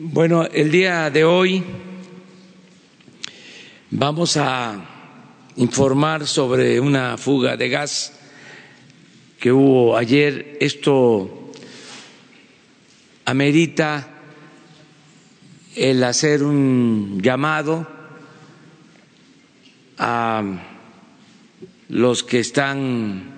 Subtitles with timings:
[0.00, 1.60] Bueno, el día de hoy
[3.90, 4.80] vamos a
[5.56, 8.16] informar sobre una fuga de gas
[9.40, 10.56] que hubo ayer.
[10.60, 11.50] Esto
[13.24, 14.08] amerita
[15.74, 17.84] el hacer un llamado
[19.98, 20.44] a
[21.88, 23.34] los que están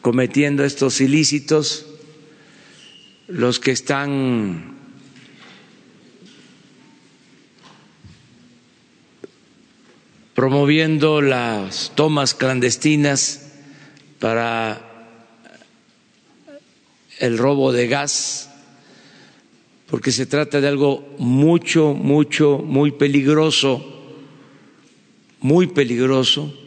[0.00, 1.86] cometiendo estos ilícitos,
[3.28, 4.69] los que están
[10.40, 13.52] promoviendo las tomas clandestinas
[14.20, 15.28] para
[17.18, 18.48] el robo de gas,
[19.86, 23.84] porque se trata de algo mucho, mucho, muy peligroso,
[25.40, 26.58] muy peligroso,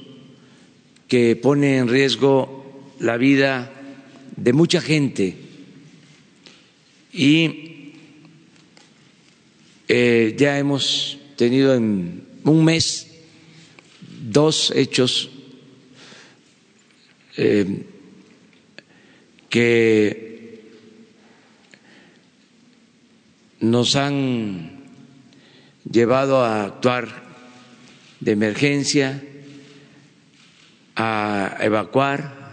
[1.07, 3.71] que pone en riesgo la vida
[4.35, 5.35] de mucha gente.
[7.11, 7.93] Y
[9.87, 13.12] eh, ya hemos tenido en un mes
[14.31, 15.29] dos hechos
[17.35, 17.83] eh,
[19.49, 20.63] que
[23.59, 24.83] nos han
[25.89, 27.23] llevado a actuar
[28.19, 29.23] de emergencia,
[30.95, 32.43] a evacuar,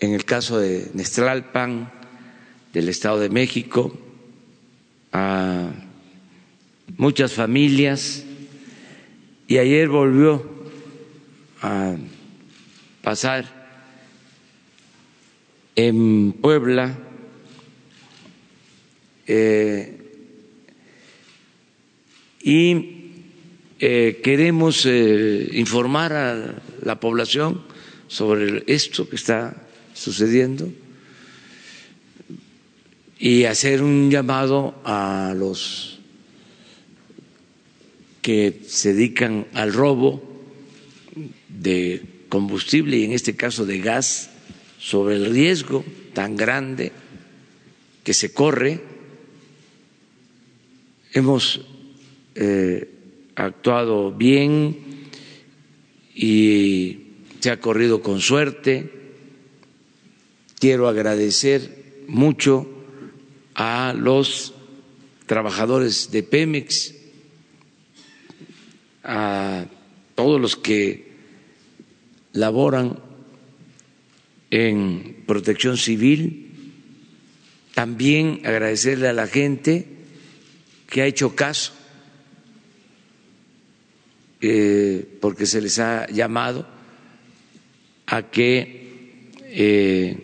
[0.00, 1.92] en el caso de Nestlalpan,
[2.72, 3.96] del Estado de México,
[5.12, 5.70] a
[6.96, 8.23] muchas familias
[9.46, 10.42] y ayer volvió
[11.60, 11.96] a
[13.02, 13.44] pasar
[15.76, 16.96] en Puebla
[19.26, 19.98] eh,
[22.42, 22.94] y
[23.80, 27.62] eh, queremos eh, informar a la población
[28.08, 29.56] sobre esto que está
[29.94, 30.70] sucediendo
[33.18, 35.93] y hacer un llamado a los
[38.24, 40.22] que se dedican al robo
[41.46, 44.30] de combustible y en este caso de gas
[44.78, 46.90] sobre el riesgo tan grande
[48.02, 48.80] que se corre.
[51.12, 51.60] Hemos
[52.34, 52.88] eh,
[53.34, 54.78] actuado bien
[56.14, 57.00] y
[57.40, 58.90] se ha corrido con suerte.
[60.58, 62.66] Quiero agradecer mucho
[63.54, 64.54] a los
[65.26, 66.93] trabajadores de Pemex
[69.04, 69.66] a
[70.14, 71.12] todos los que
[72.32, 72.98] laboran
[74.50, 76.50] en protección civil,
[77.74, 79.86] también agradecerle a la gente
[80.88, 81.72] que ha hecho caso,
[84.40, 86.66] eh, porque se les ha llamado
[88.06, 90.16] a que eh,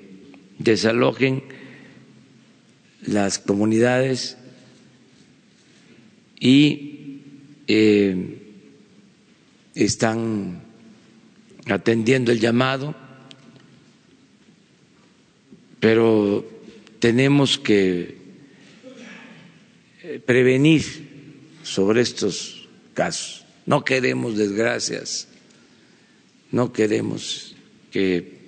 [0.58, 1.42] desalojen
[3.06, 4.36] las comunidades
[6.38, 7.20] y
[7.66, 8.39] eh,
[9.84, 10.62] están
[11.66, 12.94] atendiendo el llamado,
[15.78, 16.46] pero
[16.98, 18.18] tenemos que
[20.02, 20.84] eh, prevenir
[21.62, 23.44] sobre estos casos.
[23.66, 25.28] No queremos desgracias,
[26.50, 27.54] no queremos
[27.90, 28.40] que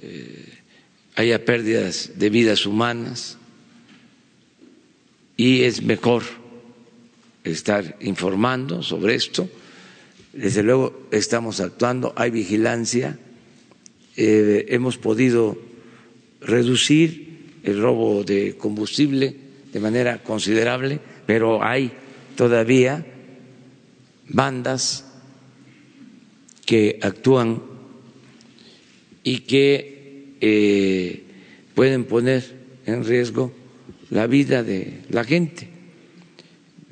[0.00, 0.58] eh,
[1.16, 3.38] haya pérdidas de vidas humanas
[5.36, 6.22] y es mejor
[7.44, 9.48] estar informando sobre esto
[10.32, 13.18] desde luego estamos actuando, hay vigilancia,
[14.16, 15.58] eh, hemos podido
[16.40, 19.36] reducir el robo de combustible
[19.72, 21.92] de manera considerable, pero hay
[22.36, 23.06] todavía
[24.28, 25.04] bandas
[26.66, 27.62] que actúan
[29.24, 31.22] y que eh,
[31.74, 32.44] pueden poner
[32.86, 33.52] en riesgo
[34.10, 35.68] la vida de la gente.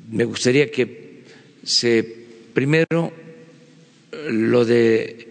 [0.09, 1.23] Me gustaría que
[1.63, 2.03] se
[2.53, 3.13] primero
[4.29, 5.27] lo de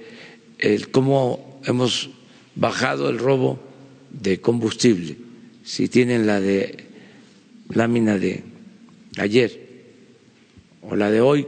[0.90, 2.10] cómo hemos
[2.54, 3.58] bajado el robo
[4.10, 5.16] de combustible,
[5.64, 6.84] si tienen la de
[7.68, 8.42] lámina de
[9.18, 9.68] ayer
[10.82, 11.46] o la de hoy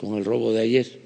[0.00, 1.00] con el robo de ayer.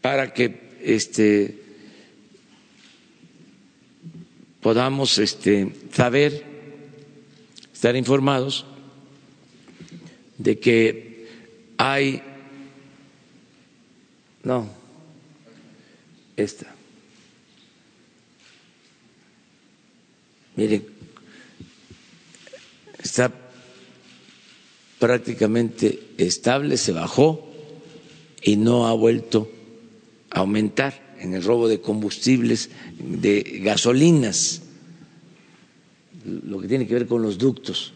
[0.00, 1.60] Para que este
[4.60, 6.44] podamos este, saber,
[7.80, 8.66] estar informados
[10.36, 11.26] de que
[11.78, 12.22] hay,
[14.42, 14.68] no,
[16.36, 16.74] esta,
[20.56, 20.84] miren,
[23.02, 23.32] está
[24.98, 27.50] prácticamente estable, se bajó
[28.42, 29.50] y no ha vuelto
[30.28, 32.68] a aumentar en el robo de combustibles,
[32.98, 34.64] de gasolinas,
[36.24, 37.92] lo que tiene que ver con los ductos.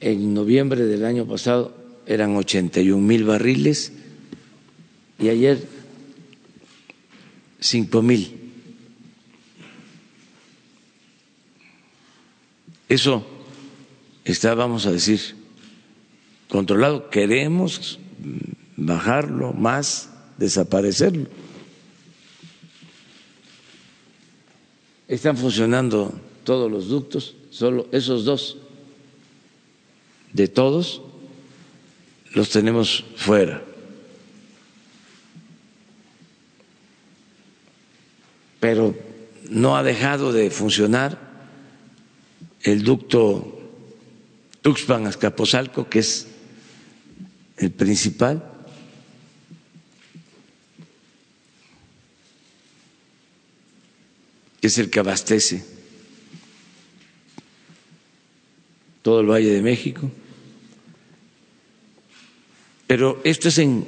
[0.00, 1.74] En noviembre del año pasado
[2.06, 3.92] eran 81 mil barriles
[5.18, 5.66] y ayer
[7.60, 8.36] 5 mil.
[12.88, 13.26] Eso
[14.24, 15.20] está, vamos a decir,
[16.48, 17.10] controlado.
[17.10, 17.98] Queremos
[18.76, 21.28] bajarlo más, desaparecerlo.
[25.08, 26.12] Están funcionando
[26.44, 28.58] todos los ductos, solo esos dos
[30.32, 31.00] de todos
[32.34, 33.62] los tenemos fuera.
[38.60, 38.94] Pero
[39.48, 41.18] no ha dejado de funcionar
[42.62, 43.56] el ducto
[44.62, 46.26] Tuxpan-Azcapotzalco, que es
[47.58, 48.55] el principal.
[54.60, 55.64] Que es el que abastece
[59.02, 60.10] todo el Valle de México.
[62.86, 63.84] Pero esto es en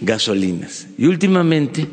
[0.00, 0.86] gasolinas.
[0.98, 1.86] Y últimamente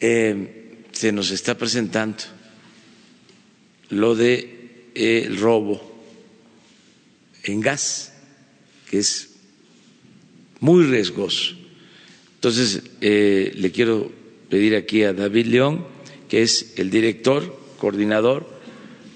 [0.00, 2.24] eh, se nos está presentando
[3.90, 5.80] lo de eh, el robo
[7.44, 8.12] en gas,
[8.90, 9.30] que es
[10.60, 11.56] muy riesgoso.
[12.34, 14.10] Entonces, eh, le quiero
[14.48, 15.86] pedir aquí a David León,
[16.28, 18.48] que es el director, coordinador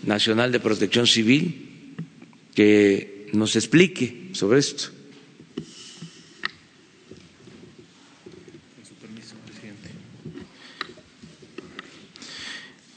[0.04, 1.94] nacional de protección civil,
[2.54, 4.90] que nos explique sobre esto.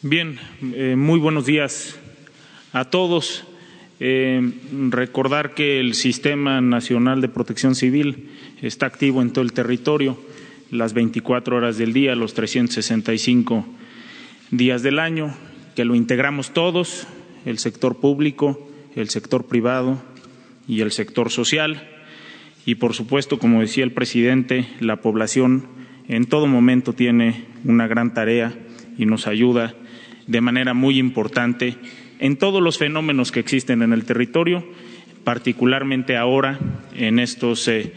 [0.01, 0.37] Bien,
[0.75, 1.95] eh, muy buenos días
[2.73, 3.43] a todos.
[3.99, 4.51] Eh,
[4.89, 8.29] recordar que el Sistema Nacional de Protección Civil
[8.61, 10.19] está activo en todo el territorio
[10.69, 13.65] las 24 horas del día, los 365
[14.51, 15.35] días del año,
[15.75, 17.07] que lo integramos todos,
[17.45, 20.01] el sector público, el sector privado
[20.67, 21.89] y el sector social.
[22.65, 25.67] Y, por supuesto, como decía el presidente, la población
[26.07, 28.53] en todo momento tiene una gran tarea
[28.97, 29.75] y nos ayuda
[30.27, 31.75] de manera muy importante
[32.19, 34.65] en todos los fenómenos que existen en el territorio,
[35.23, 36.59] particularmente ahora
[36.95, 37.93] en estos eh,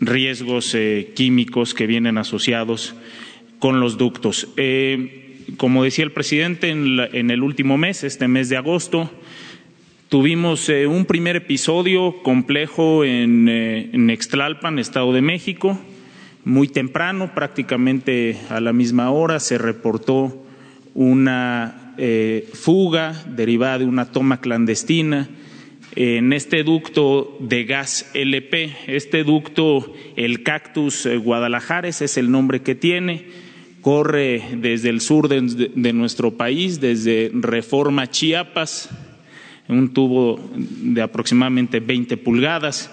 [0.00, 2.94] riesgos eh, químicos que vienen asociados
[3.58, 4.48] con los ductos.
[4.56, 5.23] Eh,
[5.56, 9.10] como decía el presidente, en, el último mes, este mes de agosto,
[10.08, 15.78] tuvimos un primer episodio complejo en, en Extlalpan, Estado de México.
[16.44, 20.44] Muy temprano, prácticamente a la misma hora, se reportó
[20.94, 25.28] una eh, fuga derivada de una toma clandestina
[25.94, 28.74] en este ducto de gas LP.
[28.88, 33.26] Este ducto, el Cactus eh, Guadalajara, es el nombre que tiene,
[33.84, 38.88] corre desde el sur de, nuestro país, desde Reforma Chiapas,
[39.68, 42.90] un tubo de aproximadamente 20 pulgadas,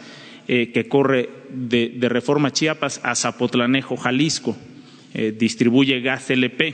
[0.49, 4.57] eh, que corre de, Reforma Chiapas a Zapotlanejo, Jalisco.
[5.39, 6.73] distribuye gas LP.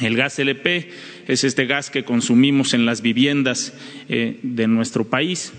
[0.00, 0.90] El gas LP
[1.28, 3.72] es este gas que consumimos en las viviendas
[4.08, 5.52] eh, de nuestro país.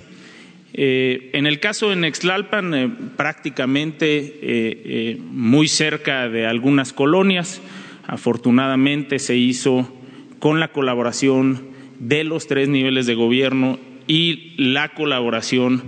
[0.74, 7.62] Eh, en el caso de Nextlalpan, eh, prácticamente muy cerca de algunas colonias,
[8.08, 9.92] afortunadamente se hizo
[10.40, 15.84] con la colaboración de los tres niveles de gobierno y la colaboración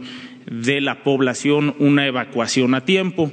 [0.49, 3.31] de la población una evacuación a tiempo.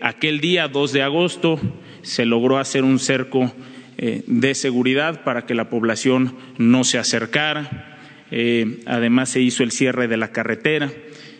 [0.00, 1.60] aquel día, 2 de agosto,
[2.02, 3.52] se logró hacer un cerco
[3.98, 7.91] eh, de seguridad para que la población no se acercara.
[8.34, 10.90] Eh, además, se hizo el cierre de la carretera,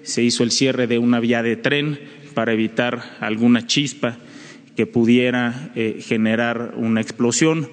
[0.03, 1.99] se hizo el cierre de una vía de tren
[2.35, 4.19] para evitar alguna chispa
[4.77, 7.71] que pudiera eh, generar una explosión.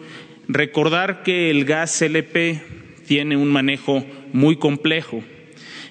[0.47, 2.61] Recordar que el gas LP
[3.05, 5.21] tiene un manejo muy complejo.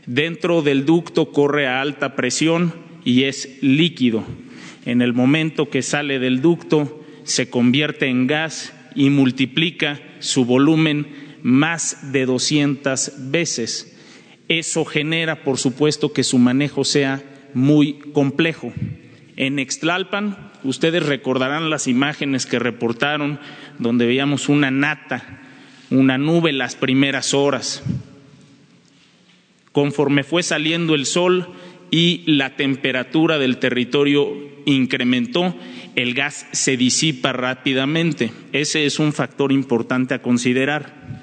[0.06, 2.72] Dentro del ducto corre a alta presión
[3.04, 4.24] y es líquido.
[4.86, 11.27] En el momento que sale del ducto se convierte en gas y multiplica su volumen
[11.42, 13.96] más de 200 veces.
[14.48, 17.22] Eso genera, por supuesto, que su manejo sea
[17.54, 18.72] muy complejo.
[19.36, 23.38] En Extlalpan, ustedes recordarán las imágenes que reportaron
[23.78, 25.40] donde veíamos una nata,
[25.90, 27.82] una nube las primeras horas.
[29.72, 31.48] Conforme fue saliendo el sol
[31.90, 34.28] y la temperatura del territorio
[34.66, 35.54] incrementó,
[35.94, 38.32] el gas se disipa rápidamente.
[38.52, 41.22] Ese es un factor importante a considerar.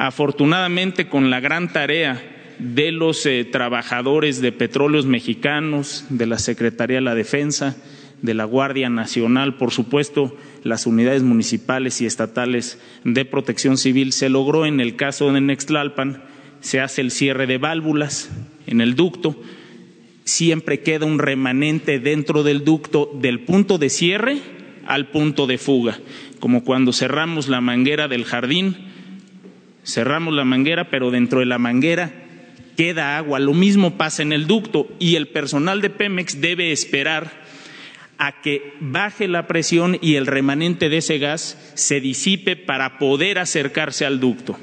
[0.00, 2.22] Afortunadamente, con la gran tarea
[2.58, 7.76] de los eh, trabajadores de petróleos mexicanos, de la Secretaría de la Defensa,
[8.22, 14.30] de la Guardia Nacional, por supuesto, las unidades municipales y estatales de protección civil, se
[14.30, 16.22] logró en el caso de Nextlalpan,
[16.60, 18.30] se hace el cierre de válvulas
[18.66, 19.36] en el ducto,
[20.24, 24.38] siempre queda un remanente dentro del ducto del punto de cierre
[24.86, 25.98] al punto de fuga,
[26.38, 28.88] como cuando cerramos la manguera del jardín,
[29.92, 32.12] cerramos la manguera, pero dentro de la manguera
[32.76, 33.38] queda agua.
[33.38, 37.30] Lo mismo pasa en el ducto y el personal de Pemex debe esperar
[38.16, 43.38] a que baje la presión y el remanente de ese gas se disipe para poder
[43.38, 44.58] acercarse al ducto.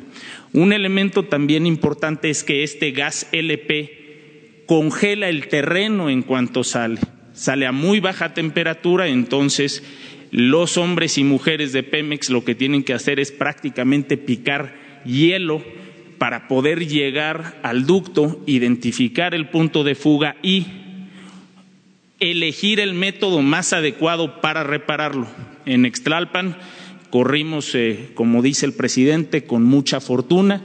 [0.53, 6.99] Un elemento también importante es que este gas LP congela el terreno en cuanto sale.
[7.33, 9.83] Sale a muy baja temperatura, entonces
[10.31, 15.63] los hombres y mujeres de Pemex lo que tienen que hacer es prácticamente picar hielo
[16.17, 20.65] para poder llegar al ducto, identificar el punto de fuga y
[22.19, 25.27] elegir el método más adecuado para repararlo.
[25.65, 26.57] En Extlalpan
[27.09, 30.61] corrimos, eh, como dice el presidente, con mucha fortuna,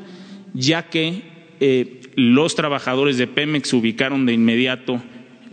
[0.55, 1.23] ya que
[1.61, 5.03] eh, los trabajadores de Pemex ubicaron de inmediato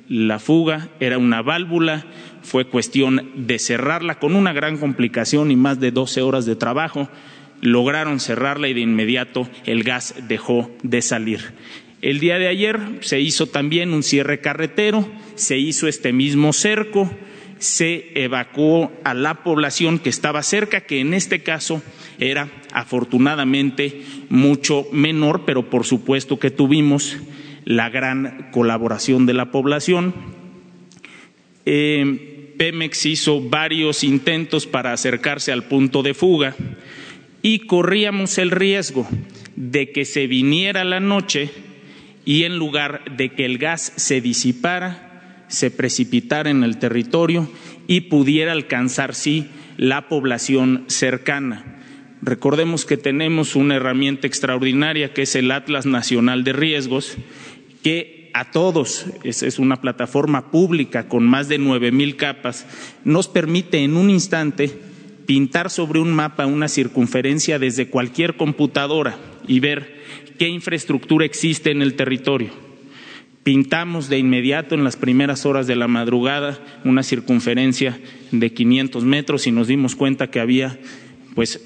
[0.08, 2.06] la fuga, era una válvula,
[2.42, 7.10] fue cuestión de cerrarla con una gran complicación y más de 12 horas de trabajo
[7.62, 11.54] lograron cerrarla y de inmediato el gas dejó de salir.
[12.02, 17.12] El día de ayer se hizo también un cierre carretero, se hizo este mismo cerco,
[17.58, 21.82] se evacuó a la población que estaba cerca, que en este caso
[22.18, 27.18] era afortunadamente mucho menor, pero por supuesto que tuvimos
[27.66, 30.14] la gran colaboración de la población.
[31.66, 36.56] Eh, Pemex hizo varios intentos para acercarse al punto de fuga
[37.42, 39.08] y corríamos el riesgo
[39.56, 41.50] de que se viniera la noche
[42.26, 47.50] y en lugar de que el gas se disipara, se precipitara en el territorio
[47.88, 51.80] y pudiera alcanzar, sí, la población cercana.
[52.22, 57.18] Recordemos que tenemos una herramienta extraordinaria que es el Atlas Nacional de Riesgos,
[57.82, 62.66] que a todos, es, una plataforma pública con más de nueve mil capas,
[63.04, 64.78] nos permite en un instante
[65.30, 70.02] pintar sobre un mapa una circunferencia desde cualquier computadora y ver
[70.40, 72.50] qué infraestructura existe en el territorio.
[73.44, 78.00] Pintamos de inmediato en las primeras horas de la madrugada una circunferencia
[78.32, 80.80] de 500 metros y nos dimos cuenta que había
[81.36, 81.62] pues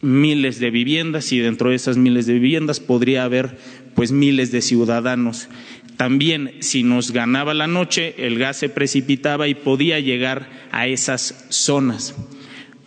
[0.00, 3.58] miles de viviendas y dentro de esas miles de viviendas podría haber
[3.96, 5.48] pues miles de ciudadanos.
[5.96, 11.46] También si nos ganaba la noche el gas se precipitaba y podía llegar a esas
[11.48, 12.14] zonas.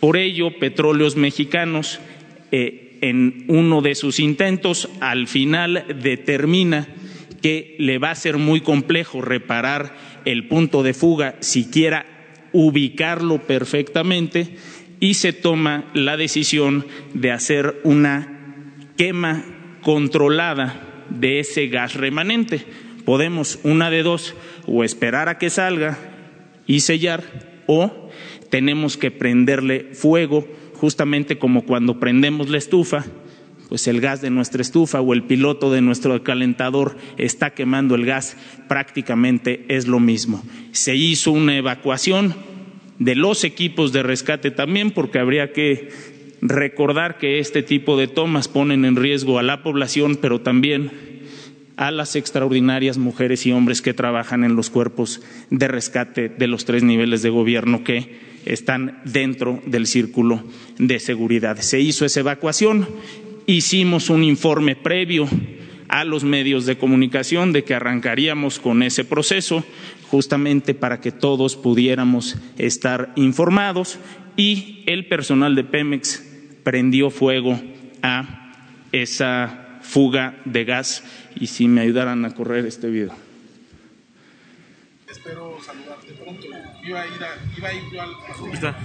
[0.00, 2.00] Por ello, Petróleos Mexicanos,
[2.52, 6.88] eh, en uno de sus intentos, al final determina
[7.42, 12.06] que le va a ser muy complejo reparar el punto de fuga, siquiera
[12.52, 14.56] ubicarlo perfectamente,
[15.00, 19.44] y se toma la decisión de hacer una quema
[19.82, 22.64] controlada de ese gas remanente.
[23.04, 24.34] Podemos, una de dos,
[24.66, 25.98] o esperar a que salga
[26.66, 27.22] y sellar,
[27.66, 28.10] o
[28.50, 33.04] tenemos que prenderle fuego, justamente como cuando prendemos la estufa,
[33.68, 38.06] pues el gas de nuestra estufa o el piloto de nuestro calentador está quemando el
[38.06, 38.36] gas,
[38.68, 40.44] prácticamente es lo mismo.
[40.72, 42.34] Se hizo una evacuación
[42.98, 45.88] de los equipos de rescate también, porque habría que
[46.40, 50.90] recordar que este tipo de tomas ponen en riesgo a la población, pero también
[51.76, 56.64] a las extraordinarias mujeres y hombres que trabajan en los cuerpos de rescate de los
[56.64, 60.42] tres niveles de gobierno que están dentro del círculo
[60.78, 61.58] de seguridad.
[61.58, 62.88] Se hizo esa evacuación,
[63.46, 65.28] hicimos un informe previo
[65.88, 69.64] a los medios de comunicación de que arrancaríamos con ese proceso,
[70.10, 73.98] justamente para que todos pudiéramos estar informados
[74.36, 76.24] y el personal de Pemex
[76.62, 77.60] prendió fuego
[78.02, 78.52] a
[78.92, 83.14] esa fuga de gas y si me ayudaran a correr este video.
[85.08, 86.75] Espero saludarte pronto.
[86.86, 88.16] Iba a ir, a, iba a ir yo al...
[88.52, 88.76] Está.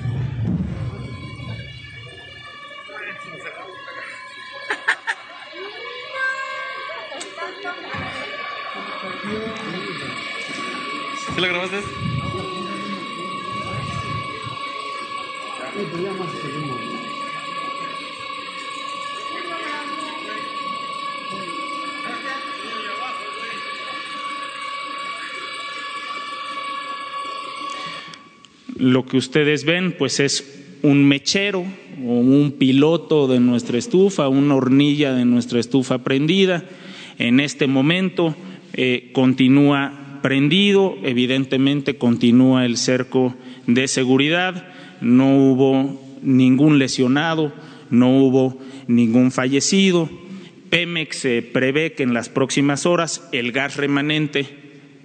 [11.36, 11.77] ¿Tú la grabaste?
[28.82, 31.64] Lo que ustedes ven, pues es un mechero
[32.04, 36.66] o un piloto de nuestra estufa, una hornilla de nuestra estufa prendida.
[37.20, 38.36] En este momento
[38.74, 43.36] eh, continúa prendido, evidentemente continúa el cerco
[43.68, 47.54] de seguridad, no hubo ningún lesionado,
[47.92, 48.58] no hubo
[48.88, 50.10] ningún fallecido.
[50.72, 54.48] Pemex prevé que en las próximas horas el gas remanente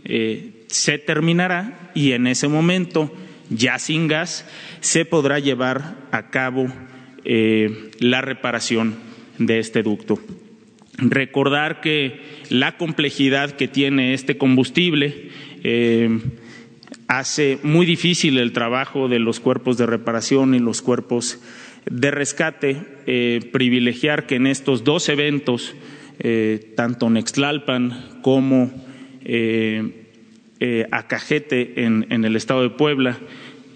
[0.06, 3.12] eh, se terminará y en ese momento,
[3.50, 4.46] ya sin gas,
[4.80, 6.68] se podrá llevar a cabo
[7.24, 8.96] eh, la reparación
[9.38, 10.18] de este ducto.
[10.98, 15.30] Recordar que la complejidad que tiene este combustible
[15.62, 16.20] eh,
[17.06, 21.40] hace muy difícil el trabajo de los cuerpos de reparación y los cuerpos
[21.84, 22.76] de rescate,
[23.06, 25.74] eh, privilegiar que en estos dos eventos,
[26.76, 28.72] tanto Nextlalpan como
[30.90, 33.18] Acajete en, en el estado de Puebla,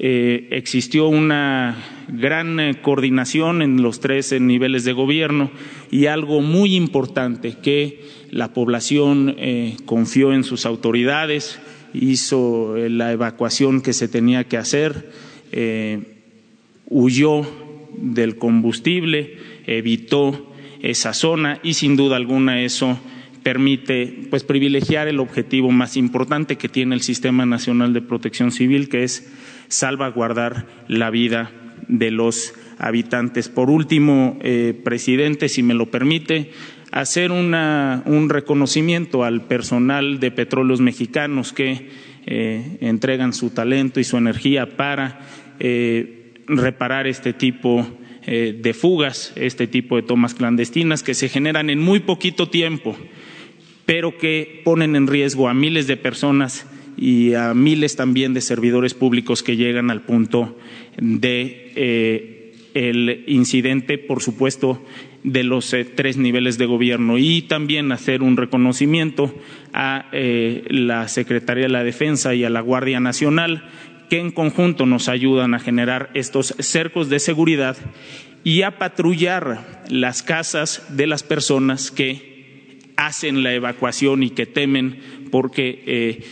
[0.02, 1.76] eh, existió una
[2.08, 5.50] gran eh, coordinación en los tres eh, niveles de gobierno
[5.90, 9.36] y algo muy importante que la población
[9.84, 11.60] confió en sus autoridades,
[11.92, 15.10] hizo la evacuación que se tenía que hacer,
[16.88, 17.42] huyó
[17.98, 23.00] del combustible, evitó esa zona y sin duda alguna eso
[23.42, 28.88] permite pues privilegiar el objetivo más importante que tiene el Sistema Nacional de Protección Civil,
[28.88, 29.30] que es
[29.68, 31.50] salvaguardar la vida
[31.88, 33.48] de los habitantes.
[33.48, 36.50] Por último, eh, presidente, si me lo permite,
[36.92, 41.88] hacer un reconocimiento al personal de petróleos mexicanos que
[42.26, 45.20] eh, entregan su talento y su energía para
[45.60, 47.86] eh, reparar este tipo
[48.26, 52.96] de fugas, este tipo de tomas clandestinas que se generan en muy poquito tiempo,
[53.90, 56.64] pero que ponen en riesgo a miles de personas
[56.96, 60.56] y a miles también de servidores públicos que llegan al punto
[60.96, 64.80] de eh, el incidente, por supuesto,
[65.24, 67.18] de los eh, tres niveles de gobierno.
[67.18, 69.34] Y también hacer un reconocimiento
[69.72, 73.68] a eh, la Secretaría de la Defensa y a la Guardia Nacional
[74.08, 77.76] que en conjunto nos ayudan a generar estos cercos de seguridad
[78.44, 82.29] y a patrullar las casas de las personas que
[83.00, 84.98] hacen la evacuación y que temen
[85.30, 86.24] porque eh,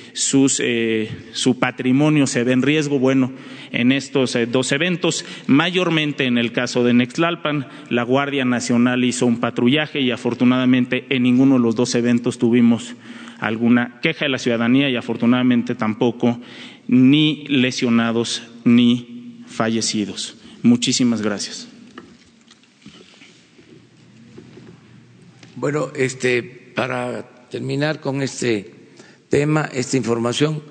[0.60, 2.98] eh, su patrimonio se ve en riesgo.
[2.98, 3.32] Bueno,
[3.72, 9.24] en estos eh, dos eventos, mayormente en el caso de Nextlalpan, la Guardia Nacional hizo
[9.24, 12.94] un patrullaje y afortunadamente en ninguno de los dos eventos tuvimos
[13.38, 16.38] alguna queja de la ciudadanía y afortunadamente tampoco
[16.86, 20.36] ni lesionados ni fallecidos.
[20.62, 21.68] Muchísimas gracias.
[25.54, 28.72] Bueno, este, para terminar con este
[29.28, 30.62] tema, esta información,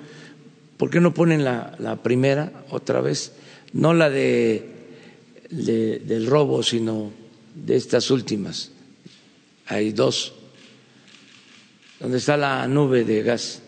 [0.78, 3.34] ¿por qué no ponen la, primera otra vez?
[3.74, 4.70] No la de,
[5.50, 7.12] del robo, sino
[7.54, 8.70] de estas últimas.
[9.66, 10.32] Hay dos.
[12.00, 13.60] ¿Dónde está la nube de gas?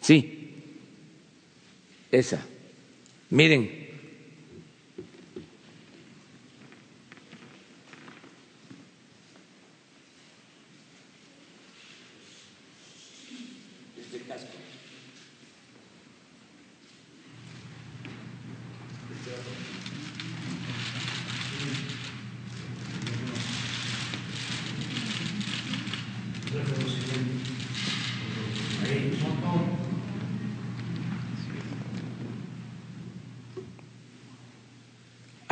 [0.00, 0.52] Sí,
[2.12, 2.46] esa.
[3.30, 3.75] Miren.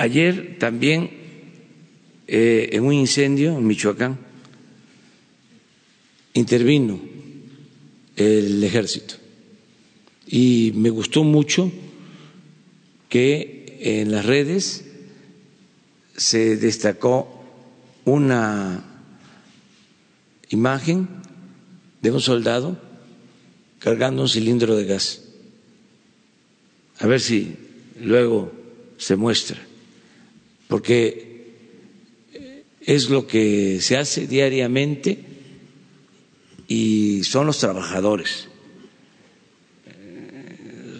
[0.05, 1.09] Ayer también
[2.27, 4.19] eh, en un incendio en Michoacán
[6.35, 7.01] intervino
[8.15, 9.15] el ejército
[10.27, 11.73] y me gustó mucho
[13.09, 14.85] que en las redes
[16.15, 17.43] se destacó
[18.05, 18.85] una
[20.51, 21.09] imagen
[22.03, 22.77] de un soldado
[23.79, 25.23] cargando un cilindro de gas.
[26.99, 27.57] A ver si
[27.99, 28.53] luego
[28.99, 29.59] se muestra
[30.69, 31.35] porque
[32.81, 35.19] es lo que se hace diariamente
[36.69, 38.49] y son los trabajadores,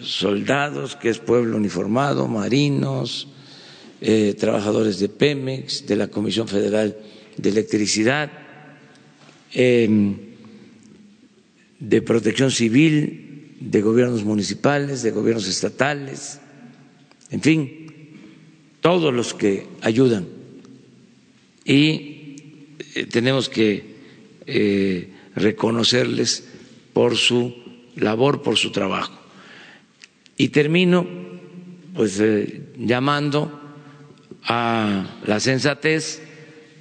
[0.03, 3.27] soldados, que es pueblo uniformado, marinos,
[4.01, 6.95] eh, trabajadores de Pemex, de la Comisión Federal
[7.37, 8.31] de electricidad,
[9.53, 10.15] em,
[11.79, 16.39] de protección civil, de gobiernos municipales, de gobiernos estatales,
[17.31, 17.84] en fin,
[18.85, 20.27] todos los que ayudan.
[21.65, 22.35] Y
[22.93, 23.83] eh, tenemos que
[24.45, 26.47] eh, reconocerles
[26.93, 27.55] por su
[27.95, 29.19] labor, por su trabajo.
[30.37, 31.03] Y termino
[31.95, 33.59] pues eh, llamando
[34.43, 36.21] a la sensatez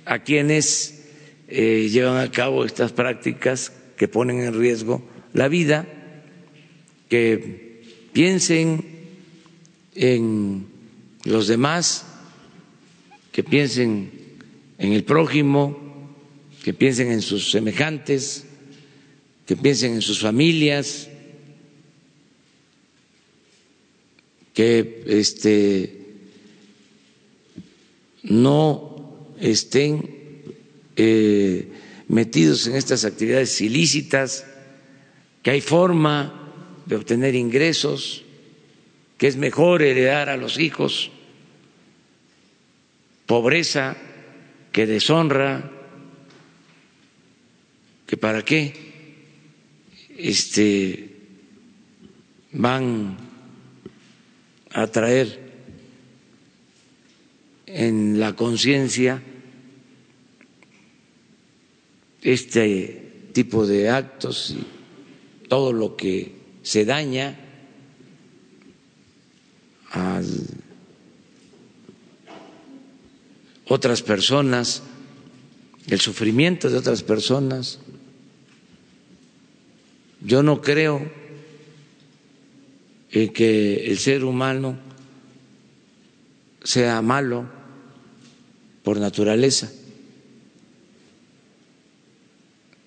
[0.04, 1.08] a quienes
[1.48, 5.86] llevan a cabo estas prácticas que ponen en riesgo la vida,
[7.08, 8.84] que piensen
[9.94, 10.73] en
[11.24, 12.04] los demás,
[13.32, 14.10] que piensen
[14.78, 15.76] en el prójimo,
[16.62, 18.44] que piensen en sus semejantes,
[19.46, 21.08] que piensen en sus familias,
[24.52, 25.98] que este,
[28.22, 30.42] no estén
[30.96, 31.68] eh,
[32.08, 34.46] metidos en estas actividades ilícitas,
[35.42, 36.52] que hay forma
[36.86, 38.22] de obtener ingresos,
[39.18, 41.10] que es mejor heredar a los hijos
[43.26, 43.96] pobreza
[44.72, 45.70] que deshonra,
[48.06, 48.74] que para qué
[50.16, 51.16] este,
[52.52, 53.16] van
[54.72, 55.40] a traer
[57.66, 59.22] en la conciencia
[62.22, 66.32] este tipo de actos y todo lo que
[66.62, 67.38] se daña
[69.90, 70.20] a
[73.66, 74.82] otras personas,
[75.86, 77.78] el sufrimiento de otras personas.
[80.20, 81.10] Yo no creo
[83.10, 84.76] que el ser humano
[86.62, 87.46] sea malo
[88.82, 89.70] por naturaleza.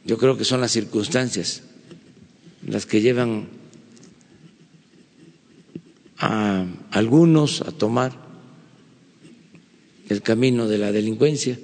[0.04, 1.63] Yo creo que son las circunstancias
[2.66, 3.48] las que llevan
[6.18, 8.27] a algunos a tomar
[10.10, 11.60] el camino de la delincuencia.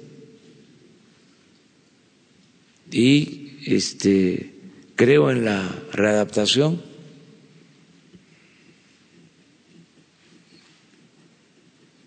[2.90, 4.52] Y este
[4.96, 6.80] creo en la readaptación.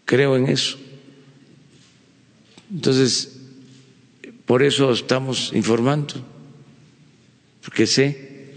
[0.06, 0.78] Creo en eso.
[2.72, 3.38] Entonces
[4.46, 6.16] por eso estamos informando
[7.62, 8.56] porque sé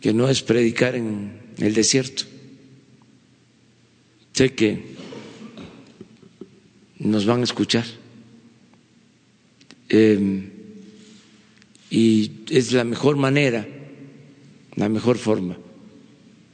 [0.00, 2.24] que no es predicar en el desierto.
[4.32, 4.96] Sé que
[6.98, 7.84] nos van a escuchar.
[9.88, 10.50] Eh,
[11.90, 13.66] y es la mejor manera,
[14.76, 15.56] la mejor forma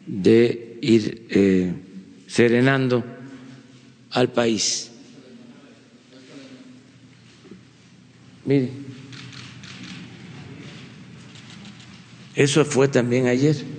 [0.06, 1.72] de ir eh,
[2.26, 3.04] serenando
[4.10, 4.90] al país.
[8.44, 8.70] Mire,
[12.34, 13.73] eso fue también ayer.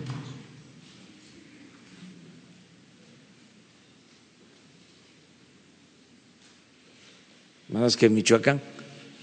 [7.94, 8.60] Que en Michoacán,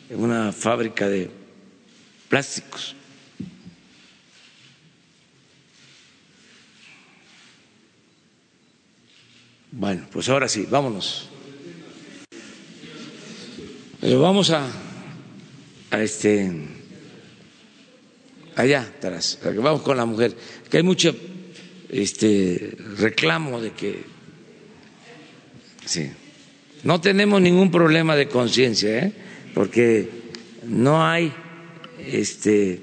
[0.08, 1.28] en una fábrica de
[2.28, 2.94] plásticos.
[9.72, 11.28] Bueno, pues ahora sí, vámonos.
[14.00, 14.70] Pero vamos a,
[15.90, 16.52] a este
[18.54, 20.36] allá atrás, vamos con la mujer,
[20.70, 21.14] que hay mucho
[21.88, 24.04] este reclamo de que
[25.84, 26.10] sí.
[26.84, 29.12] No tenemos ningún problema de conciencia, ¿eh?
[29.54, 30.08] porque
[30.66, 31.32] no hay
[31.98, 32.82] este,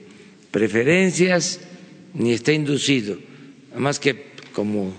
[0.52, 1.60] preferencias
[2.14, 3.18] ni está inducido.
[3.72, 4.94] Además que como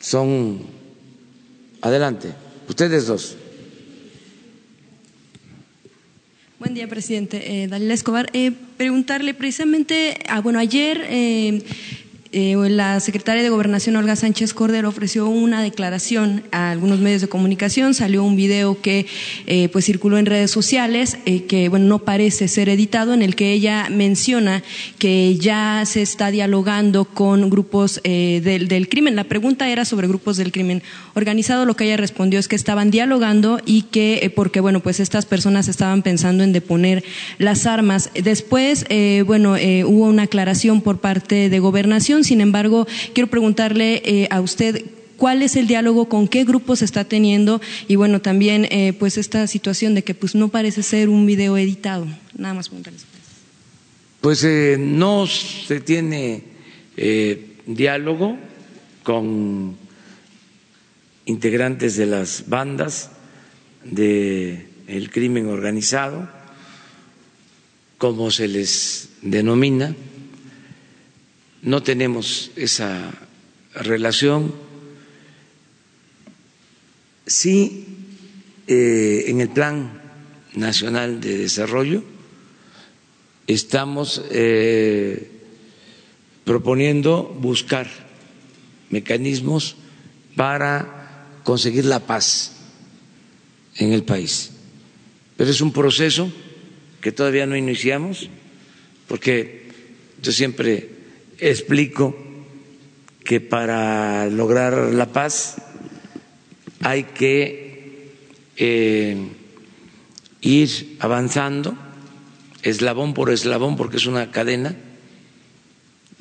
[0.00, 0.76] son...
[1.80, 2.34] Adelante,
[2.68, 3.36] ustedes dos.
[6.58, 7.62] Buen día, presidente.
[7.62, 8.30] Eh, Dalila Escobar.
[8.32, 11.62] Eh, preguntarle precisamente, ah, bueno, ayer eh,
[12.30, 17.28] eh, la secretaria de Gobernación, Olga Sánchez Cordero, ofreció una declaración a algunos medios de
[17.28, 17.94] comunicación.
[17.94, 19.06] Salió un video que
[19.46, 23.34] eh, pues circuló en redes sociales, eh, que bueno, no parece ser editado, en el
[23.34, 24.62] que ella menciona
[24.98, 29.16] que ya se está dialogando con grupos del, del, crimen.
[29.16, 30.82] La pregunta era sobre grupos del crimen
[31.14, 31.64] organizado.
[31.64, 35.68] Lo que ella respondió es que estaban dialogando y que, porque bueno, pues estas personas
[35.68, 37.04] estaban pensando en deponer
[37.38, 38.10] las armas.
[38.14, 38.84] Después,
[39.26, 39.52] bueno,
[39.86, 44.84] hubo una aclaración por parte de Gobernación sin embargo, quiero preguntarle eh, a usted
[45.16, 49.46] cuál es el diálogo, con qué grupos está teniendo y bueno, también eh, pues esta
[49.46, 52.06] situación de que pues no parece ser un video editado.
[52.36, 53.04] Nada más preguntarles.
[54.20, 56.42] Pues eh, no se tiene
[57.66, 58.36] diálogo
[59.04, 59.76] con
[61.26, 63.10] integrantes de las bandas
[63.84, 66.28] de el crimen organizado,
[67.98, 69.94] como se les denomina.
[71.62, 73.12] No tenemos esa
[73.74, 74.54] relación.
[77.26, 77.86] Sí,
[78.66, 80.00] eh, en el Plan
[80.54, 82.02] Nacional de Desarrollo
[83.46, 85.30] estamos eh,
[86.44, 87.88] proponiendo buscar
[88.90, 89.76] mecanismos
[90.36, 92.52] para conseguir la paz
[93.76, 94.50] en el país.
[95.36, 96.30] Pero es un proceso
[97.00, 98.28] que todavía no iniciamos,
[99.06, 99.68] porque
[100.20, 100.97] yo siempre
[101.38, 102.16] explico
[103.24, 105.56] que para lograr la paz
[106.80, 108.14] hay que
[108.56, 109.16] eh,
[110.40, 111.76] ir avanzando
[112.62, 114.74] eslabón por eslabón, porque es una cadena.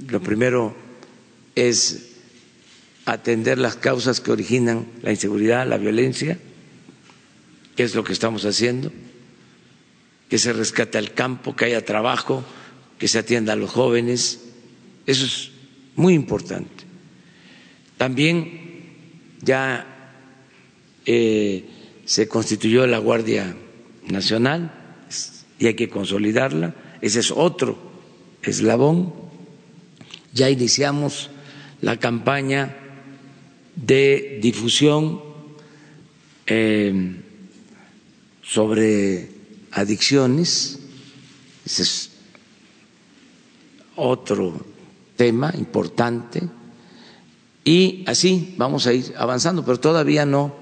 [0.10, 0.76] Lo primero
[1.56, 2.12] es
[3.06, 6.38] atender las causas que originan la inseguridad, la violencia,
[7.76, 8.92] que es lo que estamos haciendo,
[10.30, 12.44] que se rescate al campo, que haya trabajo,
[13.00, 14.47] que se atienda a los jóvenes.
[15.08, 15.52] Eso es
[15.96, 16.84] muy importante.
[17.98, 18.52] También
[19.42, 20.14] ya
[21.06, 21.66] eh,
[22.06, 23.56] se constituyó la Guardia
[24.06, 24.72] Nacional
[25.58, 26.76] y hay que consolidarla.
[27.02, 27.78] Ese es otro
[28.44, 29.14] eslabón.
[30.34, 31.30] Ya iniciamos
[31.82, 32.76] la campaña
[33.76, 35.22] de difusión
[36.48, 37.16] eh,
[38.44, 39.30] sobre
[39.72, 40.80] adicciones.
[41.66, 42.10] Ese es
[43.96, 44.77] otro
[45.18, 46.48] tema importante.
[47.66, 50.56] Y así vamos a ir avanzando, pero todavía no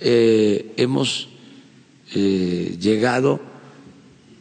[0.00, 1.30] eh, hemos
[2.14, 3.40] eh, llegado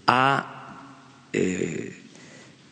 [0.06, 0.92] a
[1.32, 1.96] eh,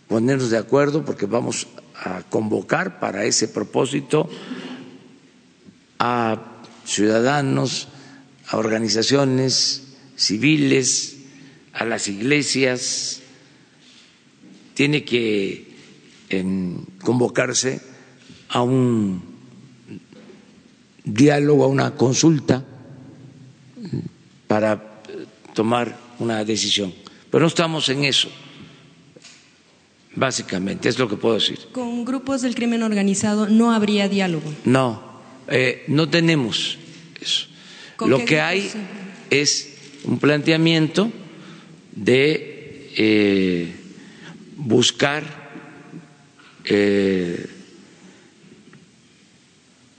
[0.09, 4.29] ponernos de acuerdo porque vamos a convocar para ese propósito
[5.99, 7.87] a ciudadanos,
[8.47, 11.17] a organizaciones civiles,
[11.71, 13.21] a las iglesias.
[14.73, 15.72] Tiene que
[17.03, 17.81] convocarse
[18.49, 19.21] a un
[21.03, 22.63] diálogo, a una consulta
[24.47, 25.01] para
[25.53, 26.93] tomar una decisión.
[27.29, 28.29] Pero no estamos en eso,
[30.15, 31.59] básicamente, es lo que puedo decir.
[31.71, 34.53] ¿Con grupos del crimen organizado no habría diálogo?
[34.65, 35.01] No,
[35.47, 36.77] eh, no tenemos
[37.19, 37.47] eso.
[38.05, 38.71] Lo que hay
[39.29, 41.11] es un planteamiento
[41.95, 43.75] de eh,
[44.57, 45.42] buscar
[46.65, 47.45] eh,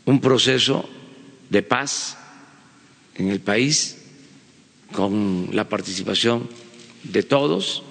[0.06, 0.88] un proceso
[1.50, 2.16] de paz
[3.14, 3.98] en el país
[4.92, 6.48] con la participación
[7.04, 7.82] de todos,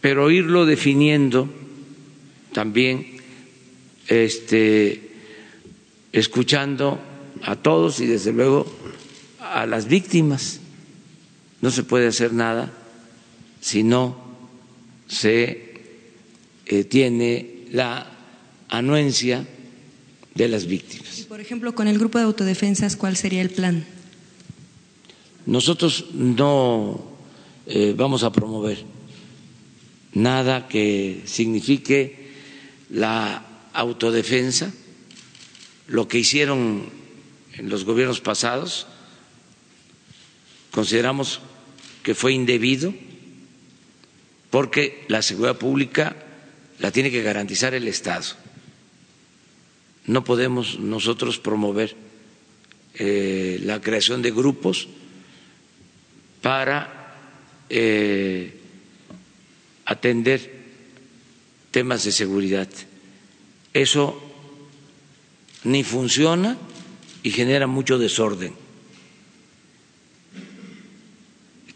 [0.00, 1.48] pero irlo definiendo
[2.52, 3.18] también,
[4.08, 5.10] este,
[6.12, 6.98] escuchando
[7.42, 8.66] a todos y desde luego
[9.40, 10.60] a las víctimas.
[11.60, 12.72] No se puede hacer nada
[13.60, 14.16] si no
[15.08, 15.65] se
[16.66, 18.10] eh, tiene la
[18.68, 19.46] anuencia
[20.34, 21.20] de las víctimas.
[21.20, 23.84] Y por ejemplo, con el grupo de autodefensas, ¿cuál sería el plan?
[25.46, 27.06] Nosotros no
[27.66, 28.78] eh, vamos a promover
[30.12, 32.32] nada que signifique
[32.90, 34.72] la autodefensa,
[35.86, 36.88] lo que hicieron
[37.54, 38.86] en los gobiernos pasados,
[40.72, 41.40] consideramos
[42.02, 42.92] que fue indebido
[44.50, 46.16] porque la seguridad pública
[46.78, 48.24] la tiene que garantizar el Estado.
[50.06, 51.96] No podemos nosotros promover
[52.94, 54.88] eh, la creación de grupos
[56.40, 57.14] para
[57.68, 58.60] eh,
[59.84, 60.64] atender
[61.70, 62.68] temas de seguridad.
[63.74, 64.22] Eso
[65.64, 66.56] ni funciona
[67.22, 68.54] y genera mucho desorden.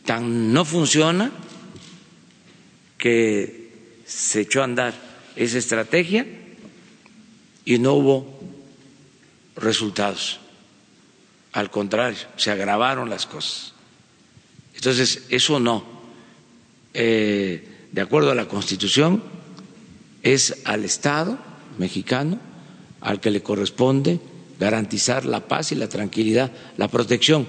[0.04, 1.32] Tan no funciona
[2.96, 3.59] que
[4.10, 4.92] se echó a andar
[5.36, 6.26] esa estrategia
[7.64, 8.40] y no hubo
[9.54, 10.40] resultados.
[11.52, 13.72] Al contrario, se agravaron las cosas.
[14.74, 15.84] Entonces, eso no.
[16.92, 19.22] Eh, de acuerdo a la Constitución,
[20.22, 21.38] es al Estado
[21.78, 22.38] mexicano
[23.00, 24.20] al que le corresponde
[24.58, 27.46] garantizar la paz y la tranquilidad, la protección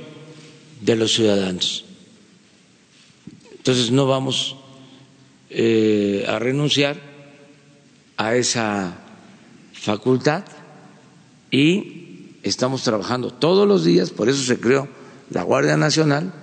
[0.80, 1.86] de los ciudadanos.
[3.52, 4.56] Entonces, no vamos
[5.54, 6.96] eh, a renunciar
[8.18, 8.98] a esa
[9.74, 10.44] facultad
[11.50, 14.88] y estamos trabajando todos los días, por eso se creó
[15.30, 16.34] la Guardia Nacional,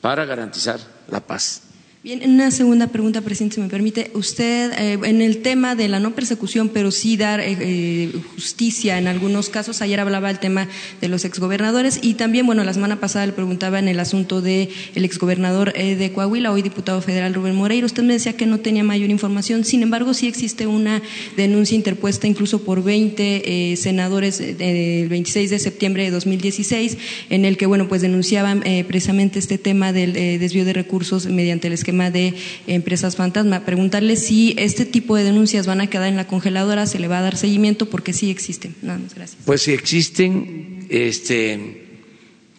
[0.00, 1.71] para garantizar la paz
[2.04, 4.10] Bien, una segunda pregunta, presidente, si me permite.
[4.14, 8.98] Usted, eh, en el tema de la no persecución, pero sí dar eh, eh, justicia
[8.98, 10.66] en algunos casos, ayer hablaba el tema
[11.00, 14.68] de los exgobernadores y también, bueno, la semana pasada le preguntaba en el asunto del
[14.96, 17.86] el exgobernador de Coahuila, hoy diputado federal Rubén Moreira.
[17.86, 21.02] Usted me decía que no tenía mayor información, sin embargo, sí existe una
[21.36, 26.98] denuncia interpuesta incluso por 20 senadores del 26 de septiembre de 2016,
[27.30, 31.74] en el que, bueno, pues denunciaban precisamente este tema del desvío de recursos mediante el
[31.74, 32.34] esquema de
[32.66, 33.64] empresas fantasma.
[33.64, 37.18] Preguntarle si este tipo de denuncias van a quedar en la congeladora, se le va
[37.18, 38.74] a dar seguimiento, porque sí existen.
[38.82, 39.42] Nada más, gracias.
[39.44, 41.82] Pues si existen, este,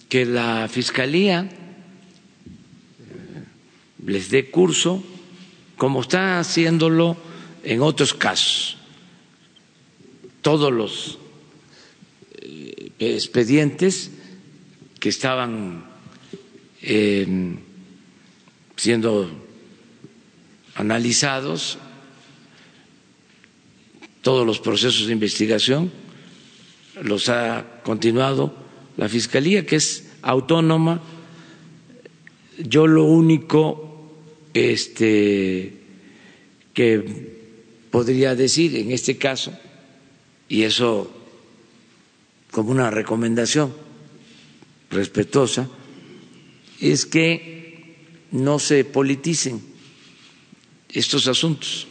[0.09, 1.49] que la Fiscalía
[4.05, 5.03] les dé curso,
[5.77, 7.17] como está haciéndolo
[7.63, 8.77] en otros casos.
[10.41, 11.17] Todos los
[12.41, 14.11] eh, expedientes
[14.99, 15.85] que estaban
[16.81, 17.55] eh,
[18.75, 19.29] siendo
[20.75, 21.77] analizados
[24.21, 25.91] todos los procesos de investigación,
[27.01, 28.53] los ha continuado
[28.97, 31.01] la Fiscalía, que es autónoma.
[32.57, 34.13] Yo lo único
[34.53, 35.73] este,
[36.73, 37.33] que
[37.91, 39.53] podría decir en este caso,
[40.47, 41.11] y eso
[42.51, 43.73] como una recomendación
[44.89, 45.67] respetuosa,
[46.79, 47.52] es que
[48.33, 49.61] no se politicen
[50.89, 51.87] estos asuntos,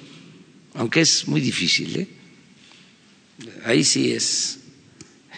[0.74, 1.96] aunque es muy difícil.
[1.96, 2.08] ¿eh?
[3.64, 4.58] Ahí sí es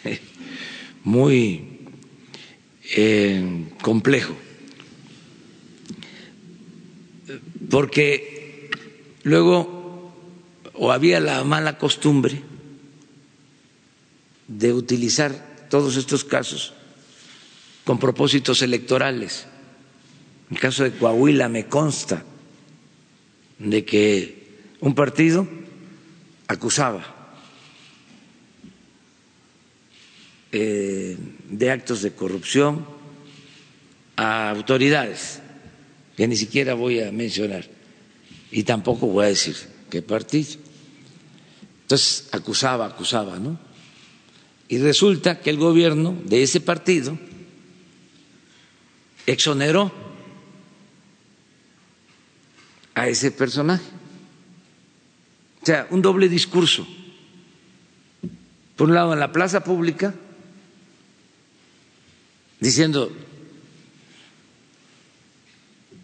[1.04, 1.78] muy
[2.96, 4.34] eh, complejo,
[7.70, 8.70] porque
[9.24, 10.12] luego
[10.72, 12.40] o había la mala costumbre
[14.48, 16.72] de utilizar todos estos casos
[17.84, 19.46] con propósitos electorales
[20.54, 22.22] el caso de Coahuila me consta
[23.58, 25.48] de que un partido
[26.46, 27.04] acusaba
[30.52, 31.18] eh,
[31.50, 32.86] de actos de corrupción
[34.14, 35.40] a autoridades
[36.16, 37.68] que ni siquiera voy a mencionar
[38.52, 39.56] y tampoco voy a decir
[39.90, 40.52] qué partido.
[41.82, 43.58] Entonces acusaba, acusaba, ¿no?
[44.68, 47.18] Y resulta que el gobierno de ese partido
[49.26, 50.03] exoneró
[52.94, 53.84] a ese personaje.
[55.62, 56.86] O sea, un doble discurso.
[58.76, 60.14] Por un lado, en la plaza pública,
[62.60, 63.10] diciendo,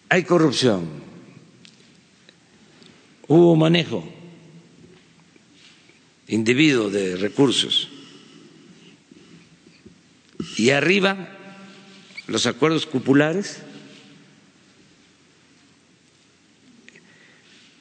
[0.09, 0.88] hay corrupción,
[3.29, 4.05] hubo manejo
[6.29, 7.88] indebido de recursos,
[10.57, 11.29] y arriba
[12.29, 13.62] los acuerdos cupulares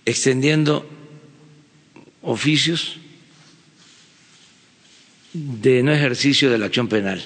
[0.10, 0.88] extendiendo
[2.22, 2.98] oficios
[5.34, 7.24] de no ejercicio de la acción penal.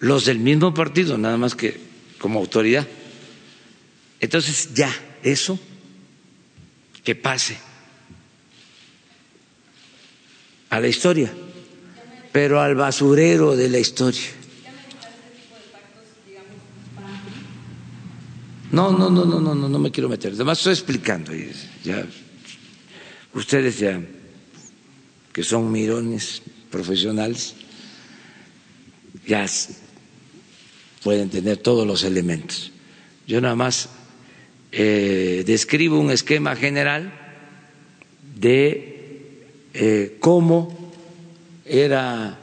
[0.00, 1.80] Los del mismo partido, nada más que
[2.18, 2.86] como autoridad.
[4.20, 5.58] Entonces ya, eso,
[7.02, 7.58] que pase
[10.70, 11.32] a la historia,
[12.30, 14.37] pero al basurero de la historia.
[18.78, 20.34] No, no, no, no, no, no, no me quiero meter.
[20.34, 21.32] Además estoy explicando.
[21.82, 22.06] Ya,
[23.34, 24.00] ustedes ya,
[25.32, 27.56] que son mirones profesionales,
[29.26, 29.44] ya
[31.02, 32.70] pueden tener todos los elementos.
[33.26, 33.88] Yo nada más
[34.70, 37.12] eh, describo un esquema general
[38.36, 39.42] de
[39.74, 40.92] eh, cómo
[41.64, 42.38] era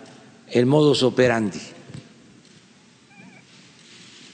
[0.51, 1.61] el modus operandi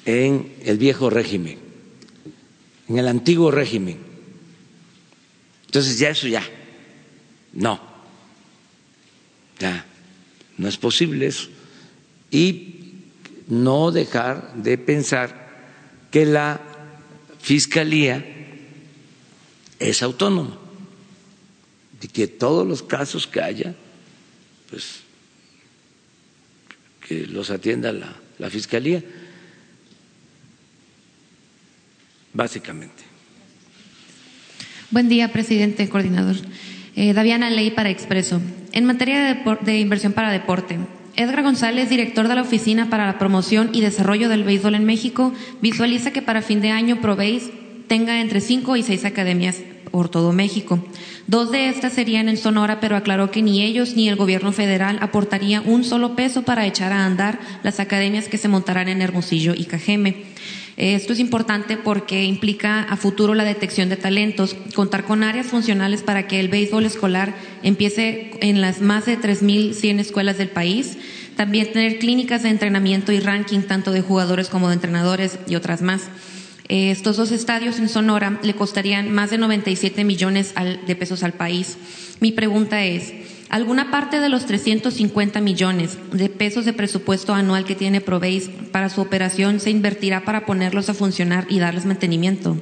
[0.03, 1.70] en el viejo régimen
[2.91, 3.97] en el antiguo régimen.
[5.65, 6.43] Entonces ya eso ya,
[7.53, 7.79] no,
[9.59, 9.85] ya,
[10.57, 11.47] no es posible eso.
[12.29, 12.95] Y
[13.47, 16.59] no dejar de pensar que la
[17.39, 18.25] Fiscalía
[19.79, 20.59] es autónoma
[22.01, 23.73] y que todos los casos que haya,
[24.69, 24.99] pues
[27.07, 29.01] que los atienda la, la Fiscalía
[32.33, 33.03] básicamente.
[34.89, 36.35] Buen día, presidente, coordinador.
[36.95, 38.41] Eh, Daviana Ley para Expreso.
[38.73, 40.79] En materia de, inversión para deporte,
[41.15, 45.33] Edgar González, director de la Oficina para la Promoción y Desarrollo del Béisbol en México,
[45.61, 47.49] visualiza que para fin de año Proveis
[47.87, 49.57] tenga entre cinco y seis academias
[49.91, 50.83] por todo México.
[51.27, 54.97] Dos de estas serían en Sonora, pero aclaró que ni ellos ni el gobierno federal
[55.01, 59.53] aportaría un solo peso para echar a andar las academias que se montarán en Hermosillo
[59.55, 60.23] y Cajeme.
[60.81, 66.01] Esto es importante porque implica a futuro la detección de talentos, contar con áreas funcionales
[66.01, 70.97] para que el béisbol escolar empiece en las más de 3.100 escuelas del país,
[71.35, 75.83] también tener clínicas de entrenamiento y ranking tanto de jugadores como de entrenadores y otras
[75.83, 76.09] más.
[76.67, 80.55] Estos dos estadios en Sonora le costarían más de 97 millones
[80.87, 81.77] de pesos al país.
[82.21, 83.13] Mi pregunta es,
[83.51, 88.89] ¿alguna parte de los 350 millones de pesos de presupuesto anual que tiene Proveis para
[88.89, 92.57] su operación se invertirá para ponerlos a funcionar y darles mantenimiento?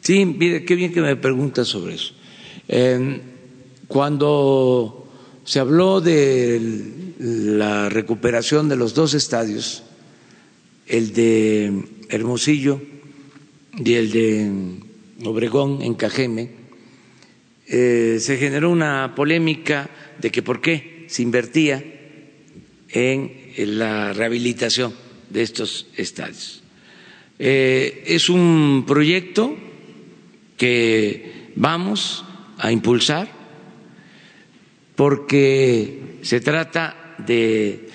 [0.00, 2.14] Sí, mire, qué bien que me pregunta sobre eso.
[3.88, 5.06] Cuando
[5.44, 6.60] se habló de
[7.18, 9.82] la recuperación de los dos estadios,
[10.86, 12.80] el de Hermosillo
[13.76, 14.50] y el de
[15.24, 16.57] Obregón en Cajeme,
[17.68, 21.84] eh, se generó una polémica de que por qué se invertía
[22.88, 24.94] en la rehabilitación
[25.28, 26.62] de estos estadios.
[27.38, 29.56] Eh, es un proyecto
[30.56, 32.24] que vamos
[32.56, 33.28] a impulsar
[34.96, 37.88] porque se trata de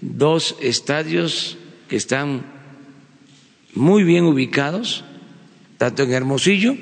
[0.00, 1.58] dos estadios
[1.88, 2.46] que están
[3.74, 5.04] muy bien ubicados,
[5.76, 6.76] tanto en Hermosillo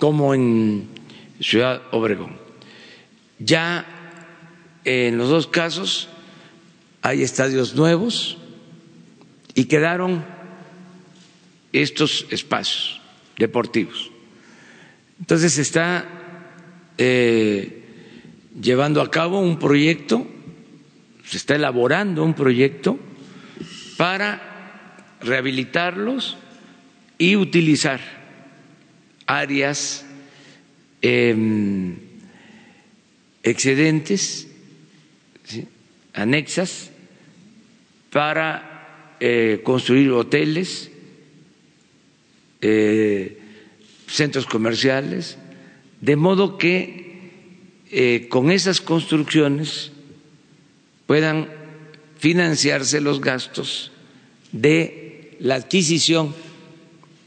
[0.00, 0.88] como en
[1.40, 2.36] Ciudad Obregón.
[3.38, 3.86] Ya
[4.84, 6.08] en los dos casos
[7.02, 8.38] hay estadios nuevos
[9.54, 10.24] y quedaron
[11.72, 13.00] estos espacios
[13.38, 14.10] deportivos.
[15.18, 16.06] Entonces se está
[16.98, 17.82] eh,
[18.60, 20.26] llevando a cabo un proyecto,
[21.24, 22.98] se está elaborando un proyecto
[23.96, 26.36] para rehabilitarlos
[27.18, 28.00] y utilizar
[29.26, 30.04] áreas
[31.02, 31.96] em,
[33.42, 34.48] excedentes,
[36.14, 36.90] anexas,
[38.10, 40.90] para eh, construir hoteles,
[42.60, 43.38] eh,
[44.06, 45.38] centros comerciales,
[46.00, 47.30] de modo que
[47.90, 49.92] eh, con esas construcciones
[51.06, 51.48] puedan
[52.18, 53.92] financiarse los gastos
[54.50, 56.34] de la adquisición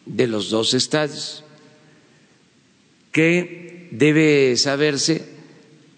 [0.06, 1.45] de los dos estadios,
[3.16, 5.24] que debe saberse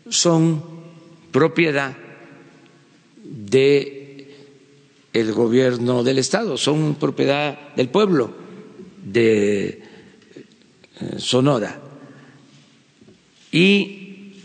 [0.08, 0.62] son
[1.32, 1.98] propiedad
[3.18, 4.36] de
[5.14, 8.30] el gobierno del estado, son propiedad del pueblo
[9.04, 9.82] de eh,
[11.18, 11.82] Sonora.
[13.52, 14.36] Y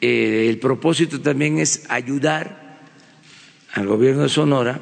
[0.00, 2.78] eh, el propósito también es ayudar
[3.72, 4.80] al gobierno de Sonora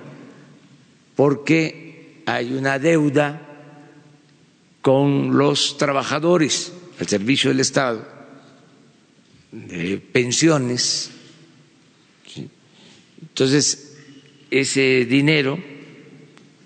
[1.17, 3.41] porque hay una deuda
[4.83, 8.07] con los trabajadores al servicio del Estado
[9.53, 11.11] de pensiones.
[13.21, 13.97] Entonces,
[14.51, 15.59] ese dinero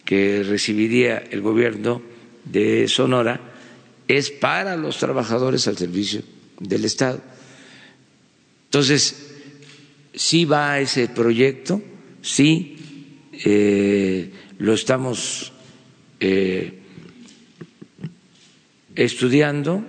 [0.04, 2.02] que recibiría el gobierno
[2.44, 3.40] de Sonora
[4.08, 6.22] es para los trabajadores al servicio
[6.60, 7.20] del Estado.
[8.66, 9.32] Entonces,
[10.14, 11.82] sí va ese proyecto,
[12.20, 12.76] sí
[13.44, 15.52] eh, lo estamos
[16.20, 16.78] eh,
[18.94, 19.84] estudiando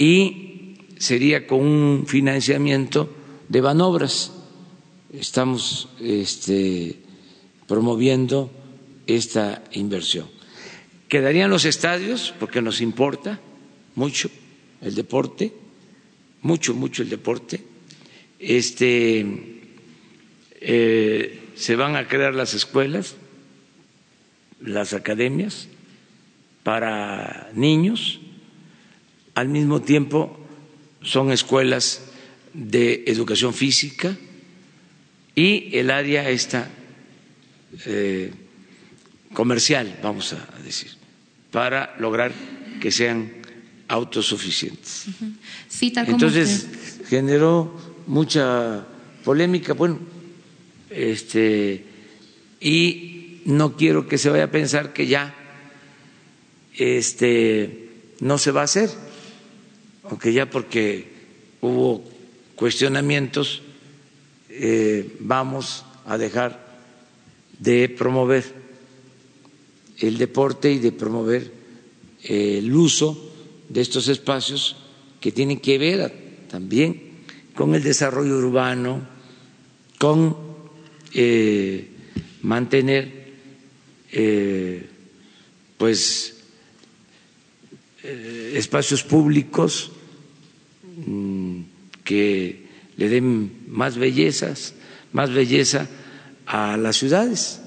[0.00, 3.14] y sería con un financiamiento
[3.50, 4.32] de Banobras.
[5.12, 6.96] Estamos este,
[7.68, 8.50] promoviendo
[9.06, 10.26] esta inversión.
[11.06, 13.40] Quedarían los estadios porque nos importa
[13.94, 14.30] mucho
[14.80, 15.52] el deporte,
[16.40, 17.60] mucho, mucho el deporte.
[18.38, 19.26] Este,
[20.62, 23.16] eh, se van a crear las escuelas
[24.62, 25.68] las academias
[26.62, 28.20] para niños,
[29.40, 30.36] al mismo tiempo
[31.02, 32.02] son escuelas
[32.52, 34.14] de educación física
[35.34, 36.68] y el área esta
[37.86, 38.30] eh,
[39.32, 40.90] comercial, vamos a decir,
[41.50, 42.32] para lograr
[42.82, 43.32] que sean
[43.88, 45.06] autosuficientes.
[45.80, 47.74] Entonces generó
[48.06, 48.84] mucha
[49.24, 50.00] polémica, bueno,
[50.90, 51.86] este
[52.60, 55.34] y no quiero que se vaya a pensar que ya
[56.76, 57.88] este,
[58.20, 58.90] no se va a hacer,
[60.10, 61.06] aunque ya porque
[61.60, 62.02] hubo
[62.56, 63.62] cuestionamientos
[64.48, 66.68] eh, vamos a dejar
[67.60, 68.44] de promover
[69.98, 71.52] el deporte y de promover
[72.24, 73.30] eh, el uso
[73.68, 74.76] de estos espacios
[75.20, 76.12] que tienen que ver
[76.50, 77.10] también
[77.54, 79.06] con el desarrollo urbano,
[79.98, 80.36] con
[81.14, 81.88] eh,
[82.42, 83.20] mantener
[85.78, 86.36] pues
[88.02, 89.92] espacios públicos
[92.04, 94.74] que le den más bellezas,
[95.12, 95.88] más belleza
[96.46, 97.60] a las ciudades.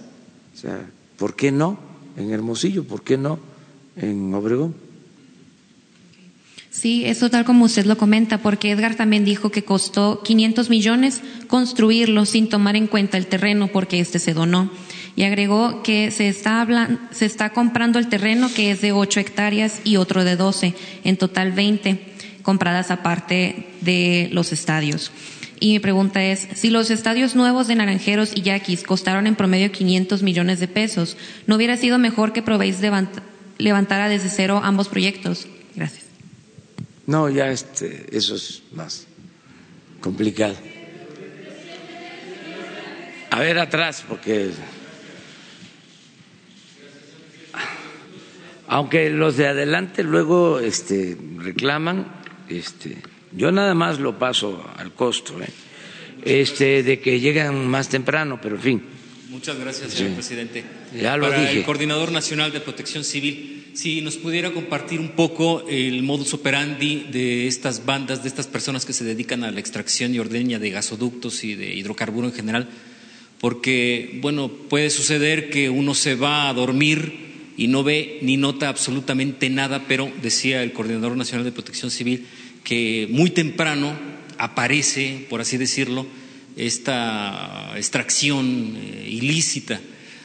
[0.53, 0.85] O sea,
[1.17, 1.79] ¿por qué no
[2.17, 2.83] en Hermosillo?
[2.83, 3.39] ¿Por qué no
[3.95, 4.75] en Obregón?
[6.69, 11.21] Sí, eso tal como usted lo comenta, porque Edgar también dijo que costó 500 millones
[11.47, 14.71] construirlo sin tomar en cuenta el terreno porque este se donó.
[15.15, 19.19] Y agregó que se está, hablando, se está comprando el terreno que es de 8
[19.19, 20.73] hectáreas y otro de 12,
[21.03, 22.12] en total 20,
[22.43, 25.11] compradas aparte de los estadios.
[25.59, 29.71] Y mi pregunta es, si los estadios nuevos de Naranjeros y Yaquis costaron en promedio
[29.71, 31.17] 500 millones de pesos,
[31.47, 32.79] ¿no hubiera sido mejor que probéis
[33.57, 35.47] levantara desde cero ambos proyectos?
[35.75, 36.03] Gracias.
[37.07, 39.07] No, ya este, eso es más
[40.01, 40.55] complicado.
[43.29, 44.51] A ver atrás, porque
[48.67, 52.97] aunque los de adelante luego este, reclaman, este,
[53.31, 55.49] yo nada más lo paso al costo, ¿eh?
[56.25, 58.81] este, de que llegan más temprano, pero en fin.
[59.29, 60.63] Muchas gracias, señor presidente.
[60.95, 61.57] Ya lo Para dije.
[61.57, 67.07] el Coordinador Nacional de Protección Civil, si nos pudiera compartir un poco el modus operandi
[67.11, 70.69] de estas bandas, de estas personas que se dedican a la extracción y ordeña de
[70.69, 72.69] gasoductos y de hidrocarburo en general,
[73.41, 77.23] porque, bueno, puede suceder que uno se va a dormir
[77.57, 82.27] y no ve ni nota absolutamente nada, pero decía el Coordinador Nacional de Protección Civil
[82.63, 83.97] que muy temprano
[84.37, 86.05] aparece, por así decirlo,
[86.55, 89.79] esta extracción eh, ilícita.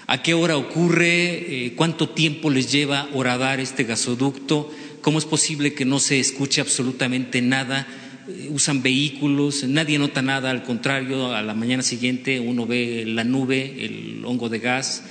[0.07, 1.67] ¿A qué hora ocurre?
[1.67, 4.73] Eh, ¿Cuánto tiempo les lleva horadar este gasoducto?
[5.03, 7.87] ¿Cómo es posible que no se escuche absolutamente nada?
[8.29, 13.25] Eh, usan vehículos, nadie nota nada, al contrario, a la mañana siguiente uno ve la
[13.25, 15.05] nube, el hongo de gas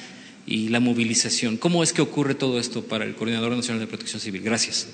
[0.46, 1.58] y la movilización.
[1.58, 4.42] ¿Cómo es que ocurre todo esto para el Coordinador Nacional de Protección Civil?
[4.42, 4.88] Gracias.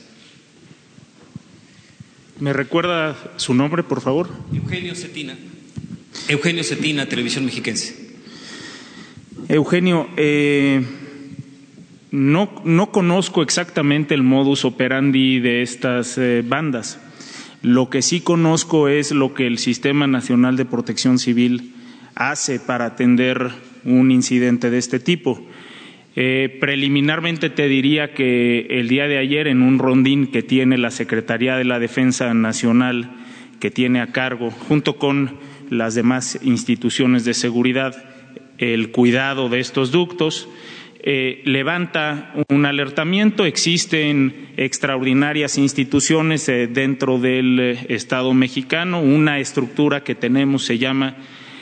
[2.43, 4.29] ¿Me recuerda su nombre, por favor?
[4.53, 5.33] Eugenio Cetina.
[6.27, 8.17] Eugenio Cetina, Televisión Mexiquense.
[9.47, 10.83] Eugenio, eh,
[12.11, 16.99] no, no, conozco exactamente el modus operandi de estas eh, bandas.
[17.61, 21.73] Lo que sí conozco es lo que el Sistema Nacional de Protección Civil
[22.13, 23.51] hace para atender
[23.85, 25.47] un incidente de este tipo.
[26.15, 30.91] Eh, preliminarmente te diría que el día de ayer en un rondín que tiene la
[30.91, 33.09] Secretaría de la Defensa Nacional
[33.59, 35.37] que tiene a cargo, junto con
[35.69, 38.03] las demás instituciones de seguridad,
[38.59, 40.47] el cuidado de estos ductos,
[41.05, 43.45] eh, levanta un alertamiento.
[43.45, 47.59] Existen extraordinarias instituciones eh, dentro del
[47.89, 49.01] Estado mexicano.
[49.01, 51.17] Una estructura que tenemos se llama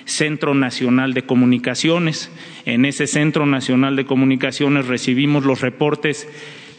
[0.06, 2.32] Centro Nacional de Comunicaciones.
[2.66, 6.28] En ese Centro Nacional de Comunicaciones recibimos los reportes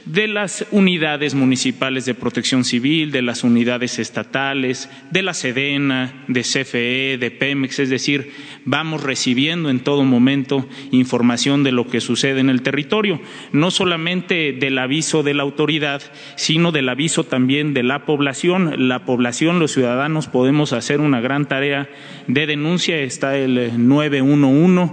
[0.05, 6.43] de las unidades municipales de protección civil, de las unidades estatales, de la Sedena, de
[6.43, 8.33] CFE, de Pemex, es decir,
[8.65, 13.21] vamos recibiendo en todo momento información de lo que sucede en el territorio,
[13.53, 16.03] no solamente del aviso de la autoridad,
[16.37, 18.89] sino del aviso también de la población.
[18.89, 21.89] La población, los ciudadanos, podemos hacer una gran tarea
[22.27, 24.93] de denuncia, está el 911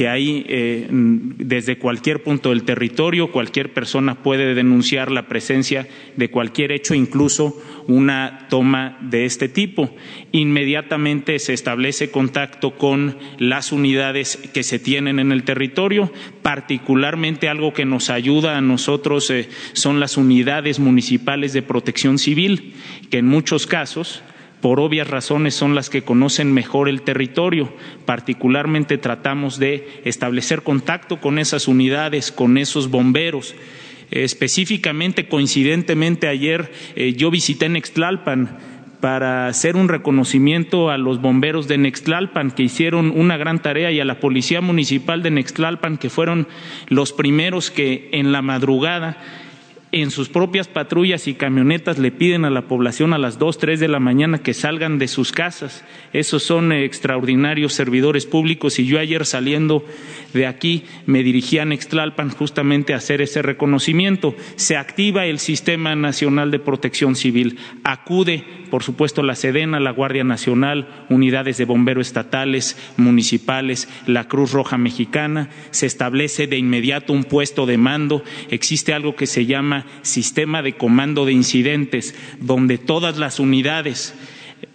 [0.00, 5.86] que ahí eh, desde cualquier punto del territorio cualquier persona puede denunciar la presencia
[6.16, 9.94] de cualquier hecho, incluso una toma de este tipo.
[10.32, 17.74] Inmediatamente se establece contacto con las unidades que se tienen en el territorio, particularmente algo
[17.74, 22.72] que nos ayuda a nosotros eh, son las unidades municipales de protección civil,
[23.10, 24.22] que en muchos casos
[24.60, 27.72] por obvias razones son las que conocen mejor el territorio.
[28.04, 33.54] Particularmente tratamos de establecer contacto con esas unidades, con esos bomberos.
[34.10, 38.58] Específicamente, coincidentemente, ayer eh, yo visité Nextlalpan
[39.00, 44.00] para hacer un reconocimiento a los bomberos de Nextlalpan que hicieron una gran tarea y
[44.00, 46.48] a la Policía Municipal de Nextlalpan que fueron
[46.88, 49.16] los primeros que en la madrugada
[49.92, 53.80] en sus propias patrullas y camionetas le piden a la población a las dos, tres
[53.80, 55.84] de la mañana que salgan de sus casas.
[56.12, 59.84] Esos son extraordinarios servidores públicos y yo ayer saliendo
[60.32, 64.34] de aquí me dirigí a Nextlalpan justamente a hacer ese reconocimiento.
[64.56, 67.58] Se activa el Sistema Nacional de Protección Civil.
[67.84, 74.52] Acude, por supuesto, la Sedena, la Guardia Nacional, unidades de bomberos estatales, municipales, la Cruz
[74.52, 75.50] Roja Mexicana.
[75.70, 78.22] Se establece de inmediato un puesto de mando.
[78.50, 84.14] Existe algo que se llama sistema de comando de incidentes, donde todas las unidades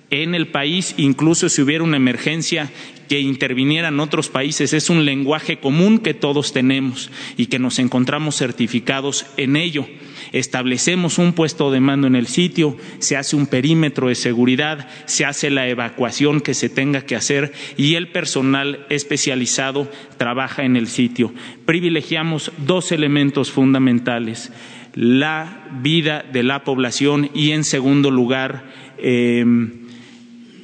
[0.10, 2.72] en el país, incluso si hubiera una emergencia
[3.08, 8.38] que intervinieran otros países, es un lenguaje común que todos tenemos y que nos encontramos
[8.38, 9.88] certificados en ello.
[10.32, 15.24] establecemos un puesto de mando en el sitio, se hace un perímetro de seguridad, se
[15.24, 20.88] hace la evacuación que se tenga que hacer y el personal especializado trabaja en el
[20.88, 21.34] sitio.
[21.66, 24.52] Privilegiamos dos elementos fundamentales
[24.96, 28.64] la vida de la población y, en segundo lugar,
[28.98, 29.46] eh,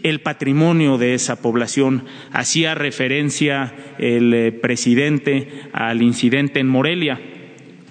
[0.03, 2.05] el patrimonio de esa población.
[2.31, 7.19] Hacía referencia el eh, presidente al incidente en Morelia,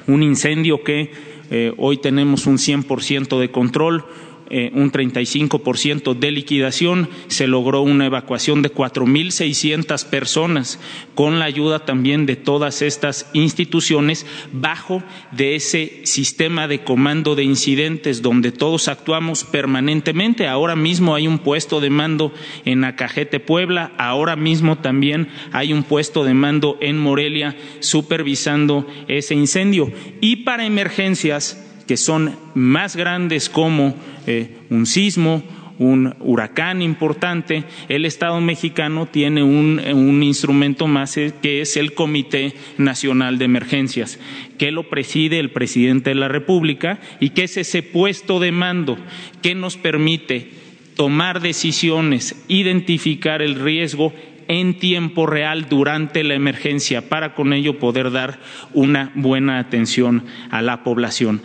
[0.06, 1.10] un incendio que
[1.50, 4.04] eh, hoy tenemos un 100% de control,
[4.50, 10.80] eh, un 35% de liquidación, se logró una evacuación de 4.600 personas
[11.14, 17.44] con la ayuda también de todas estas instituciones bajo de ese sistema de comando de
[17.44, 20.48] incidentes donde todos actuamos permanentemente.
[20.48, 22.32] Ahora mismo hay un puesto de mando
[22.64, 29.34] en Acajete, Puebla, ahora mismo también hay un puesto de mando en Morelia supervisando ese
[29.34, 29.92] incendio.
[30.20, 35.42] Y para emergencias, que son más grandes como eh, un sismo,
[35.80, 42.54] un huracán importante, el Estado mexicano tiene un, instrumento más eh, que es el Comité
[42.78, 44.20] Nacional de Emergencias,
[44.56, 48.96] que lo preside el presidente de la República y que es ese puesto de mando
[49.42, 50.48] que nos permite
[50.94, 54.12] tomar decisiones, identificar el riesgo
[54.50, 58.40] en tiempo real durante la emergencia para con ello poder dar
[58.74, 61.40] una buena atención a la población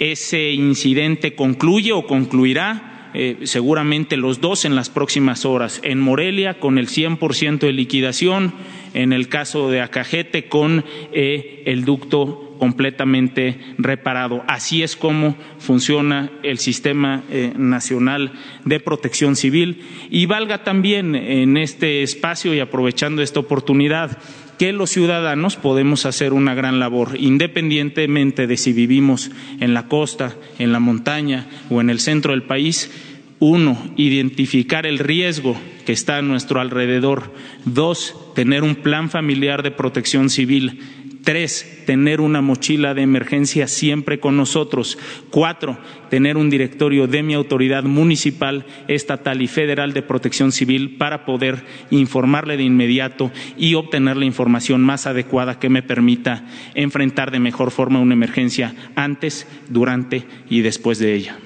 [0.00, 5.80] ese incidente concluye o concluirá eh, seguramente los dos en las próximas horas.
[5.84, 8.54] En Morelia con el 100% de liquidación,
[8.94, 14.44] en el caso de Acajete con eh, el ducto completamente reparado.
[14.46, 18.32] Así es como funciona el Sistema eh, Nacional
[18.66, 19.82] de Protección Civil.
[20.10, 24.18] Y valga también en este espacio y aprovechando esta oportunidad
[24.58, 30.36] que los ciudadanos podemos hacer una gran labor, independientemente de si vivimos en la costa,
[30.58, 32.90] en la montaña o en el centro del país.
[33.38, 35.56] Uno, identificar el riesgo
[35.86, 37.32] que está a nuestro alrededor.
[37.64, 40.80] Dos, tener un plan familiar de protección civil
[41.24, 44.96] Tres, tener una mochila de emergencia siempre con nosotros.
[45.30, 51.26] Cuatro, tener un directorio de mi autoridad municipal, estatal y federal de protección civil para
[51.26, 57.40] poder informarle de inmediato y obtener la información más adecuada que me permita enfrentar de
[57.40, 61.38] mejor forma una emergencia antes, durante y después de ella.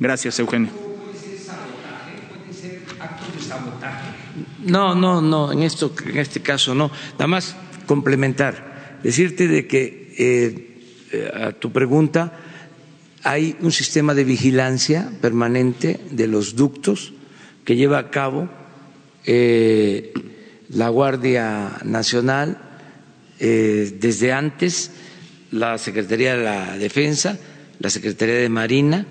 [0.00, 0.70] Gracias, Eugenio.
[4.64, 6.90] No, no, no, en esto, en este caso no.
[7.12, 7.56] Nada más
[7.86, 8.71] complementar
[9.02, 12.32] decirte de que eh, a tu pregunta
[13.22, 17.12] hay un sistema de vigilancia permanente de los ductos
[17.64, 18.48] que lleva a cabo
[19.26, 20.12] eh,
[20.70, 22.58] la Guardia Nacional
[23.38, 24.90] eh, desde antes
[25.50, 27.38] la Secretaría de la Defensa,
[27.78, 29.06] la Secretaría de Marina,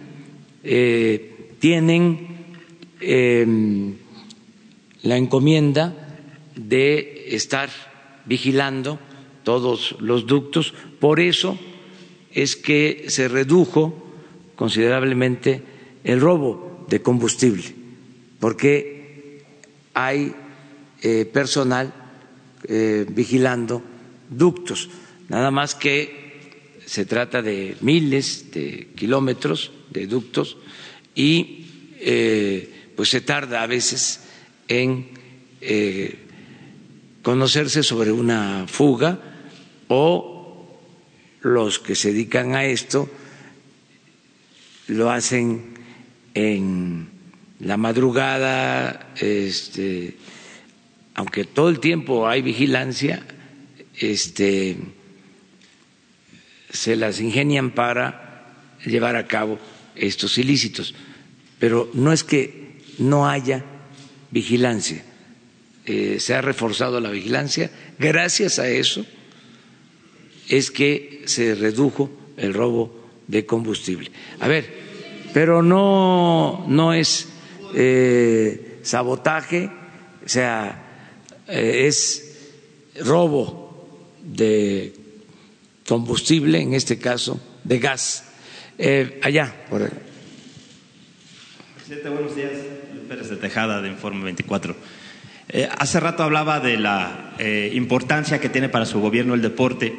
[1.59, 2.27] tienen
[2.99, 3.93] em,
[5.03, 5.93] la encomienda
[6.55, 7.69] de estar
[8.25, 8.99] vigilando
[9.51, 10.73] todos los ductos.
[11.01, 11.59] Por eso
[12.31, 13.91] es que se redujo
[14.55, 15.61] considerablemente
[16.05, 17.65] el robo de combustible,
[18.39, 19.43] porque
[19.93, 20.33] hay
[21.01, 21.93] eh, personal
[22.63, 23.83] eh, vigilando
[24.29, 24.89] ductos,
[25.27, 30.55] nada más que se trata de miles de kilómetros de ductos
[31.13, 31.65] y
[31.99, 34.21] eh, pues se tarda a veces
[34.69, 35.19] en
[37.21, 39.30] conocerse sobre una fuga
[39.93, 40.65] o
[41.41, 43.09] los que se dedican a esto
[44.87, 45.73] lo hacen
[46.33, 47.09] en
[47.59, 50.15] la madrugada, este,
[51.13, 53.21] aunque todo el tiempo hay vigilancia,
[53.99, 54.77] este,
[56.71, 59.59] se las ingenian para llevar a cabo
[59.95, 60.95] estos ilícitos.
[61.59, 63.65] Pero no es que no haya
[64.31, 65.03] vigilancia,
[65.85, 67.69] eh, se ha reforzado la vigilancia.
[67.99, 69.05] Gracias a eso
[70.49, 74.11] es que se redujo el robo de combustible.
[74.39, 74.65] A ver,
[75.33, 77.27] pero no, no es
[77.73, 79.69] eh, sabotaje,
[80.25, 80.83] o sea,
[81.47, 82.37] eh, es
[82.99, 83.87] robo
[84.23, 84.93] de
[85.87, 88.25] combustible, en este caso de gas.
[88.77, 89.89] Eh, allá, por
[91.75, 92.51] Presidente, buenos días.
[93.07, 94.73] Pérez de Tejada, de Informe 24.
[95.77, 97.35] hace rato hablaba de la
[97.73, 99.93] importancia que tiene para su gobierno el deporte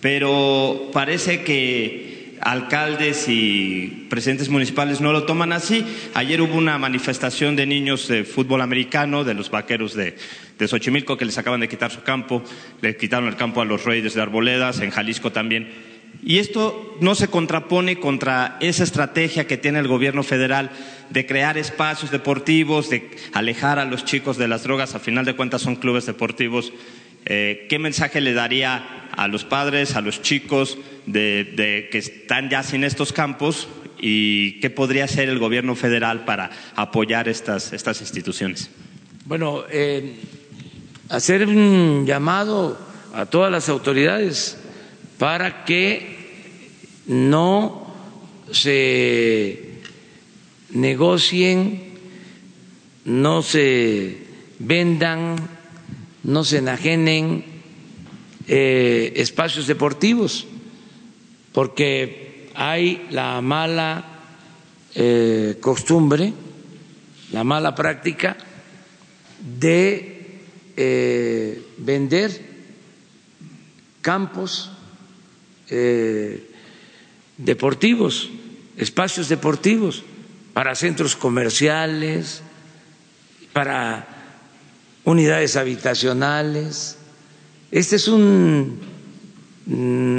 [0.00, 5.84] pero parece que alcaldes y presidentes municipales no lo toman así.
[6.14, 10.16] Ayer hubo una manifestación de niños de fútbol americano, de los vaqueros de,
[10.66, 12.42] Xochimilco, que les acaban de quitar su campo,
[12.80, 15.68] le quitaron el campo a los Reyes de Arboledas, en Jalisco también.
[16.22, 20.70] Y esto no se contrapone contra esa estrategia que tiene el gobierno federal
[21.08, 25.36] de crear espacios deportivos, de alejar a los chicos de las drogas, a final de
[25.36, 26.72] cuentas son clubes deportivos.
[27.26, 32.62] Eh, ¿Qué mensaje le daría a los padres, a los chicos de, que están ya
[32.62, 38.70] sin estos campos y qué podría hacer el gobierno federal para apoyar estas, estas instituciones?
[39.26, 40.16] Bueno, eh,
[41.08, 42.78] hacer un llamado
[43.14, 44.58] a todas las autoridades
[45.18, 46.18] para que
[47.06, 47.94] no
[48.50, 49.70] se
[50.70, 51.90] negocien,
[53.04, 54.18] no se
[54.58, 55.36] vendan,
[56.22, 57.44] no se enajenen
[58.52, 60.44] eh, espacios deportivos,
[61.52, 64.04] porque hay la mala
[64.96, 66.32] eh, costumbre,
[67.30, 68.36] la mala práctica
[69.56, 70.40] de
[70.76, 72.44] eh, vender
[74.02, 74.72] campos
[77.36, 78.30] deportivos,
[78.76, 80.02] espacios deportivos
[80.52, 82.42] para centros comerciales,
[83.52, 84.08] para
[85.04, 86.96] unidades habitacionales.
[87.70, 88.80] Este es un,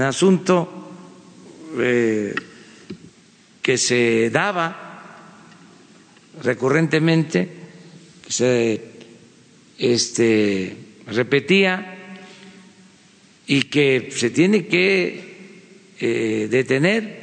[0.01, 0.89] asunto
[1.77, 2.33] eh,
[3.61, 5.17] que se daba
[6.43, 7.49] recurrentemente,
[8.29, 8.81] se
[9.77, 10.77] este,
[11.07, 11.97] repetía
[13.47, 15.31] y que se tiene que
[15.99, 17.19] eh, detener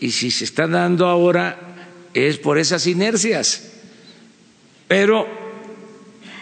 [0.00, 1.76] y si se está dando ahora
[2.14, 3.72] es por esas inercias.
[4.88, 5.26] Pero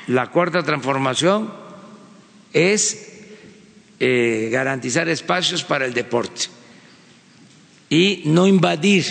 [0.06, 1.65] la cuarta transformación
[2.56, 3.12] es
[4.00, 6.46] eh, garantizar espacios para el deporte
[7.90, 9.04] y no invadir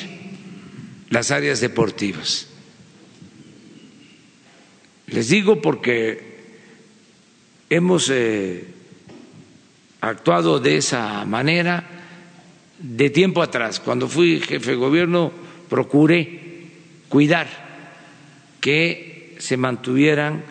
[1.11, 2.47] las áreas deportivas.
[5.07, 6.39] Les digo porque
[7.69, 8.65] hemos eh,
[10.01, 11.87] actuado de esa manera
[12.79, 13.79] de tiempo atrás.
[13.79, 15.31] Cuando fui jefe de gobierno
[15.69, 16.65] procuré
[17.09, 17.47] cuidar
[18.59, 20.43] que se mantuvieran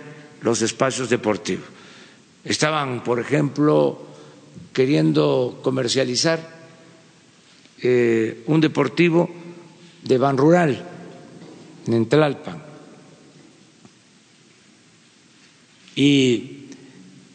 [0.43, 1.74] los espacios deportivos.
[2.45, 4.07] Estaban, por ejemplo,
[4.73, 6.41] queriendo comercializar
[7.83, 9.31] eh, un deportivo
[10.03, 10.85] de Ban Rural
[11.87, 12.63] en Tlalpan.
[15.97, 16.69] Y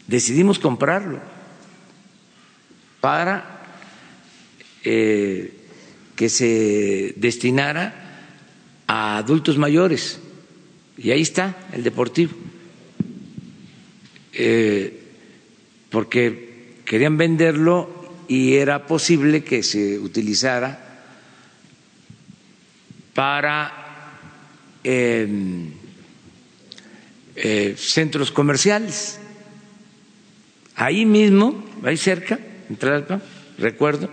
[0.06, 1.20] decidimos comprarlo
[3.00, 3.64] para
[4.84, 5.54] eh,
[6.14, 8.28] que se destinara
[8.86, 10.20] a adultos mayores.
[10.98, 12.32] Y ahí está el deportivo.
[14.32, 14.99] Eh,
[15.90, 20.86] porque querían venderlo y era posible que se utilizara
[23.12, 24.16] para
[24.84, 25.72] em,
[27.36, 29.18] eh, centros comerciales.
[30.76, 32.38] Ahí mismo, ahí cerca,
[32.68, 33.20] en
[33.58, 34.08] recuerdo,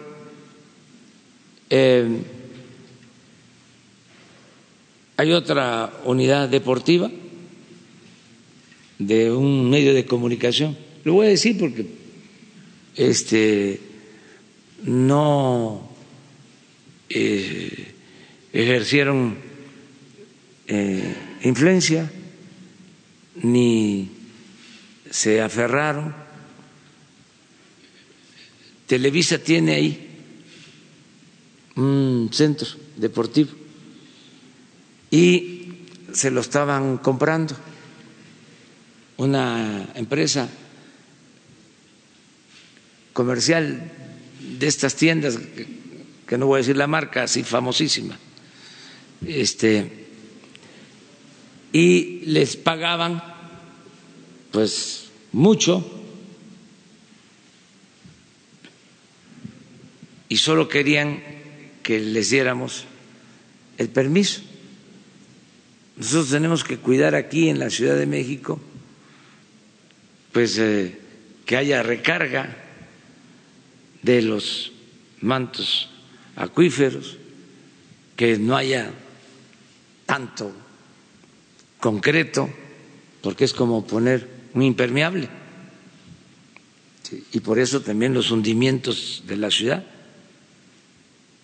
[1.69, 2.07] eh,
[5.15, 7.09] hay otra unidad deportiva
[8.99, 10.86] de un medio de comunicación.
[11.07, 11.85] Lo voy a decir porque
[12.97, 13.79] este
[14.83, 15.89] no
[17.07, 17.93] eh,
[18.51, 19.37] ejercieron
[20.67, 22.11] eh, influencia
[23.35, 24.09] ni
[25.09, 26.13] se aferraron.
[28.85, 30.09] Televisa tiene ahí
[31.77, 33.51] un centro deportivo
[35.09, 35.69] y
[36.11, 37.55] se lo estaban comprando.
[39.15, 40.49] Una empresa
[43.17, 43.81] comercial
[44.59, 45.39] de estas tiendas
[46.27, 48.15] que no voy a decir la marca así famosísima
[49.25, 50.05] este
[51.73, 53.23] y les pagaban
[54.51, 55.83] pues mucho
[60.29, 61.23] y solo querían
[61.81, 62.83] que les diéramos
[63.79, 64.41] el permiso.
[65.95, 68.59] Nosotros tenemos que cuidar aquí en la Ciudad de México,
[70.33, 70.99] pues eh,
[71.45, 72.66] que haya recarga
[74.01, 74.71] de los
[75.21, 75.89] mantos
[76.35, 77.17] acuíferos,
[78.15, 78.91] que no haya
[80.05, 80.51] tanto
[81.79, 82.49] concreto,
[83.21, 85.29] porque es como poner un impermeable.
[87.31, 89.85] Y por eso también los hundimientos de la ciudad.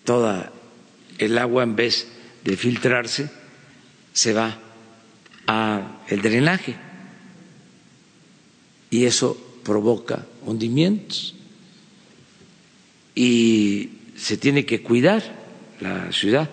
[0.04, 0.52] Toda
[1.18, 2.08] el agua en vez
[2.44, 3.30] de filtrarse
[4.12, 4.58] se va
[5.46, 6.76] a el drenaje.
[8.90, 11.34] Y eso provoca hundimientos
[13.14, 15.22] y se tiene que cuidar
[15.80, 16.48] la ciudad,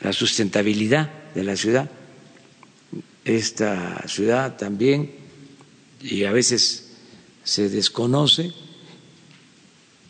[0.00, 1.90] la sustentabilidad de la ciudad.
[3.24, 5.10] Esta ciudad también,
[6.02, 6.92] y a veces
[7.44, 8.52] se desconoce,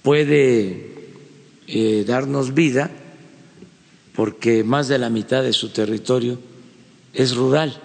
[0.03, 0.93] puede
[1.67, 2.91] eh, darnos vida
[4.15, 6.41] porque más de la mitad de su territorio
[7.13, 7.81] es rural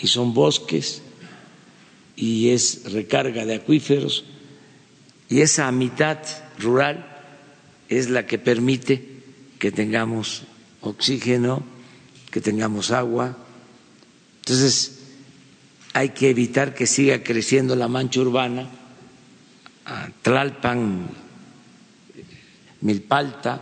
[0.00, 1.02] y son bosques
[2.16, 4.24] y es recarga de acuíferos
[5.28, 6.18] y esa mitad
[6.58, 7.06] rural
[7.88, 9.14] es la que permite
[9.58, 10.44] que tengamos
[10.80, 11.64] oxígeno,
[12.30, 13.36] que tengamos agua.
[14.40, 15.00] Entonces,
[15.92, 18.68] hay que evitar que siga creciendo la mancha urbana,
[20.22, 21.08] Tlalpan,
[22.80, 23.60] Milpalta,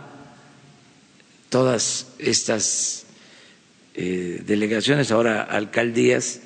[1.49, 3.05] todas estas
[3.93, 6.41] eh, delegaciones, ahora alcaldías,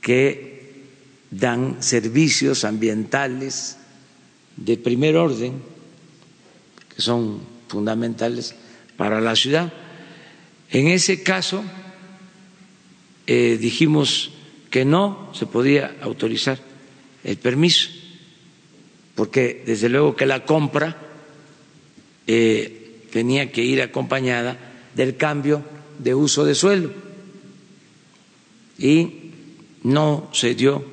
[0.00, 0.84] que
[1.30, 3.78] dan servicios ambientales
[4.56, 5.60] de primer orden,
[6.94, 8.54] que son fundamentales
[8.96, 9.72] para la ciudad.
[10.70, 11.64] En ese caso,
[13.26, 14.30] eh, dijimos
[14.70, 16.58] que no se podía autorizar
[17.24, 17.90] el permiso,
[19.14, 20.96] porque desde luego que la compra
[22.26, 24.56] eh, tenía que ir acompañada
[24.94, 25.62] del cambio
[25.98, 26.90] de uso de suelo
[28.78, 29.30] y
[29.84, 30.84] no se dio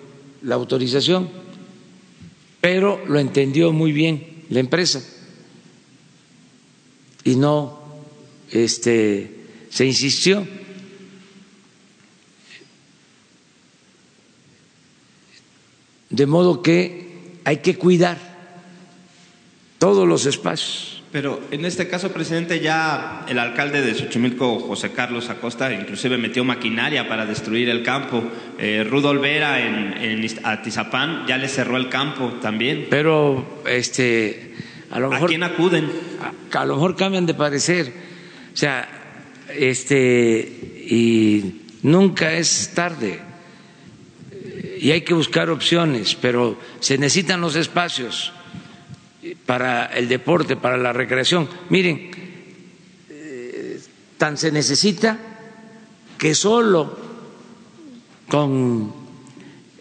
[0.43, 1.29] la autorización,
[2.61, 5.01] pero lo entendió muy bien la empresa
[7.23, 7.79] y no
[8.51, 10.45] este, se insistió.
[16.09, 18.17] De modo que hay que cuidar
[19.77, 20.98] todos los espacios.
[21.11, 26.43] Pero en este caso, presidente, ya el alcalde de Xochimilco, José Carlos Acosta, inclusive metió
[26.43, 28.23] maquinaria para destruir el campo.
[28.59, 32.87] Eh, Rudolf Vera en, en Atizapán ya le cerró el campo también.
[32.91, 34.53] Pero este,
[34.91, 35.25] a lo mejor.
[35.25, 35.89] ¿A quién acuden?
[36.53, 37.91] A, a lo mejor cambian de parecer.
[38.53, 38.87] O sea,
[39.49, 40.39] este,
[40.87, 43.19] y nunca es tarde.
[44.79, 48.31] Y hay que buscar opciones, pero se necesitan los espacios
[49.49, 51.49] para el deporte, para la recreación.
[51.69, 52.11] Miren,
[53.09, 53.79] eh,
[54.15, 55.17] tan se necesita
[56.19, 56.95] que solo
[58.27, 58.93] con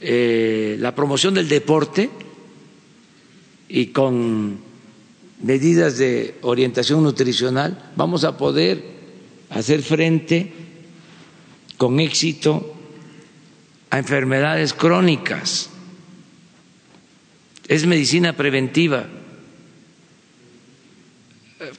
[0.00, 2.08] eh, la promoción del deporte
[3.68, 4.58] y con
[5.42, 8.82] medidas de orientación nutricional vamos a poder
[9.50, 10.50] hacer frente
[11.76, 12.74] con éxito
[13.90, 15.68] a enfermedades crónicas.
[17.68, 19.17] Es medicina preventiva.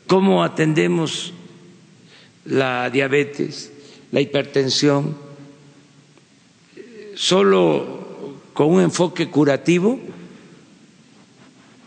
[0.08, 1.34] ¿Cómo atendemos
[2.46, 3.72] la diabetes,
[4.12, 5.16] la hipertensión?
[7.16, 10.00] ¿Solo con un enfoque curativo?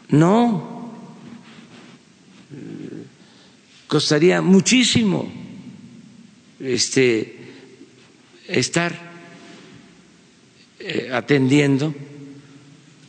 [0.09, 0.91] No.
[3.87, 5.31] Costaría muchísimo
[6.61, 7.37] este,
[8.49, 8.99] estar
[10.81, 11.95] eh, atendiendo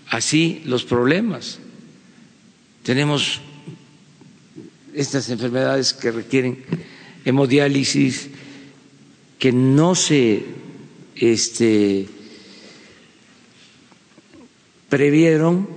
[0.09, 1.59] así los problemas.
[2.83, 3.39] Tenemos
[4.93, 6.63] estas enfermedades que requieren
[7.25, 8.29] hemodiálisis,
[9.39, 10.43] que no se
[11.15, 12.07] este,
[14.89, 15.67] previeron,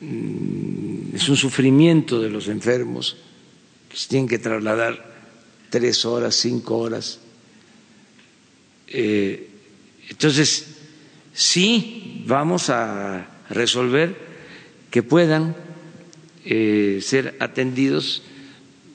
[0.00, 3.16] mm, es un sufrimiento de los enfermos
[3.88, 5.08] que se tienen que trasladar
[5.70, 7.18] tres horas, cinco horas.
[8.88, 9.48] Eh,
[10.08, 10.66] entonces,
[11.34, 14.16] sí vamos a resolver
[14.90, 15.54] que puedan
[16.50, 18.22] eh, ser atendidos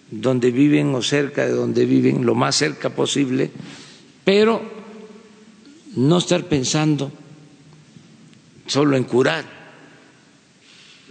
[0.09, 3.51] donde viven o cerca de donde viven, lo más cerca posible,
[4.25, 4.59] pero
[5.95, 7.11] no estar pensando
[8.65, 9.45] solo en curar,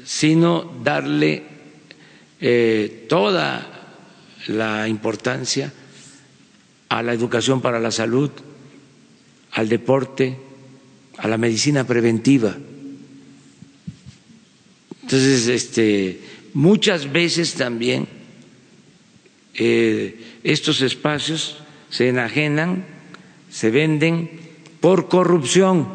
[0.05, 1.45] sino darle
[2.41, 3.95] eh, toda
[4.49, 5.73] la importancia
[6.89, 8.31] a la educación para la salud,
[9.53, 10.37] al deporte,
[11.19, 12.57] a la medicina preventiva.
[15.03, 16.21] Entonces, este,
[16.55, 18.07] muchas veces también
[19.55, 21.57] eh, estos espacios
[21.91, 22.87] se enajenan,
[23.51, 24.41] se venden
[24.81, 25.89] por corrupción.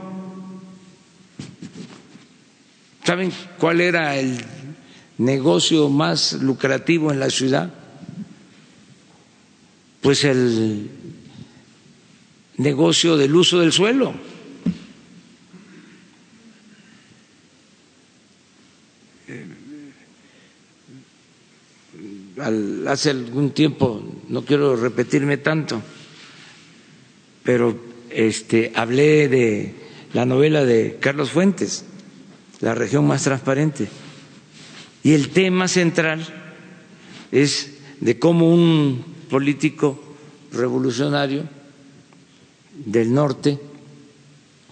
[3.03, 4.37] ¿Saben cuál era el
[5.17, 7.73] negocio más lucrativo en la ciudad?
[10.01, 10.89] Pues el
[12.57, 14.13] negocio del uso del suelo.
[22.87, 25.81] Hace algún tiempo, no quiero repetirme tanto,
[27.43, 27.77] pero
[28.09, 29.73] este, hablé de
[30.13, 31.85] la novela de Carlos Fuentes,
[32.59, 33.87] La región más transparente,
[35.03, 36.25] y el tema central
[37.31, 39.99] es de cómo un político
[40.51, 41.43] revolucionario
[42.85, 43.59] del norte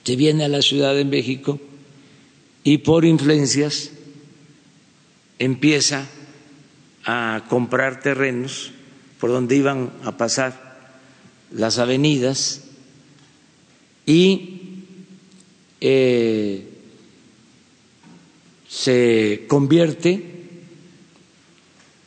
[0.03, 1.59] se viene a la Ciudad de México
[2.63, 3.91] y por influencias
[5.39, 6.07] empieza
[7.05, 8.71] a comprar terrenos
[9.19, 10.65] por donde iban a pasar
[11.51, 12.61] las avenidas
[14.05, 14.83] y
[15.81, 16.67] eh,
[18.67, 20.35] se convierte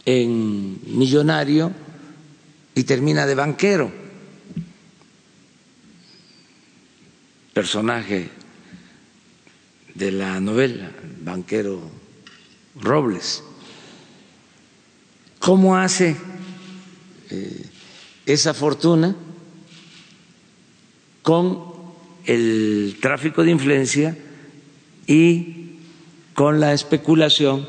[0.05, 1.73] en millonario
[2.75, 3.93] y termina de banquero.
[7.53, 8.29] Personaje
[9.95, 10.91] de la novela,
[11.23, 11.91] banquero
[12.81, 13.43] Robles.
[15.49, 16.15] ¿Cómo hace
[17.31, 17.65] eh,
[18.27, 19.17] esa fortuna?
[21.23, 21.65] Con
[22.27, 24.15] el tráfico de influencia
[25.07, 25.79] y
[26.35, 27.67] con la especulación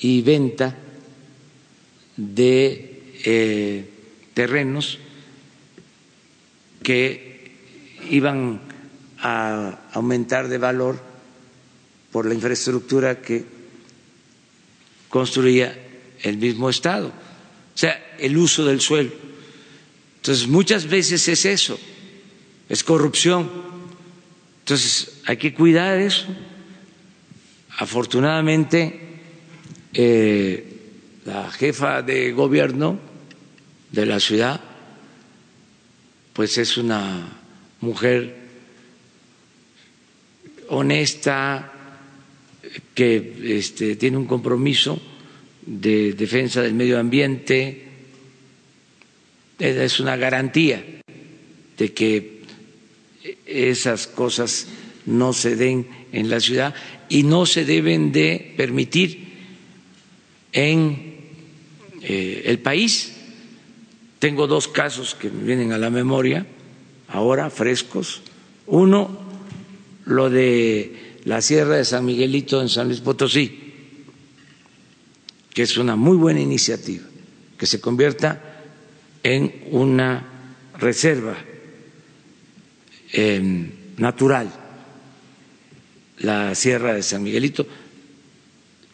[0.00, 0.76] y venta
[2.16, 3.88] de eh,
[4.34, 4.98] terrenos
[6.82, 7.52] que
[8.10, 8.60] iban
[9.20, 10.98] a aumentar de valor
[12.10, 13.44] por la infraestructura que
[15.08, 15.84] construía
[16.22, 19.10] el mismo Estado, o sea, el uso del suelo.
[20.16, 21.78] Entonces, muchas veces es eso,
[22.68, 23.48] es corrupción.
[24.60, 26.26] Entonces, hay que cuidar eso.
[27.78, 29.00] Afortunadamente,
[29.94, 30.80] eh,
[31.24, 32.98] la jefa de gobierno
[33.92, 34.60] de la ciudad,
[36.32, 37.38] pues es una
[37.80, 38.36] mujer
[40.68, 41.72] honesta,
[42.94, 45.00] que este, tiene un compromiso
[45.68, 47.84] de defensa del medio ambiente,
[49.58, 50.82] es una garantía
[51.76, 52.40] de que
[53.44, 54.66] esas cosas
[55.04, 56.74] no se den en la ciudad
[57.10, 59.28] y no se deben de permitir
[60.52, 61.16] en
[62.02, 63.14] eh, el país.
[64.18, 66.46] Tengo dos casos que me vienen a la memoria
[67.08, 68.22] ahora, frescos.
[68.66, 69.18] Uno,
[70.06, 73.67] lo de la Sierra de San Miguelito en San Luis Potosí,
[75.58, 77.02] que es una muy buena iniciativa,
[77.58, 78.62] que se convierta
[79.24, 80.24] en una
[80.78, 81.36] reserva
[83.12, 83.42] eh,
[83.96, 84.52] natural,
[86.18, 87.66] la Sierra de San Miguelito,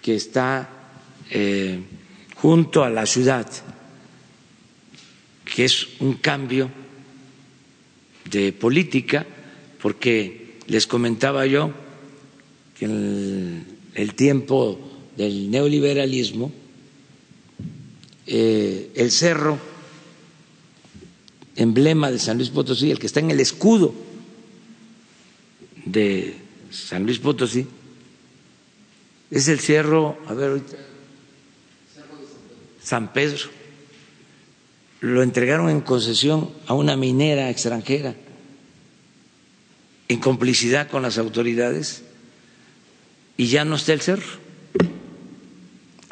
[0.01, 0.71] que está
[1.31, 1.81] eh,
[2.37, 3.47] junto a la ciudad,
[5.45, 6.71] que es un cambio
[8.31, 9.27] de política,
[9.83, 11.71] porque les comentaba yo
[12.79, 16.53] que en el tiempo del neoliberalismo,
[18.27, 19.59] eh, el cerro,
[21.57, 23.95] emblema de San Luis Potosí, el que está en el escudo
[25.85, 26.37] de
[26.71, 27.67] San Luis Potosí,
[29.31, 30.77] es el cerro, a ver ahorita,
[32.83, 33.49] San Pedro.
[35.01, 38.15] Lo entregaron en concesión a una minera extranjera,
[40.09, 42.03] en complicidad con las autoridades
[43.37, 44.45] y ya no está el cerro.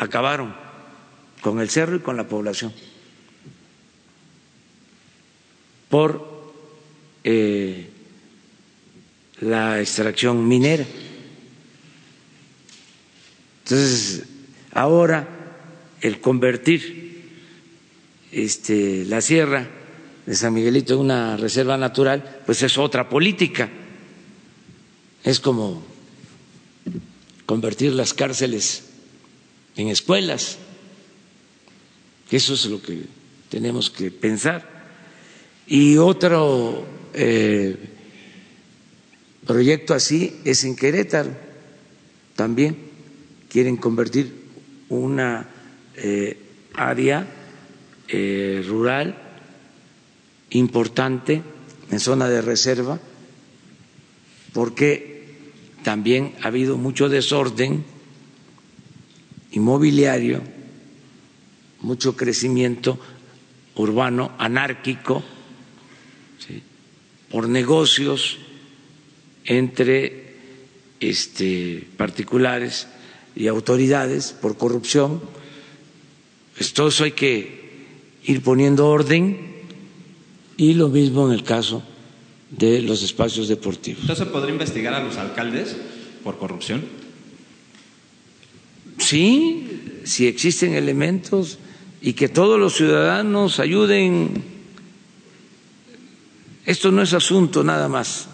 [0.03, 0.53] Acabaron
[1.40, 2.72] con el cerro y con la población
[5.88, 6.53] por
[7.22, 7.86] eh,
[9.40, 10.84] la extracción minera.
[13.62, 14.24] Entonces,
[14.72, 15.28] ahora
[16.00, 17.30] el convertir
[18.32, 19.68] este, la sierra
[20.24, 23.68] de San Miguelito en una reserva natural, pues es otra política.
[25.22, 25.84] Es como
[27.44, 28.91] convertir las cárceles
[29.76, 30.58] en escuelas.
[32.30, 33.02] Eso es lo que
[33.48, 34.68] tenemos que pensar.
[35.66, 37.76] Y otro eh,
[39.46, 41.30] proyecto así es en Querétaro.
[42.34, 42.76] También
[43.48, 44.32] quieren convertir
[44.88, 45.48] una
[45.96, 46.38] eh,
[46.74, 47.26] área
[48.08, 49.16] eh, rural
[50.50, 51.42] importante
[51.90, 52.98] en zona de reserva
[54.52, 55.24] porque
[55.82, 57.84] también ha habido mucho desorden
[59.53, 60.42] inmobiliario,
[61.80, 62.98] mucho crecimiento
[63.74, 65.22] urbano anárquico
[67.30, 68.38] por negocios
[69.44, 70.36] entre
[71.00, 72.86] este, particulares
[73.34, 75.20] y autoridades, por corrupción.
[76.57, 77.62] Pues todo eso hay que
[78.24, 79.53] ir poniendo orden
[80.57, 81.82] y lo mismo en el caso
[82.50, 84.03] de los espacios deportivos.
[84.03, 85.74] ¿Entonces podrá investigar a los alcaldes
[86.22, 87.01] por corrupción?
[89.03, 91.59] Sí, si existen elementos
[92.00, 94.42] y que todos los ciudadanos ayuden.
[96.64, 98.28] Esto no es asunto nada más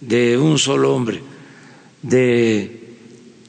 [0.00, 1.20] de un solo hombre,
[2.02, 2.80] de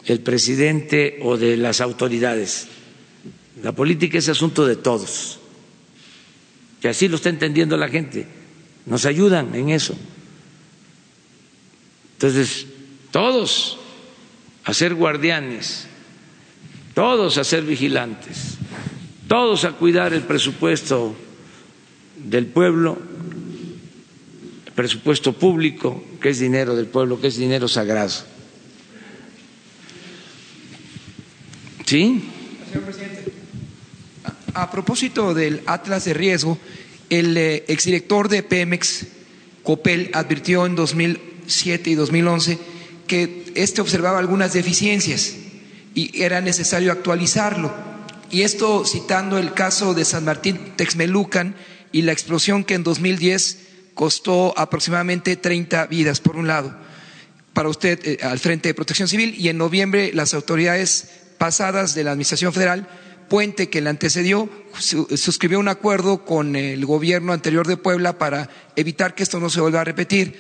[0.05, 2.67] el presidente o de las autoridades.
[3.63, 5.39] La política es asunto de todos.
[6.83, 8.41] Y así lo está entendiendo la gente
[8.85, 9.95] nos ayudan en eso.
[12.13, 12.67] Entonces,
[13.11, 13.77] todos
[14.63, 15.87] a ser guardianes,
[16.93, 18.57] todos a ser vigilantes,
[19.27, 21.15] todos a cuidar el presupuesto
[22.17, 22.97] del pueblo,
[24.65, 28.11] el presupuesto público, que es dinero del pueblo, que es dinero sagrado.
[31.85, 32.23] ¿Sí?
[32.71, 33.33] Señor presidente,
[34.53, 36.57] a, propósito del Atlas de riesgo,
[37.09, 39.07] el eh, exdirector de Pemex,
[39.63, 42.57] Copel, advirtió en 2007 y 2011
[43.07, 45.35] que este observaba algunas deficiencias
[45.93, 47.71] y era necesario actualizarlo.
[48.29, 51.55] Y esto citando el caso de San Martín Texmelucan
[51.91, 53.57] y la explosión que en 2010
[53.93, 56.73] costó aproximadamente 30 vidas, por un lado,
[57.53, 62.05] para usted eh, al frente de Protección Civil, y en noviembre las autoridades pasadas de
[62.05, 62.87] la Administración Federal,
[63.27, 68.49] Puente, que le antecedió, su- suscribió un acuerdo con el gobierno anterior de Puebla para
[68.75, 70.37] evitar que esto no se vuelva a repetir.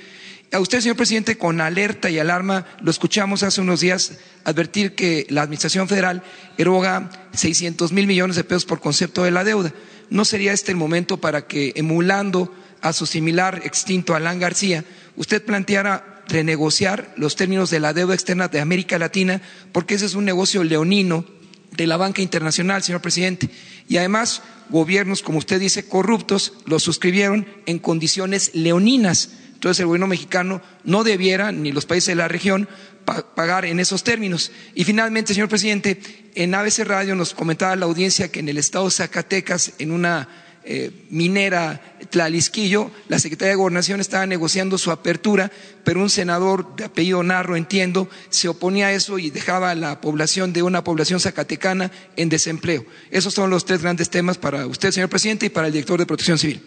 [0.53, 5.25] A usted, señor presidente, con alerta y alarma, lo escuchamos hace unos días advertir que
[5.29, 6.23] la Administración Federal
[6.57, 9.73] eroga 600 mil millones de pesos por concepto de la deuda.
[10.09, 14.83] ¿No sería este el momento para que, emulando a su similar extinto Alan García,
[15.15, 19.41] usted planteara renegociar los términos de la deuda externa de América Latina,
[19.71, 21.23] porque ese es un negocio leonino
[21.71, 23.49] de la banca internacional, señor presidente.
[23.87, 29.29] Y además, gobiernos, como usted dice, corruptos, lo suscribieron en condiciones leoninas.
[29.61, 32.67] Entonces, el gobierno mexicano no debiera, ni los países de la región,
[33.05, 34.51] pa- pagar en esos términos.
[34.73, 36.01] Y finalmente, señor presidente,
[36.33, 40.27] en ABC Radio nos comentaba la audiencia que en el estado de Zacatecas, en una
[40.63, 45.51] eh, minera Tlalisquillo, la Secretaría de Gobernación estaba negociando su apertura,
[45.83, 50.01] pero un senador de apellido Narro, entiendo, se oponía a eso y dejaba a la
[50.01, 52.83] población de una población zacatecana en desempleo.
[53.11, 56.07] Esos son los tres grandes temas para usted, señor presidente, y para el director de
[56.07, 56.61] Protección Civil.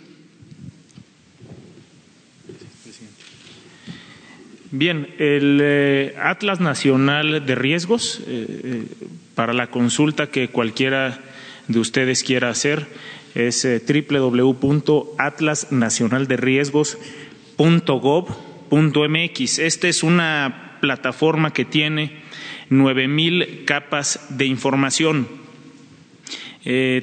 [4.76, 8.84] Bien, el eh, Atlas Nacional de Riesgos, eh, eh,
[9.36, 11.20] para la consulta que cualquiera
[11.68, 12.88] de ustedes quiera hacer,
[13.36, 13.78] es eh.
[19.60, 22.10] Esta es una plataforma que tiene
[22.68, 25.28] nueve mil capas de información.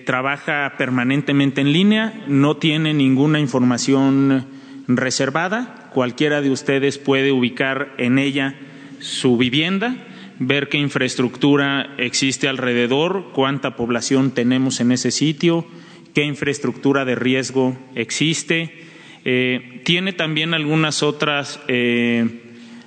[0.05, 4.45] Trabaja permanentemente en línea, no tiene ninguna información
[4.89, 5.80] reservada.
[5.93, 8.55] Cualquiera de ustedes puede ubicar en ella
[9.01, 9.97] su vivienda,
[10.39, 15.67] ver qué infraestructura existe alrededor, cuánta población tenemos en ese sitio,
[16.13, 18.85] qué infraestructura de riesgo existe.
[19.25, 22.41] Eh, tiene también algunas otras eh,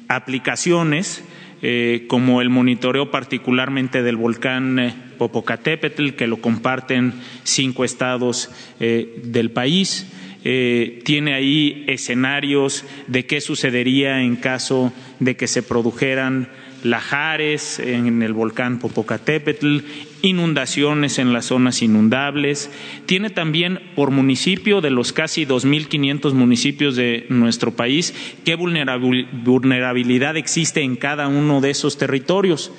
[0.08, 1.22] aplicaciones
[1.60, 8.50] eh, como el monitoreo particularmente del volcán Popocatépetl, que lo comparten cinco estados
[8.80, 10.10] del país.
[10.44, 16.48] Eh, tiene ahí escenarios de qué sucedería en caso de que se produjeran
[16.82, 19.78] lajares en el volcán Popocatépetl,
[20.20, 22.70] inundaciones en las zonas inundables.
[23.06, 28.14] Tiene también por municipio de los casi 2.500 municipios de nuestro país
[28.44, 32.70] qué vulnerabil- vulnerabilidad existe en cada uno de esos territorios.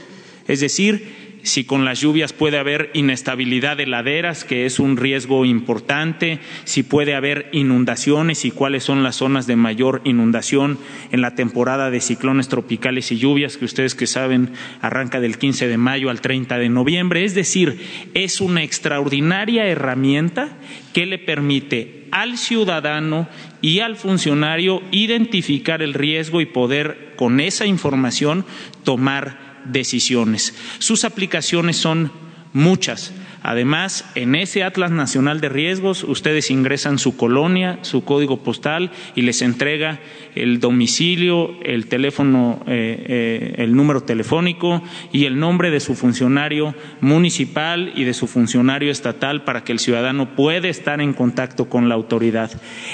[0.47, 5.45] Es decir, si con las lluvias puede haber inestabilidad de laderas, que es un riesgo
[5.45, 10.79] importante, si puede haber inundaciones y cuáles son las zonas de mayor inundación
[11.11, 15.67] en la temporada de ciclones tropicales y lluvias, que ustedes que saben arranca del 15
[15.67, 17.23] de mayo al 30 de noviembre.
[17.23, 17.79] Es decir,
[18.15, 20.57] es una extraordinaria herramienta
[20.93, 23.27] que le permite al ciudadano
[23.61, 28.45] y al funcionario identificar el riesgo y poder con esa información
[28.83, 30.53] tomar decisiones.
[30.79, 32.11] Sus aplicaciones son
[32.53, 33.13] muchas.
[33.43, 39.21] Además, en ese Atlas Nacional de Riesgos, ustedes ingresan su colonia, su código postal y
[39.21, 39.99] les entrega
[40.33, 44.81] el domicilio, el teléfono, eh, eh, el número telefónico
[45.11, 49.79] y el nombre de su funcionario municipal y de su funcionario estatal para que el
[49.79, 52.49] ciudadano pueda estar en contacto con la autoridad.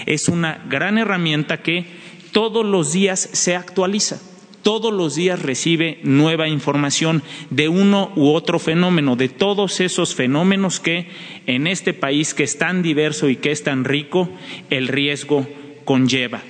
[0.05, 1.85] Es una gran herramienta que
[2.33, 4.19] todos los días se actualiza
[4.61, 10.79] todos los días recibe nueva información de uno u otro fenómeno, de todos esos fenómenos
[10.79, 11.09] que
[11.47, 14.29] en este país que es tan diverso y que es tan rico,
[14.69, 15.47] el riesgo
[15.85, 16.41] conlleva.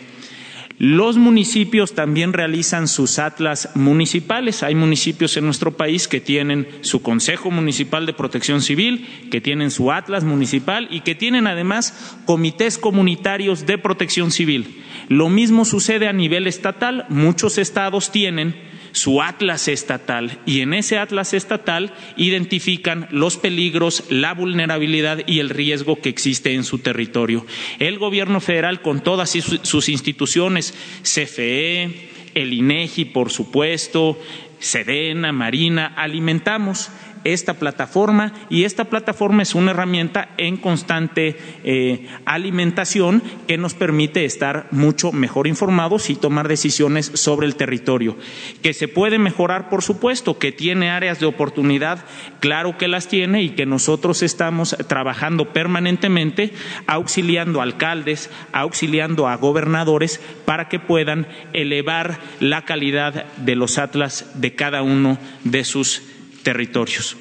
[0.84, 4.64] Los municipios también realizan sus atlas municipales.
[4.64, 9.70] Hay municipios en nuestro país que tienen su Consejo Municipal de Protección Civil, que tienen
[9.70, 14.82] su atlas municipal y que tienen además comités comunitarios de protección civil.
[15.08, 17.06] Lo mismo sucede a nivel estatal.
[17.10, 18.56] Muchos estados tienen
[18.92, 25.50] su atlas estatal y en ese atlas estatal identifican los peligros, la vulnerabilidad y el
[25.50, 27.46] riesgo que existe en su territorio.
[27.80, 30.74] El gobierno federal con todas sus instituciones,
[31.04, 34.18] CFE, el INEGI, por supuesto,
[34.60, 36.92] Sedena, Marina, alimentamos
[37.24, 44.26] esta plataforma y esta plataforma es una herramienta en constante eh, alimentación que nos permite
[44.26, 48.18] estar mucho mejor informados y tomar decisiones sobre el territorio.
[48.62, 52.06] Que se puede mejorar, por supuesto, que tiene áreas de oportunidad,
[52.40, 56.54] claro que las tiene y que nosotros estamos trabajando permanentemente
[56.88, 64.32] auxiliando a alcaldes, auxiliando a gobernadores para que puedan elevar la calidad de los atlas
[64.36, 66.04] de cada uno de sus
[66.44, 67.16] territorios.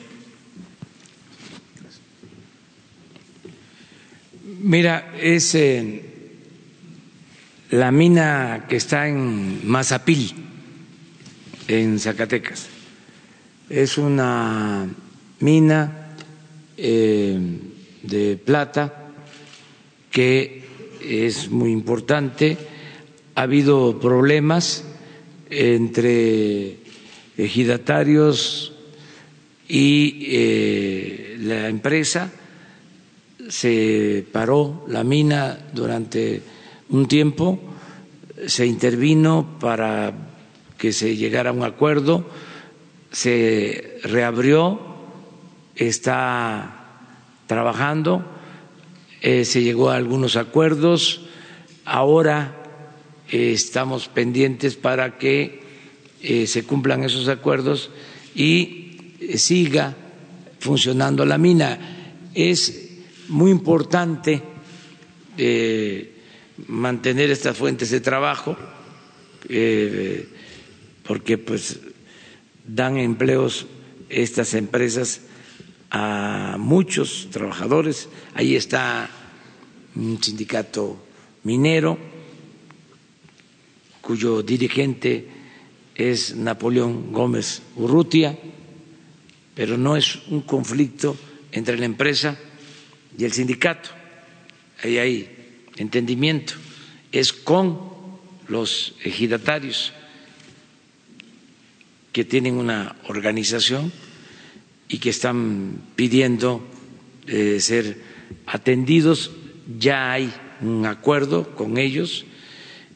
[4.62, 6.02] Mira, es eh,
[7.70, 10.32] la mina que está en Mazapil,
[11.68, 12.68] en Zacatecas.
[13.70, 14.86] Es una
[15.40, 16.14] mina
[16.76, 17.38] eh,
[18.02, 19.12] de plata
[20.10, 20.64] que
[21.02, 22.58] es muy importante.
[23.36, 24.84] Ha habido problemas
[25.48, 26.76] entre
[27.38, 28.74] ejidatarios
[29.70, 32.32] y eh, la empresa
[33.48, 36.42] se paró la mina durante
[36.88, 37.60] un tiempo,
[38.48, 40.12] se intervino para
[40.76, 42.28] que se llegara a un acuerdo,
[43.12, 44.80] se reabrió,
[45.76, 47.06] está
[47.46, 48.24] trabajando,
[49.22, 51.26] eh, se llegó a algunos acuerdos,
[51.84, 52.56] ahora
[53.30, 55.60] eh, estamos pendientes para que
[56.20, 57.90] se cumplan esos acuerdos
[58.34, 58.89] y
[59.36, 59.96] siga
[60.58, 62.30] funcionando la mina.
[62.34, 62.88] Es
[63.28, 64.42] muy importante
[65.36, 66.12] eh,
[66.66, 68.56] mantener estas fuentes de trabajo
[69.48, 70.28] eh,
[71.02, 71.80] porque pues
[72.66, 73.66] dan empleos
[74.08, 75.22] estas empresas
[75.90, 78.08] a muchos trabajadores.
[78.34, 79.10] Ahí está
[79.96, 80.96] un sindicato
[81.42, 81.98] minero
[84.00, 85.26] cuyo dirigente
[85.94, 88.38] es Napoleón Gómez Urrutia,
[89.60, 91.14] pero no es un conflicto
[91.52, 92.34] entre la empresa
[93.18, 93.90] y el sindicato.
[94.82, 96.54] Ahí hay entendimiento.
[97.12, 97.78] Es con
[98.48, 99.92] los ejidatarios
[102.10, 103.92] que tienen una organización
[104.88, 106.66] y que están pidiendo
[107.26, 108.00] eh, ser
[108.46, 109.30] atendidos.
[109.78, 110.32] Ya hay
[110.62, 112.24] un acuerdo con ellos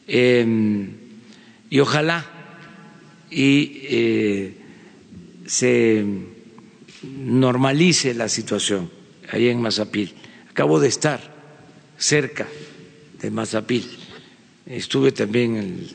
[0.07, 0.93] em,
[1.69, 2.25] y ojalá
[3.29, 4.53] y eh,
[5.45, 6.33] se
[7.05, 8.89] normalice la situación
[9.31, 10.13] ahí en Mazapil.
[10.49, 11.19] Acabo de estar
[11.97, 12.47] cerca
[13.21, 13.85] de Mazapil.
[14.65, 15.87] Estuve también en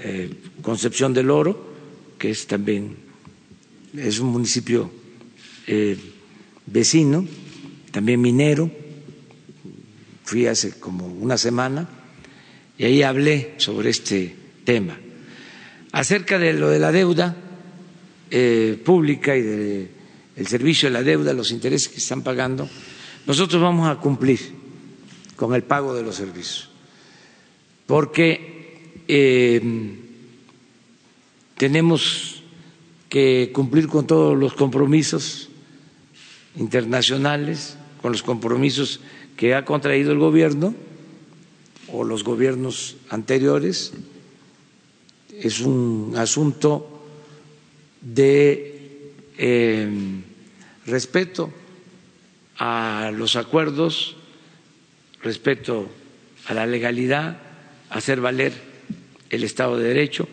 [0.00, 0.30] eh,
[0.62, 1.72] Concepción del Oro,
[2.18, 2.96] que es también
[3.96, 4.90] es un municipio
[5.66, 5.96] eh,
[6.66, 7.26] vecino,
[7.90, 8.70] también minero.
[10.24, 11.88] Fui hace como una semana
[12.78, 14.98] y ahí hablé sobre este tema.
[15.92, 17.36] Acerca de lo de la deuda
[18.34, 20.02] eh, pública y de
[20.36, 22.68] el servicio de la deuda, los intereses que están pagando,
[23.26, 24.40] nosotros vamos a cumplir
[25.36, 26.70] con el pago de los servicios,
[27.86, 29.60] porque eh,
[31.56, 32.42] tenemos
[33.08, 35.50] que cumplir con todos los compromisos
[36.56, 39.00] internacionales, con los compromisos
[39.36, 40.74] que ha contraído el gobierno
[41.92, 43.92] o los gobiernos anteriores.
[45.38, 46.91] Es un asunto
[48.02, 49.88] de eh,
[50.86, 51.52] respeto
[52.58, 54.16] a los acuerdos,
[55.22, 55.88] respeto
[56.46, 57.38] a la legalidad,
[57.90, 58.52] hacer valer
[59.30, 60.28] el Estado de Derecho.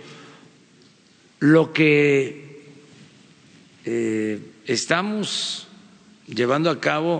[1.40, 2.64] Lo que
[3.86, 5.68] eh, estamos
[6.28, 7.20] llevando a cabo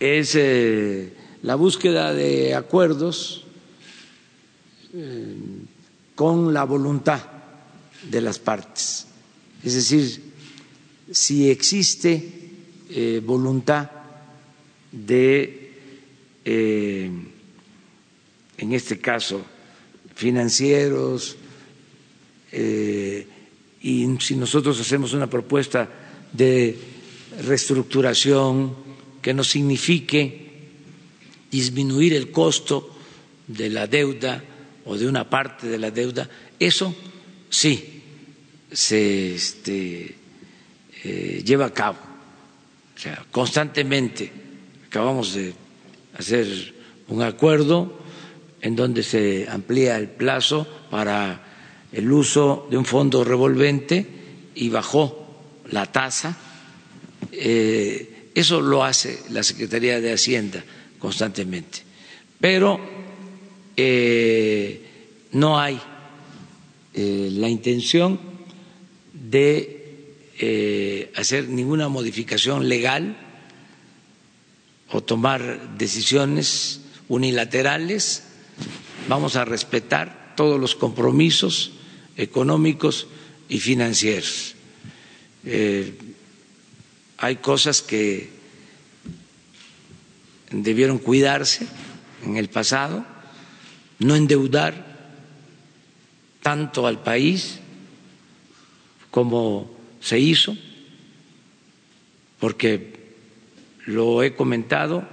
[0.00, 1.12] es eh,
[1.42, 3.44] la búsqueda de acuerdos
[6.14, 7.37] con la voluntad
[8.02, 9.06] de las partes.
[9.62, 10.22] Es decir,
[11.10, 12.22] si existe
[12.90, 13.90] eh, voluntad
[14.92, 15.72] de,
[16.44, 17.10] eh,
[18.58, 19.42] en este caso,
[20.14, 21.36] financieros,
[22.52, 23.26] eh,
[23.82, 25.88] y si nosotros hacemos una propuesta
[26.32, 26.76] de
[27.42, 28.74] reestructuración
[29.22, 30.48] que no signifique
[31.50, 32.94] disminuir el costo
[33.46, 34.42] de la deuda
[34.84, 36.94] o de una parte de la deuda, eso
[37.50, 38.02] sí
[38.72, 40.14] se este,
[41.04, 41.98] eh, lleva a cabo.
[42.96, 44.30] O sea, constantemente
[44.88, 45.54] acabamos de
[46.18, 46.74] hacer
[47.08, 47.98] un acuerdo
[48.60, 51.44] en donde se amplía el plazo para
[51.92, 54.06] el uso de un fondo revolvente
[54.54, 56.36] y bajó la tasa.
[57.32, 60.62] Eh, eso lo hace la Secretaría de Hacienda
[60.98, 61.80] constantemente.
[62.40, 62.78] Pero
[63.76, 64.82] eh,
[65.32, 65.80] no hay
[66.94, 68.18] eh, la intención
[69.12, 73.16] de eh, hacer ninguna modificación legal
[74.90, 78.24] o tomar decisiones unilaterales.
[79.08, 81.72] Vamos a respetar todos los compromisos
[82.16, 83.08] económicos
[83.48, 84.54] y financieros.
[85.44, 85.94] Eh,
[87.18, 88.30] hay cosas que
[90.50, 91.66] debieron cuidarse
[92.24, 93.04] en el pasado,
[93.98, 94.87] no endeudar
[96.42, 97.58] tanto al país
[99.10, 99.70] como
[100.00, 100.56] se hizo,
[102.38, 103.14] porque
[103.86, 105.04] lo he comentado,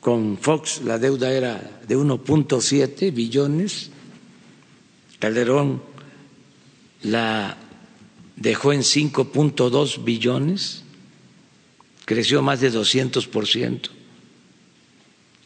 [0.00, 3.90] con Fox la deuda era de 1.7 billones,
[5.18, 5.82] Calderón
[7.02, 7.56] la
[8.36, 10.82] dejó en 5.2 billones,
[12.06, 13.90] creció más de 200 por ciento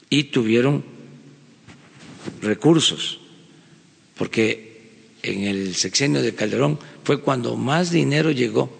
[0.08, 0.84] y tuvieron
[2.40, 3.18] recursos,
[4.16, 4.74] porque
[5.22, 8.70] en el sexenio de Calderón fue cuando más dinero llegó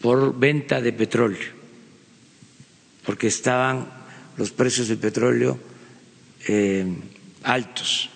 [0.00, 1.48] por venta de petróleo,
[3.06, 3.88] porque estaban
[4.36, 5.58] los precios del petróleo
[6.46, 6.86] eh,
[7.42, 8.10] altos,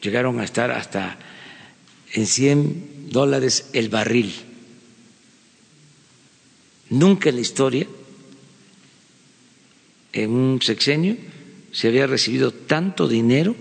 [0.00, 1.18] llegaron a estar hasta
[2.14, 4.32] en 100 dólares el barril.
[6.88, 7.86] Nunca en la historia,
[10.12, 11.16] en un sexenio,
[11.72, 13.56] se había recibido tanto dinero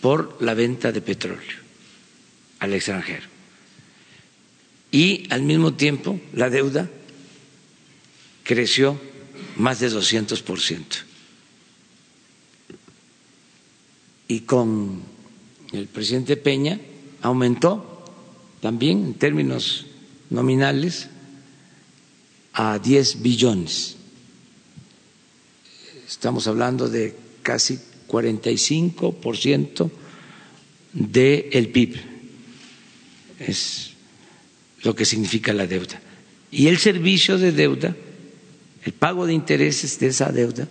[0.00, 1.58] por la venta de petróleo
[2.60, 3.26] al extranjero.
[4.90, 6.88] Y al mismo tiempo la deuda
[8.44, 8.98] creció
[9.56, 10.96] más de 200 por ciento.
[14.28, 15.02] Y con
[15.72, 16.80] el presidente Peña
[17.20, 18.04] aumentó
[18.60, 19.86] también en términos
[20.30, 21.08] nominales
[22.52, 23.97] a 10 billones.
[26.08, 27.78] Estamos hablando de casi
[28.08, 29.90] 45%
[30.94, 31.96] del PIB.
[33.40, 33.90] Es
[34.82, 36.00] lo que significa la deuda.
[36.50, 37.94] Y el servicio de deuda,
[38.84, 40.66] el pago de intereses de esa deuda,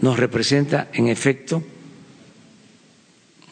[0.00, 1.62] nos representa en efecto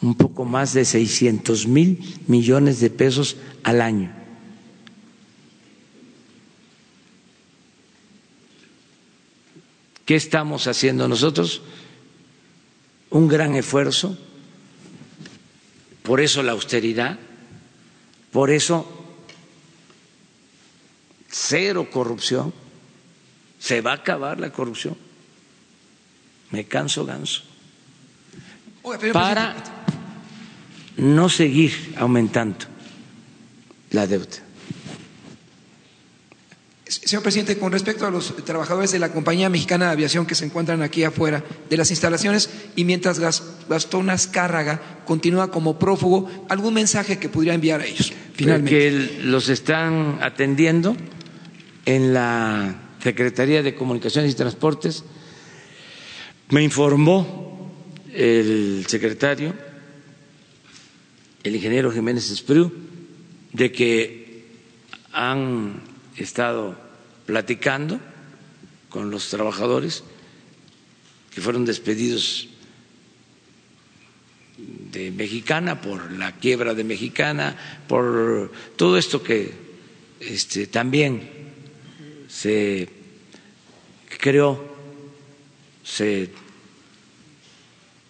[0.01, 4.22] un poco más de 600 mil millones de pesos al año.
[10.05, 11.61] ¿Qué estamos haciendo nosotros?
[13.09, 14.17] Un gran esfuerzo,
[16.03, 17.17] por eso la austeridad,
[18.31, 18.85] por eso
[21.29, 22.53] cero corrupción,
[23.59, 24.97] se va a acabar la corrupción,
[26.51, 27.43] me canso ganso,
[29.13, 29.55] para
[30.97, 32.65] no seguir aumentando
[33.91, 34.42] la deuda.
[37.05, 40.45] Señor presidente, con respecto a los trabajadores de la Compañía Mexicana de Aviación que se
[40.45, 43.19] encuentran aquí afuera de las instalaciones y mientras
[43.67, 48.13] Gastón Azcárraga continúa como prófugo, ¿algún mensaje que pudiera enviar a ellos?
[48.33, 48.69] Finalmente.
[48.71, 50.95] Que los están atendiendo
[51.85, 55.03] en la Secretaría de Comunicaciones y Transportes.
[56.49, 57.71] Me informó
[58.13, 59.53] el secretario
[61.43, 62.71] el ingeniero Jiménez Espriu
[63.51, 64.45] de que
[65.11, 65.81] han
[66.15, 66.75] estado
[67.25, 67.99] platicando
[68.89, 70.03] con los trabajadores
[71.33, 72.47] que fueron despedidos
[74.57, 79.51] de Mexicana por la quiebra de Mexicana, por todo esto que
[80.19, 81.27] este, también
[82.27, 82.87] se
[84.19, 84.63] creó,
[85.83, 86.29] se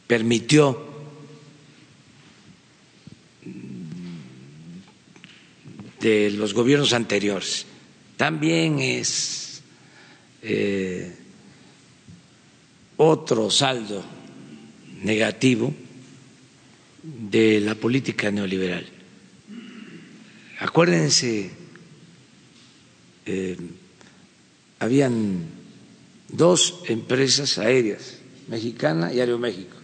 [0.06, 0.94] permitió
[6.02, 7.66] de los gobiernos anteriores.
[8.18, 9.62] También es
[10.42, 11.16] eh,
[12.98, 14.04] otro saldo
[15.02, 15.74] negativo
[17.04, 18.86] de la política neoliberal.
[20.60, 21.52] Acuérdense,
[23.26, 23.58] eh,
[24.80, 25.46] habían
[26.30, 29.78] dos empresas aéreas, Mexicana y Aeroméxico.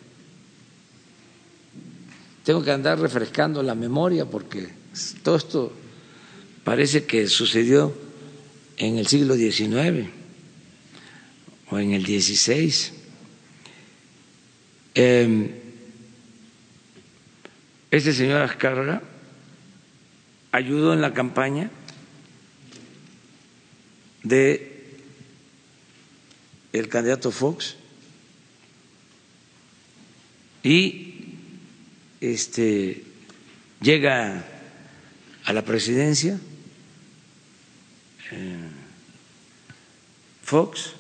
[2.43, 4.69] Tengo que andar refrescando la memoria porque
[5.23, 5.73] todo esto
[6.63, 7.93] parece que sucedió
[8.79, 10.09] en el siglo XIX
[11.69, 12.73] o en el XVI.
[14.95, 15.51] Em,
[17.91, 19.03] este señor Azcárraga
[20.51, 21.69] ayudó en la campaña
[24.23, 24.95] de
[26.71, 27.75] el candidato Fox
[30.63, 31.35] y
[32.21, 33.03] este
[33.81, 34.45] llega
[35.45, 36.39] a la presidencia
[40.49, 40.93] Fox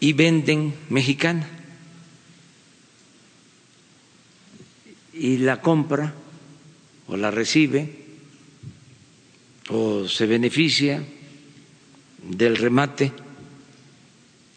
[0.00, 1.46] y venden mexicana.
[5.12, 6.14] Y la compra
[7.06, 8.00] o la recibe
[9.68, 11.04] o se beneficia
[12.22, 13.12] del remate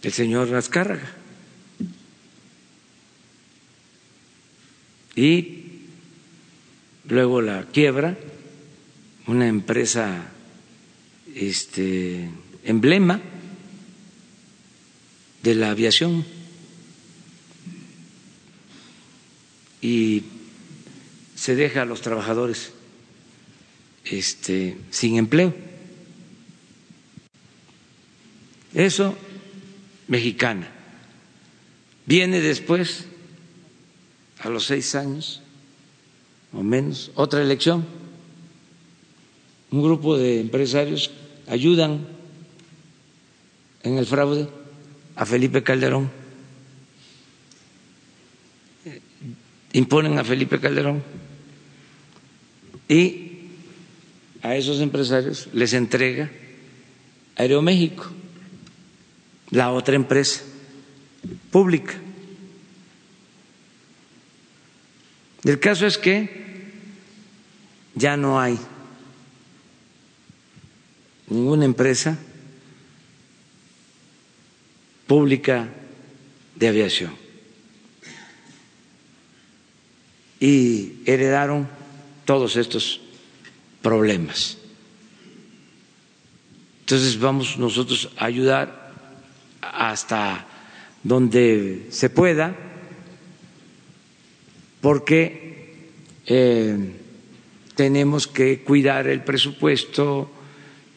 [0.01, 1.11] el señor Azcárraga.
[5.13, 5.89] Y
[7.09, 8.17] luego la quiebra
[9.27, 10.31] una empresa
[11.35, 12.29] este,
[12.65, 13.21] emblema
[15.43, 16.25] de la aviación
[19.81, 20.23] y
[21.35, 22.71] se deja a los trabajadores
[24.05, 25.53] este, sin empleo.
[28.73, 29.15] Eso,
[30.07, 30.69] mexicana.
[32.05, 33.05] Viene después,
[34.39, 35.41] a los seis años
[36.53, 37.85] o menos, otra elección.
[39.71, 41.11] Un grupo de empresarios
[41.47, 42.07] ayudan
[43.83, 44.47] en el fraude
[45.15, 46.09] a Felipe Calderón.
[49.73, 51.03] Imponen a Felipe Calderón
[52.87, 53.31] y
[54.41, 56.29] a esos empresarios les entrega
[57.35, 58.11] Aeroméxico,
[59.49, 60.43] la otra empresa
[61.49, 61.93] pública.
[65.43, 66.43] El caso es que
[67.95, 68.57] ya no hay
[71.27, 72.17] ninguna empresa
[75.13, 75.69] pública
[76.55, 77.13] de aviación.
[80.39, 81.69] Y heredaron
[82.25, 82.99] todos estos
[83.83, 84.57] problemas.
[86.79, 88.91] Entonces vamos nosotros a ayudar
[89.61, 90.47] hasta
[91.03, 92.55] donde se pueda,
[94.81, 95.91] porque
[96.25, 96.89] eh,
[97.75, 100.31] tenemos que cuidar el presupuesto,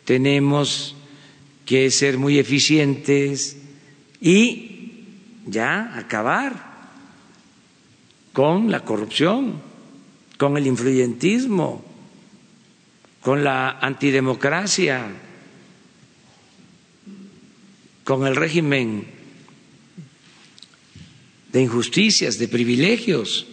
[0.07, 0.97] tenemos
[1.67, 3.59] que ser muy eficientes
[4.21, 5.05] y
[5.47, 6.67] ya acabar
[8.33, 9.61] con la corrupción,
[10.37, 11.85] con el influyentismo,
[13.23, 15.09] con la antidemocracia,
[18.05, 19.07] con el régimen
[21.53, 23.47] de injusticias, de privilegios.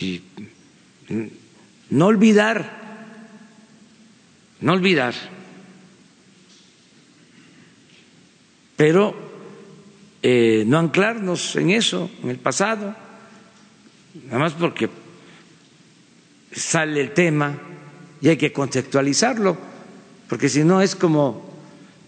[0.00, 0.22] Y
[1.90, 2.78] no olvidar,
[4.60, 5.14] no olvidar,
[8.78, 9.12] pero
[10.22, 12.94] eh, no anclarnos en eso, en el pasado,
[14.26, 14.88] nada más porque
[16.52, 17.58] sale el tema
[18.20, 19.58] y hay que contextualizarlo,
[20.28, 21.52] porque si no es como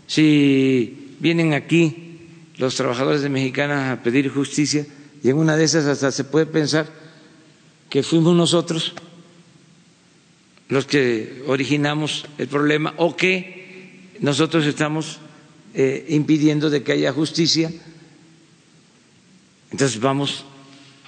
[0.07, 2.21] si vienen aquí
[2.57, 4.87] los trabajadores de Mexicanas a pedir justicia
[5.25, 6.87] y en una de esas hasta se puede pensar
[7.89, 8.95] que fuimos nosotros
[10.69, 15.19] los que originamos el problema o que nosotros estamos
[15.75, 17.71] eh, impidiendo de que haya justicia.
[19.71, 20.45] Entonces vamos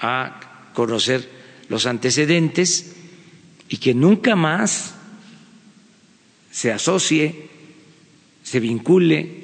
[0.00, 1.28] a conocer
[1.68, 2.94] los antecedentes
[3.68, 4.94] y que nunca más
[6.50, 7.48] se asocie,
[8.42, 9.42] se vincule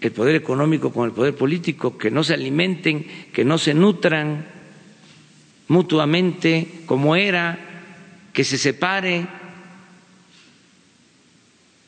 [0.00, 4.46] el poder económico con el poder político, que no se alimenten, que no se nutran
[5.68, 7.58] mutuamente como era,
[8.32, 9.26] que se separe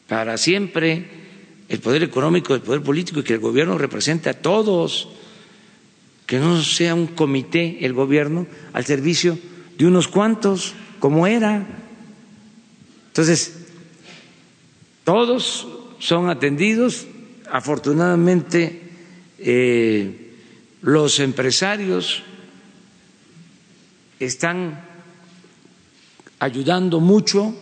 [0.09, 1.26] para siempre
[1.69, 5.09] el poder económico del poder político y que el gobierno represente a todos,
[6.27, 9.39] que no sea un comité el gobierno al servicio
[9.77, 11.67] de unos cuantos como era.
[13.09, 13.67] Entonces,
[15.05, 15.67] todos
[15.99, 17.07] son atendidos,
[17.51, 18.83] afortunadamente
[19.39, 20.35] eh,
[20.83, 22.23] los empresarios
[24.19, 24.85] están
[26.39, 27.55] ayudando mucho.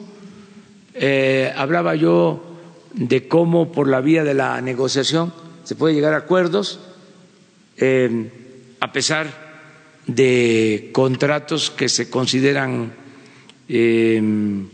[0.94, 2.53] Eh, hablaba yo
[2.94, 5.32] de cómo por la vía de la negociación
[5.64, 6.80] se puede llegar a acuerdos,
[7.76, 8.30] eh,
[8.80, 9.26] a pesar
[10.06, 12.92] de contratos que se consideran
[13.68, 14.68] Em,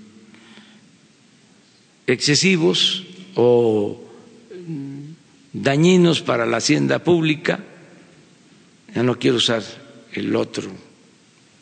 [2.10, 3.06] excesivos
[3.38, 4.02] o
[5.52, 7.60] dañinos para la hacienda pública,
[8.92, 9.62] ya no quiero usar
[10.12, 10.70] el otro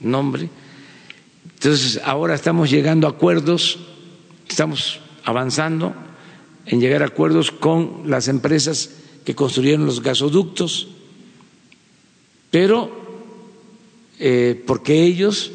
[0.01, 0.49] nombre,
[1.53, 3.79] entonces ahora estamos llegando a acuerdos,
[4.49, 5.93] estamos avanzando
[6.69, 8.91] en llegar a acuerdos con las empresas
[9.25, 10.89] que construyeron los gasoductos,
[12.51, 12.91] pero
[14.19, 15.53] eh, porque ellos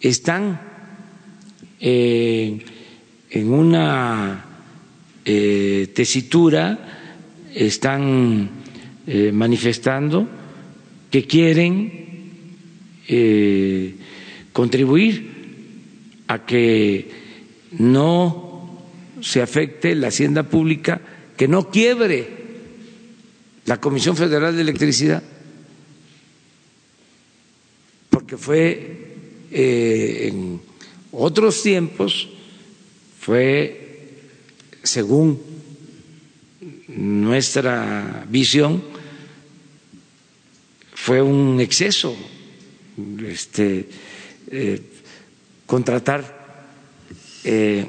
[0.00, 0.60] están
[1.80, 2.64] eh,
[3.30, 4.44] en una
[5.24, 6.94] eh, tesitura
[7.54, 8.50] están
[9.32, 10.28] manifestando
[11.10, 12.06] que quieren
[14.52, 17.10] contribuir a que
[17.78, 18.47] no
[19.20, 21.00] se afecte la hacienda pública,
[21.36, 22.28] que no quiebre
[23.66, 25.22] la Comisión Federal de Electricidad,
[28.10, 29.16] porque fue
[29.50, 30.60] eh, en
[31.12, 32.28] otros tiempos,
[33.20, 33.88] fue
[34.82, 35.40] según
[36.88, 38.82] nuestra visión,
[40.94, 42.16] fue un exceso
[43.26, 43.88] este,
[44.50, 44.80] eh,
[45.66, 46.38] contratar
[47.44, 47.86] eh,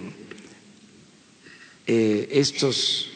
[1.89, 3.09] eh, estos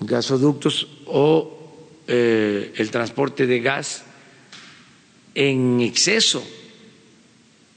[0.00, 1.54] gasoductos o
[2.08, 4.02] el transporte de gas
[5.34, 6.42] en exceso,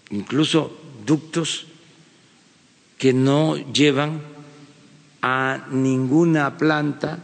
[0.10, 0.72] incluso
[1.06, 1.68] ductos
[2.98, 4.22] que no llevan
[5.22, 7.20] a ninguna planta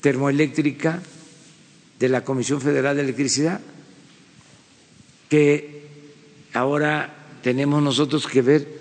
[0.00, 1.02] termoeléctrica
[1.98, 3.60] de la Comisión Federal de Electricidad,
[5.28, 5.84] que
[6.54, 8.77] ahora tenemos nosotros que ver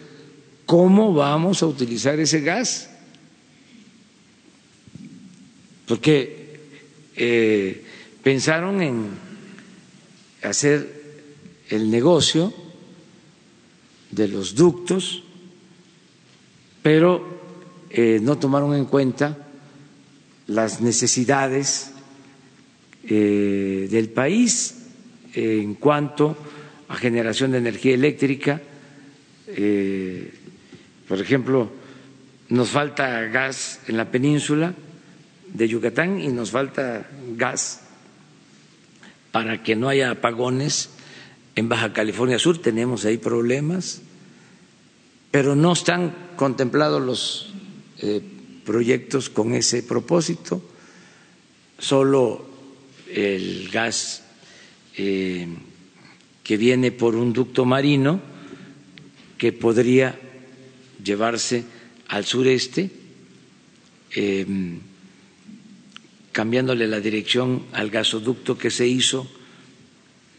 [0.68, 2.90] cómo vamos a utilizar ese gas,
[5.88, 6.60] porque
[7.16, 7.84] eh,
[8.22, 9.08] pensaron en
[10.44, 11.24] hacer
[11.70, 12.54] el negocio
[14.12, 15.24] de los ductos,
[16.84, 17.40] pero
[17.90, 19.48] eh, no tomaron en cuenta
[20.48, 21.92] las necesidades
[23.06, 24.76] eh, del país
[25.34, 26.36] en cuanto
[26.90, 28.62] a generación de energía eléctrica.
[31.08, 31.70] Por ejemplo,
[32.50, 34.74] nos falta gas en la península
[35.54, 37.82] de Yucatán y nos falta gas
[39.32, 40.90] para que no haya apagones
[41.56, 42.60] en Baja California Sur.
[42.60, 44.02] Tenemos ahí problemas,
[45.32, 47.54] pero no están contemplados los
[48.00, 48.22] eh,
[48.66, 50.62] proyectos con ese propósito.
[51.80, 52.46] Solo
[53.10, 54.24] el gas
[54.98, 55.48] eh,
[56.44, 58.20] que viene por un ducto marino
[59.38, 60.20] que podría
[61.08, 61.64] llevarse
[62.10, 62.92] al sureste,
[64.12, 64.80] em,
[66.32, 69.28] cambiándole la dirección al gasoducto que se hizo,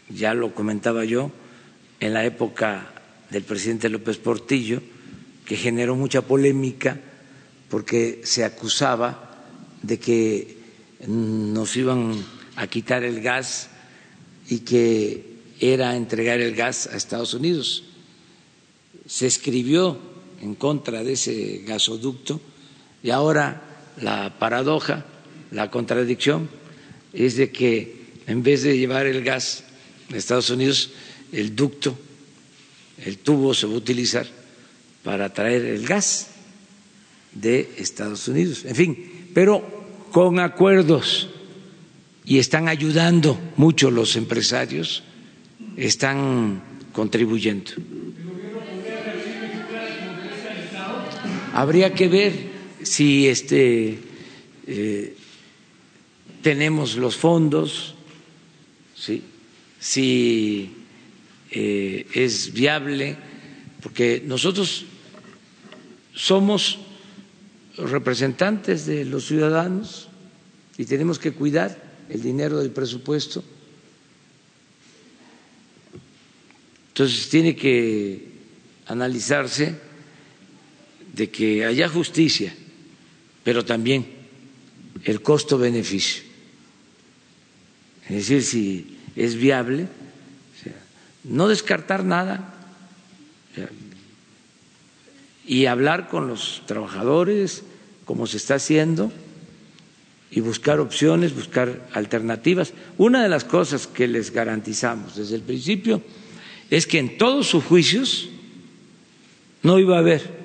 [0.09, 1.31] ya lo comentaba yo,
[1.99, 2.93] en la época
[3.29, 4.81] del presidente López Portillo,
[5.45, 6.99] que generó mucha polémica
[7.69, 9.43] porque se acusaba
[9.81, 10.57] de que
[11.07, 12.13] nos iban
[12.55, 13.69] a quitar el gas
[14.49, 15.23] y que
[15.59, 17.83] era entregar el gas a Estados Unidos.
[19.07, 19.99] Se escribió
[20.41, 22.39] en contra de ese gasoducto
[23.03, 23.61] y ahora
[24.01, 25.05] la paradoja,
[25.51, 26.49] la contradicción
[27.13, 29.63] es de que en vez de llevar el gas
[30.13, 30.91] a Estados Unidos,
[31.31, 31.97] el ducto,
[33.03, 34.27] el tubo se va a utilizar
[35.03, 36.27] para traer el gas
[37.33, 38.65] de Estados Unidos.
[38.65, 39.63] En fin, pero
[40.11, 41.29] con acuerdos
[42.25, 45.03] y están ayudando mucho los empresarios,
[45.77, 46.61] están
[46.93, 47.71] contribuyendo.
[51.53, 52.33] Habría que ver
[52.83, 53.99] si este
[54.67, 55.15] eh,
[56.41, 57.95] tenemos los fondos,
[58.95, 59.23] ¿sí?
[59.79, 60.71] si
[61.51, 63.17] eh, es viable,
[63.81, 64.85] porque nosotros
[66.13, 66.79] somos
[67.77, 70.09] representantes de los ciudadanos
[70.77, 73.43] y tenemos que cuidar el dinero del presupuesto.
[76.89, 78.27] Entonces tiene que
[78.87, 79.88] analizarse
[81.13, 82.53] de que haya justicia,
[83.43, 84.05] pero también
[85.03, 86.23] el costo-beneficio.
[88.09, 89.87] Es decir, si es viable,
[91.23, 92.55] no descartar nada
[95.45, 97.63] y hablar con los trabajadores
[98.05, 99.11] como se está haciendo
[100.31, 102.73] y buscar opciones, buscar alternativas.
[102.97, 106.01] Una de las cosas que les garantizamos desde el principio
[106.69, 108.29] es que en todos sus juicios
[109.63, 110.38] no iba a haber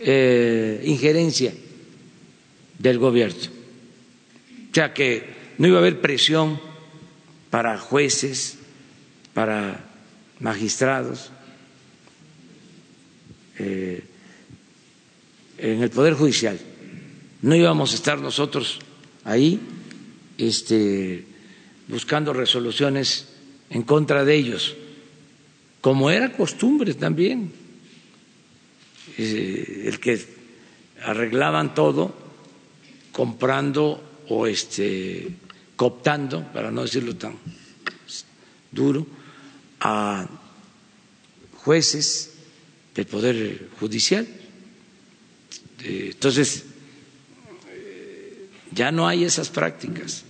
[0.00, 1.52] eh, injerencia
[2.78, 3.38] del gobierno,
[4.70, 5.24] o sea que
[5.58, 6.60] no iba a haber presión
[7.50, 8.58] para jueces,
[9.34, 9.84] para
[10.40, 11.30] magistrados.
[13.58, 14.04] Eh,
[15.58, 16.60] en el Poder Judicial
[17.42, 18.78] no íbamos a estar nosotros
[19.24, 19.60] ahí
[20.38, 21.24] este,
[21.88, 23.28] buscando resoluciones
[23.70, 24.76] en contra de ellos,
[25.80, 27.52] como era costumbre también,
[29.16, 30.18] eh, el que
[31.02, 32.14] arreglaban todo
[33.12, 35.28] comprando o este,
[35.76, 37.34] cooptando, para no decirlo tan
[38.70, 39.06] duro,
[39.80, 40.28] a
[41.56, 42.34] jueces
[42.94, 44.26] del Poder Judicial.
[45.84, 46.64] Eh, entonces,
[48.72, 50.24] ya no hay esas prácticas.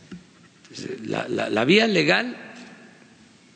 [1.05, 2.37] La, vía legal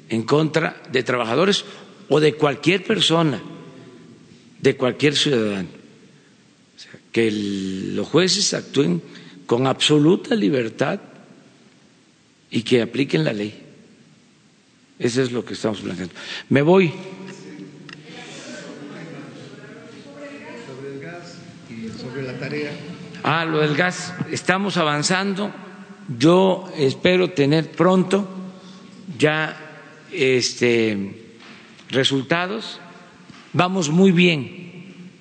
[0.08, 1.64] en contra de trabajadores
[2.08, 3.40] o de cualquier persona,
[4.60, 5.68] de cualquier ciudadano.
[7.12, 9.02] que los jueces actúen
[9.46, 10.98] con absoluta libertad
[12.50, 13.52] y que apliquen la ley.
[14.98, 16.14] Eso es lo que estamos planteando.
[16.48, 16.92] Me voy.
[20.66, 21.38] Sobre el gas
[21.68, 22.72] y sobre la tarea.
[23.24, 24.12] Ah, lo del gas.
[24.32, 25.52] Estamos avanzando.
[26.18, 28.28] Yo espero tener pronto
[29.16, 29.56] ya
[30.10, 31.36] este,
[31.88, 32.80] resultados.
[33.52, 35.12] Vamos muy bien.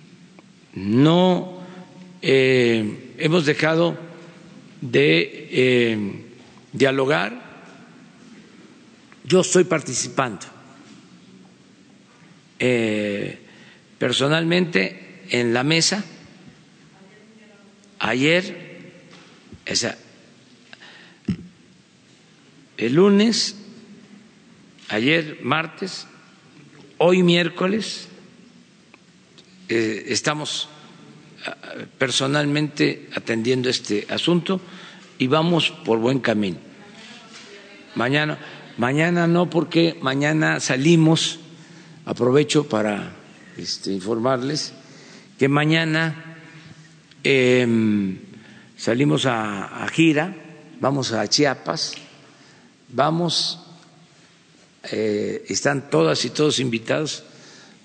[0.74, 1.62] No
[2.24, 3.96] eh, hemos dejado
[4.82, 6.26] de eh,
[6.74, 7.40] dialogar.
[9.26, 10.48] Yo estoy participando
[12.58, 13.38] eh,
[14.00, 16.04] personalmente en la mesa.
[18.04, 18.92] Ayer,
[19.72, 19.96] o sea,
[22.78, 23.56] el lunes,
[24.90, 26.08] ayer martes,
[26.98, 28.08] hoy miércoles,
[29.70, 30.68] eh, estamos
[32.00, 34.60] personalmente atendiendo este asunto
[35.20, 36.58] y vamos por buen camino.
[37.94, 38.40] Mañana,
[38.78, 41.40] mañana no, porque mañana salimos,
[42.06, 43.14] aprovecho para
[43.58, 44.74] este, informarles
[45.38, 46.31] que mañana
[47.24, 48.18] eh,
[48.78, 50.36] salimos a, a gira,
[50.80, 51.94] vamos a Chiapas,
[52.90, 53.60] vamos,
[54.92, 57.24] eh, están todas y todos invitados,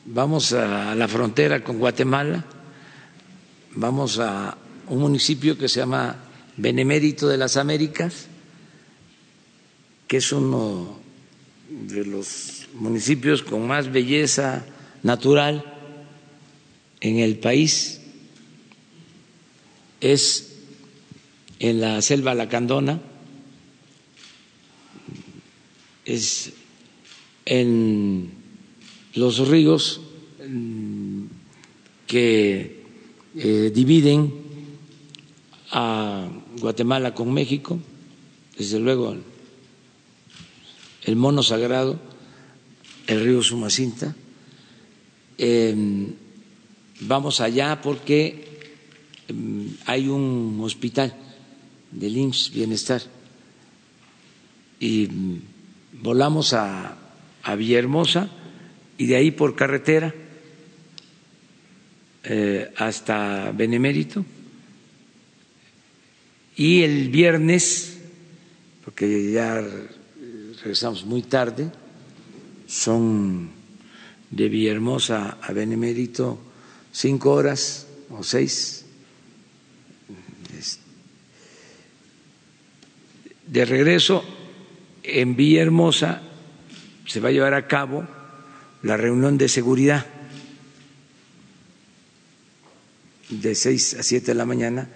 [0.07, 2.45] vamos a la frontera con Guatemala,
[3.75, 4.57] vamos a
[4.89, 6.17] un municipio que se llama
[6.57, 8.27] Benemérito de las Américas,
[10.09, 10.99] que es uno
[11.69, 14.65] de los municipios con más belleza
[15.03, 15.65] natural
[17.01, 18.01] en el país,
[20.13, 20.53] es
[21.59, 23.01] en la selva lacandona,
[26.05, 26.53] es
[27.45, 28.31] en
[29.15, 30.01] los ríos
[32.07, 32.85] que
[33.35, 34.33] eh, dividen
[35.73, 36.29] a
[36.61, 37.79] Guatemala con México,
[38.57, 39.17] desde luego
[41.03, 41.99] el mono sagrado,
[43.07, 44.15] el río Sumacinta.
[47.01, 48.46] vamos allá porque em,
[49.87, 51.15] hay un hospital
[51.91, 53.03] del IMSS Bienestar
[54.81, 55.41] y mm,
[56.03, 56.97] volamos a,
[57.43, 58.29] a Villahermosa
[58.99, 60.15] y de ahí por carretera
[62.25, 64.25] eh, hasta Benemérito
[66.57, 67.99] y el viernes,
[68.85, 69.63] porque ya
[70.63, 71.71] regresamos muy tarde,
[72.67, 73.51] son
[74.31, 76.39] de Villahermosa a Benemérito
[76.93, 78.86] cinco horas o seis.
[83.57, 84.23] De regreso,
[85.03, 86.21] en Villahermosa
[87.07, 88.07] se va a llevar a cabo
[88.83, 90.05] la reunión de seguridad
[93.31, 94.91] de seis a siete de la mañana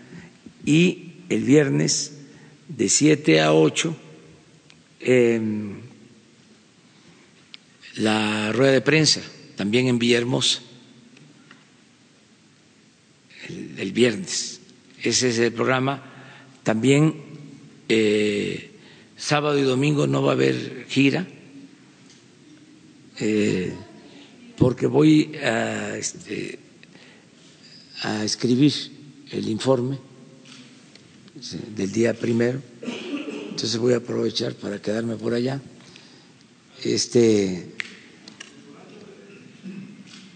[0.66, 2.19] y el viernes
[2.69, 3.97] de 7 a 8
[7.95, 9.23] la rueda de prensa,
[9.57, 10.61] también en Villahermosa,
[13.78, 14.61] el, viernes.
[15.03, 16.03] Ese es el programa.
[16.62, 17.30] También
[17.90, 18.70] eh,
[19.16, 21.26] sábado y domingo no va a haber gira,
[23.18, 23.74] eh,
[24.56, 26.58] porque voy a, este,
[28.02, 28.72] a escribir
[29.32, 29.98] el informe
[31.74, 32.62] del día primero.
[33.50, 35.60] Entonces voy a aprovechar para quedarme por allá.
[36.84, 37.74] Este,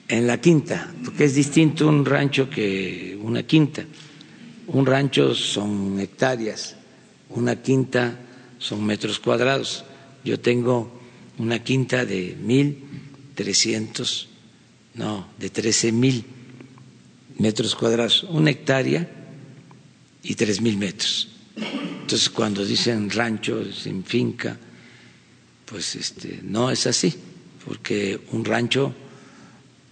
[0.08, 3.84] en la quinta, porque es distinto un rancho que una quinta.
[4.66, 6.76] Un rancho son hectáreas,
[7.34, 8.18] una quinta
[8.58, 9.84] son metros cuadrados.
[10.24, 10.90] Yo tengo
[11.38, 12.78] una quinta de mil
[13.34, 14.28] trescientos,
[14.94, 16.24] no, de trece mil
[17.38, 18.24] metros cuadrados.
[18.24, 19.08] Una hectárea
[20.22, 21.28] y tres mil metros.
[21.56, 24.56] Entonces, cuando dicen rancho sin finca,
[25.66, 27.14] pues este, no es así,
[27.64, 28.94] porque un rancho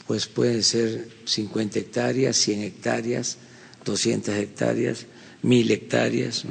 [0.07, 3.39] pues puede ser 50 hectáreas, 100 hectáreas,
[3.85, 5.07] 200 hectáreas,
[5.43, 6.45] mil hectáreas.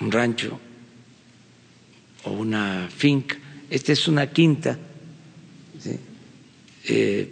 [0.00, 0.58] Un rancho
[2.24, 3.36] o una finca.
[3.68, 4.78] Esta es una quinta,
[6.84, 7.28] eh,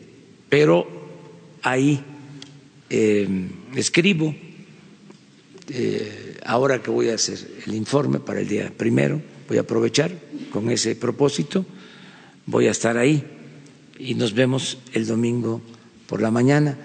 [0.48, 0.86] pero
[1.62, 2.00] ahí
[2.88, 3.28] eh,
[3.74, 4.34] escribo
[5.70, 10.10] eh, ahora que voy a hacer el informe para el día primero, voy a aprovechar
[10.50, 11.66] con ese propósito,
[12.46, 13.22] voy a estar ahí
[13.98, 15.60] y nos vemos el domingo
[16.06, 16.78] por la mañana.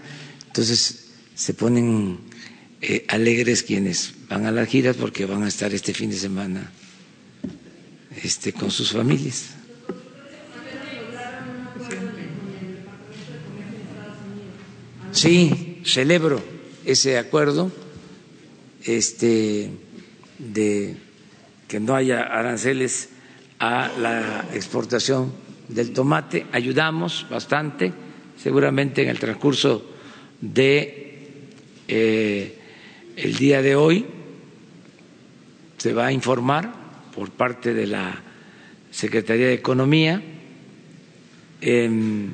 [0.47, 2.17] Entonces se ponen
[2.85, 6.69] eh, alegres quienes van a las giras porque van a estar este fin de semana
[8.21, 9.55] este, con sus familias.
[15.13, 16.43] Sí, celebro
[16.83, 17.71] ese acuerdo
[18.83, 19.69] este,
[20.37, 20.97] de
[21.69, 23.09] que no haya aranceles
[23.59, 25.31] a la exportación
[25.69, 26.47] del tomate.
[26.51, 27.93] Ayudamos bastante,
[28.37, 29.89] seguramente en el transcurso
[30.41, 30.99] de
[31.87, 32.59] eh,
[33.15, 34.05] el día de hoy
[35.77, 36.73] se va a informar
[37.15, 38.21] por parte de la
[38.91, 40.21] Secretaría de Economía
[41.61, 42.31] em,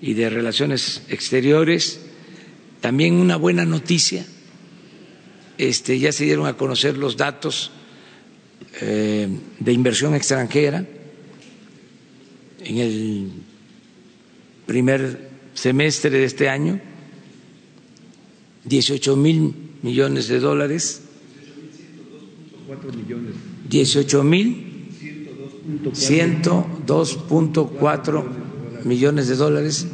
[0.00, 2.00] y de Relaciones Exteriores.
[2.80, 4.24] También una buena noticia,
[5.58, 7.72] este, ya se dieron a conocer los datos
[8.80, 9.28] eh,
[9.58, 10.84] de inversión extranjera
[12.60, 13.32] en el
[14.66, 16.80] primer semestre de este año,
[18.64, 21.02] 18 mil millones de dólares.
[23.68, 24.68] 18 mil
[25.68, 28.24] 102.4
[28.84, 29.86] millones de dólares,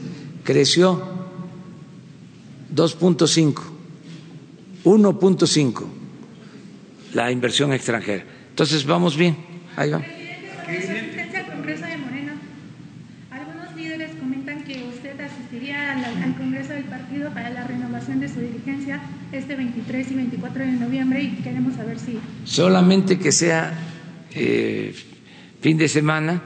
[0.45, 1.03] creció
[2.75, 3.55] 2.5,
[4.85, 5.85] 1.5
[7.15, 8.25] la inversión extranjera.
[8.51, 9.37] Entonces vamos bien,
[9.77, 10.05] ahí va.
[11.65, 12.33] Congreso de Morena.
[13.31, 18.29] Algunos líderes comentan que usted asistiría al, al, Congreso del Partido para la renovación de
[18.29, 19.01] su dirigencia
[19.33, 19.57] este
[19.87, 22.19] 23 y 24 de noviembre y queremos saber si...
[22.45, 23.75] Solamente que sea
[24.35, 24.95] eh,
[25.61, 26.43] fin de semana.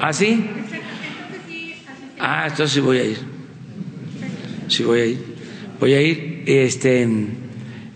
[0.00, 0.44] ¿Ah, sí?
[2.18, 3.18] Ah, entonces sí voy a ir.
[4.68, 5.24] Sí voy a ir.
[5.80, 7.08] Voy a ir, este,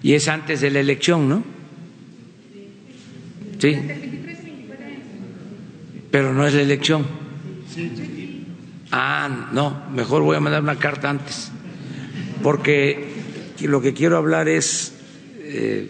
[0.03, 1.45] y es antes de la elección, ¿no?
[3.59, 3.77] Sí.
[6.11, 7.07] Pero no es la elección.
[8.91, 11.51] Ah, no, mejor voy a mandar una carta antes,
[12.45, 13.03] porque
[13.63, 14.93] lo que quiero hablar es,
[15.39, 15.89] eh,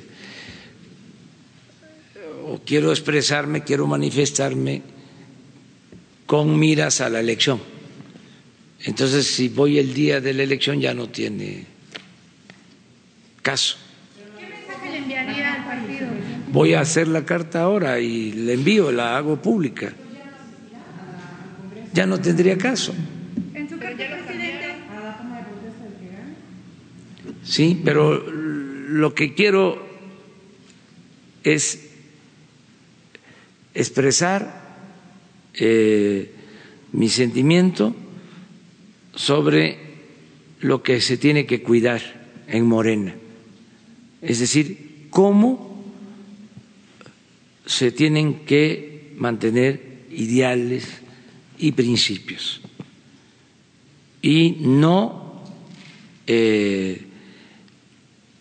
[2.47, 4.83] o quiero expresarme, quiero manifestarme
[6.27, 7.61] con miras a la elección.
[8.85, 11.65] Entonces, si voy el día de la elección ya no tiene
[13.43, 13.77] caso.
[14.39, 16.07] ¿Qué mensaje le enviaría al partido?
[16.53, 19.93] Voy a hacer la carta ahora y la envío, la hago pública.
[21.93, 22.95] Ya no tendría caso.
[23.55, 24.65] En su carta, presidente.
[27.45, 29.85] Sí, pero lo que quiero
[31.43, 31.91] es
[33.75, 34.63] expresar
[35.55, 36.31] eh,
[36.93, 37.95] mi sentimiento
[39.15, 39.79] sobre
[40.61, 42.01] lo que se tiene que cuidar
[42.49, 43.15] en Morena,
[44.23, 45.85] es decir, cómo
[47.67, 50.87] se tienen que mantener ideales
[51.59, 52.61] y principios.
[54.23, 55.43] Y no
[56.27, 57.03] eh,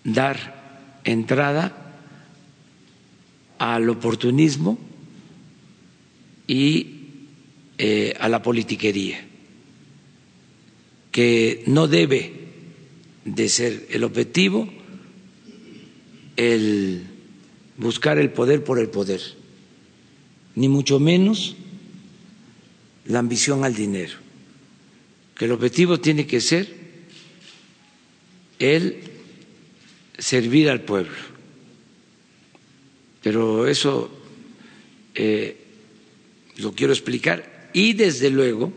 [0.04, 1.96] dar entrada
[3.58, 4.78] al oportunismo
[6.48, 6.88] y
[7.78, 9.26] eh, a la politiquería,
[11.12, 12.34] que no debe
[13.26, 14.68] de ser el objetivo
[16.36, 17.04] el
[17.78, 19.22] buscar el poder por el poder,
[20.56, 21.56] ni mucho menos
[23.06, 24.14] la ambición al dinero,
[25.36, 26.84] que el objetivo tiene que ser
[28.60, 29.13] el
[30.18, 31.16] servir al pueblo.
[33.22, 34.12] Pero eso
[35.16, 35.58] eh,
[36.58, 38.72] lo quiero explicar y desde luego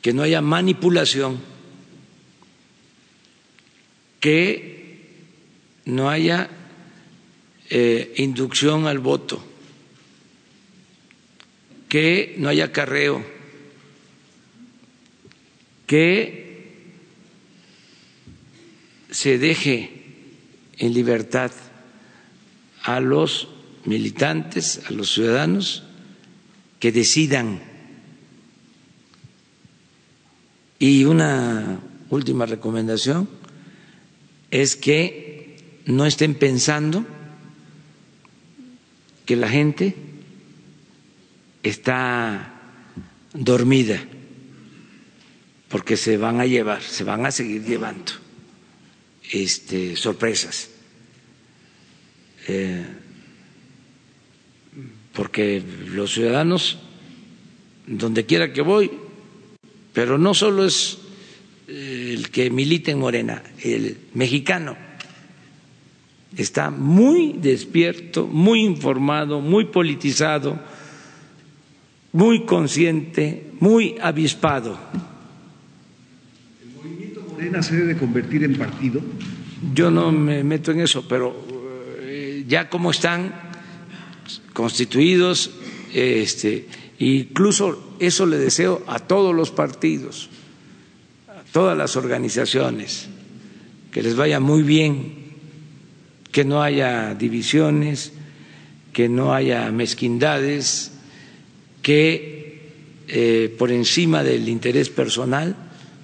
[0.00, 1.40] que no haya manipulación,
[4.20, 5.00] que
[5.84, 6.50] no haya
[7.70, 9.44] eh, inducción al voto,
[11.88, 13.24] que no haya carreo,
[15.86, 16.41] que
[19.12, 19.90] se deje
[20.78, 21.52] en libertad
[22.82, 23.48] a los
[23.84, 25.84] militantes, a los ciudadanos,
[26.80, 27.60] que decidan.
[30.78, 31.78] Y una
[32.10, 33.28] última recomendación
[34.50, 37.04] es que no estén pensando
[39.26, 39.94] que la gente
[41.62, 42.60] está
[43.34, 44.00] dormida,
[45.68, 48.21] porque se van a llevar, se van a seguir llevando
[49.30, 50.70] este, sorpresas.
[52.48, 52.84] Eh,
[55.12, 56.78] porque los ciudadanos,
[57.86, 58.90] donde quiera que voy,
[59.92, 60.98] pero no solo es
[61.68, 64.76] el que milita en Morena, el mexicano
[66.36, 70.58] está muy despierto, muy informado, muy politizado,
[72.12, 74.78] muy consciente, muy avispado.
[77.52, 79.00] ¿El movimiento Morena se debe convertir en partido?
[79.74, 81.36] Yo no me meto en eso, pero
[82.46, 83.32] ya cómo están
[84.52, 85.50] constituidos,
[85.92, 86.66] este,
[86.98, 90.30] incluso eso le deseo a todos los partidos,
[91.28, 93.08] a todas las organizaciones,
[93.90, 95.14] que les vaya muy bien,
[96.30, 98.12] que no haya divisiones,
[98.92, 100.92] que no haya mezquindades,
[101.82, 102.70] que
[103.08, 105.54] eh, por encima del interés personal,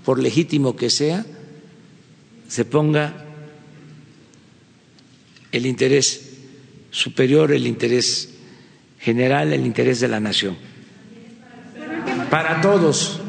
[0.05, 1.27] por legítimo que sea,
[2.49, 3.25] se ponga
[5.53, 6.39] el interés
[6.91, 8.35] superior, el interés
[8.99, 10.57] general, el interés de la nación.
[12.31, 13.21] Para todos.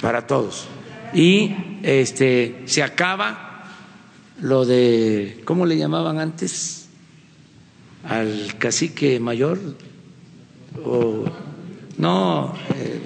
[0.00, 0.66] Para todos.
[1.12, 3.68] Y este se acaba
[4.40, 6.82] lo de ¿cómo le llamaban antes?
[8.04, 9.58] al cacique mayor
[10.84, 11.24] o
[11.98, 13.00] no eh,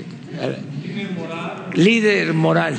[1.74, 2.78] líder moral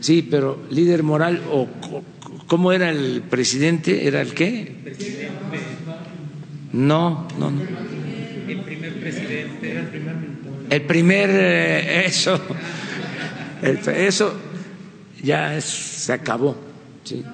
[0.00, 1.68] sí pero líder moral o
[2.46, 4.72] cómo era el presidente era el qué
[6.72, 7.62] no no, no.
[8.48, 10.28] el primer presidente era el primer
[10.70, 12.38] el primer eh, eso.
[13.62, 14.34] El, eso
[15.22, 16.56] ya es, se acabó
[17.04, 17.24] sí.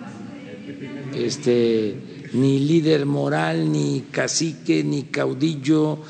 [1.15, 1.95] Este
[2.32, 6.01] ni líder moral, ni cacique, ni caudillo,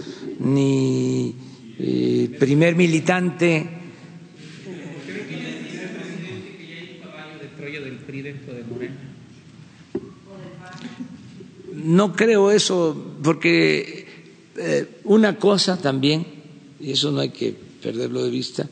[0.40, 1.35] ni
[1.78, 3.68] eh, primer militante.
[11.85, 14.06] No creo eso, porque
[14.56, 16.24] eh, una cosa también,
[16.81, 18.66] y eso no hay que perderlo de vista,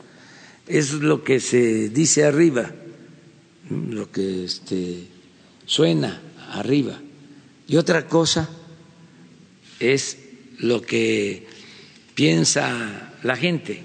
[0.66, 2.70] es lo que se dice arriba,
[3.68, 5.08] lo que este,
[5.66, 6.22] suena
[6.52, 6.98] arriba
[7.68, 8.48] y otra cosa
[9.78, 10.16] es
[10.58, 11.46] lo que
[12.14, 13.82] piensa la gente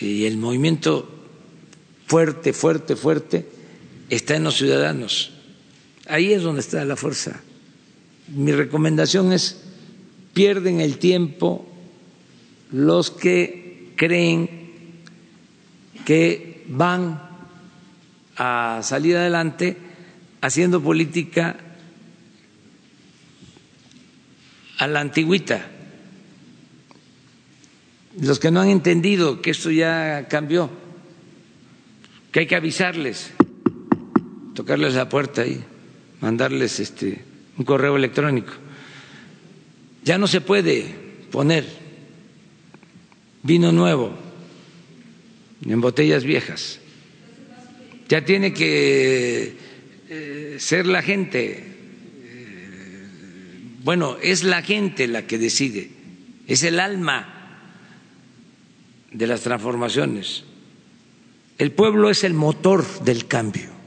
[0.00, 1.08] y el movimiento
[2.06, 3.46] fuerte, fuerte, fuerte
[4.08, 5.32] está en los ciudadanos.
[6.06, 7.40] Ahí es donde está la fuerza.
[8.30, 9.60] Mi recomendación es
[10.32, 11.66] pierden el tiempo
[12.70, 14.48] los que creen
[16.04, 17.20] que van
[18.36, 19.76] a salir adelante
[20.40, 21.56] haciendo política
[24.78, 25.68] a la antigüita.
[28.20, 30.70] Los que no han entendido que esto ya cambió,
[32.32, 33.32] que hay que avisarles,
[34.54, 35.62] tocarles la puerta y
[36.20, 37.29] mandarles este
[37.60, 38.54] un correo electrónico.
[40.02, 40.86] Ya no se puede
[41.30, 41.66] poner
[43.42, 44.14] vino nuevo
[45.66, 46.80] en botellas viejas.
[48.08, 49.56] Ya tiene que
[50.08, 51.70] eh, ser la gente
[53.82, 55.90] bueno, es la gente la que decide,
[56.46, 57.60] es el alma
[59.10, 60.44] de las transformaciones.
[61.58, 63.79] El pueblo es el motor del cambio.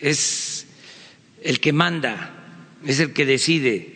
[0.00, 0.66] Es
[1.42, 2.32] el que manda,
[2.84, 3.92] es el que decide.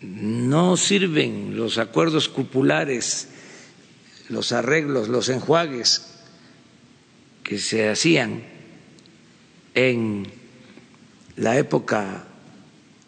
[0.00, 3.28] No sirven los acuerdos cupulares,
[4.28, 6.06] los arreglos, los enjuagues
[7.42, 8.42] que se hacían
[9.74, 10.26] en
[11.36, 12.26] la época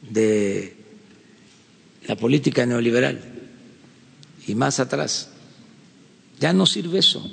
[0.03, 0.77] de
[2.07, 3.23] la política neoliberal
[4.47, 5.31] y más atrás.
[6.41, 7.31] Ya no sirve eso.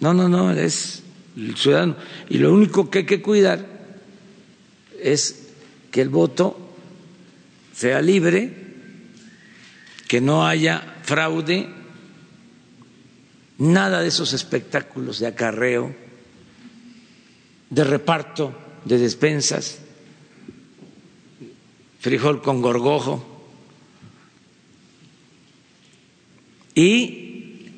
[0.00, 1.03] No, no, no, es
[1.36, 1.96] el ciudadano.
[2.28, 3.66] Y lo único que hay que cuidar
[5.00, 5.48] es
[5.90, 6.74] que el voto
[7.72, 8.52] sea libre,
[10.08, 11.68] que no haya fraude,
[13.58, 16.04] nada de esos espectáculos de acarreo
[17.70, 18.54] de reparto
[18.84, 19.78] de despensas,
[21.98, 23.24] frijol con gorgojo
[26.74, 27.72] y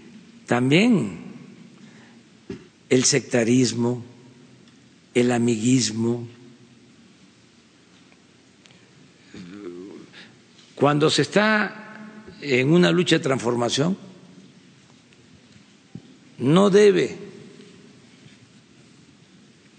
[0.47, 1.26] también
[2.89, 4.05] el sectarismo,
[5.15, 6.27] el amiguismo.
[10.75, 12.11] Cuando se está
[12.41, 13.97] en una lucha de transformación,
[16.39, 17.17] no debe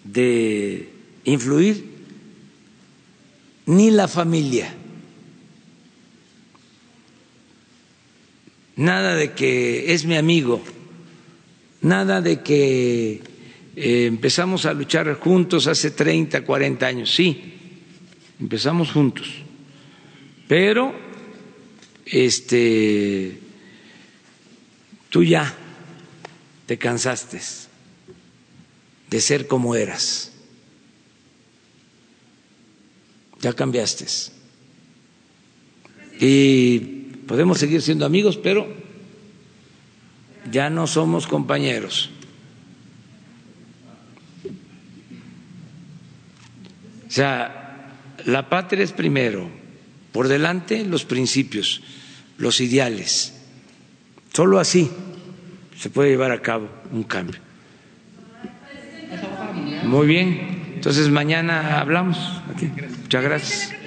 [0.04, 0.90] de
[1.24, 1.86] influir
[3.68, 4.74] ni la familia.
[8.76, 10.62] Nada de que es mi amigo,
[11.82, 13.22] nada de que
[13.76, 17.14] eh, empezamos a luchar juntos hace 30, 40 años.
[17.14, 17.54] Sí,
[18.40, 19.28] empezamos juntos.
[20.48, 20.96] Pero
[22.06, 23.40] este
[25.10, 25.54] tú ya
[26.66, 27.40] te cansaste
[29.10, 30.34] de ser como eras.
[33.42, 34.06] Ya cambiaste.
[36.20, 36.80] Y
[37.28, 38.68] podemos seguir siendo amigos, pero
[40.52, 42.10] ya no somos compañeros.
[47.08, 47.94] O sea,
[48.26, 49.50] la patria es primero,
[50.12, 51.82] por delante los principios,
[52.38, 53.34] los ideales.
[54.34, 54.92] Solo así
[55.78, 57.40] se puede llevar a cabo un cambio.
[59.84, 62.18] Muy bien, entonces mañana hablamos.
[63.02, 63.87] Muchas gracias.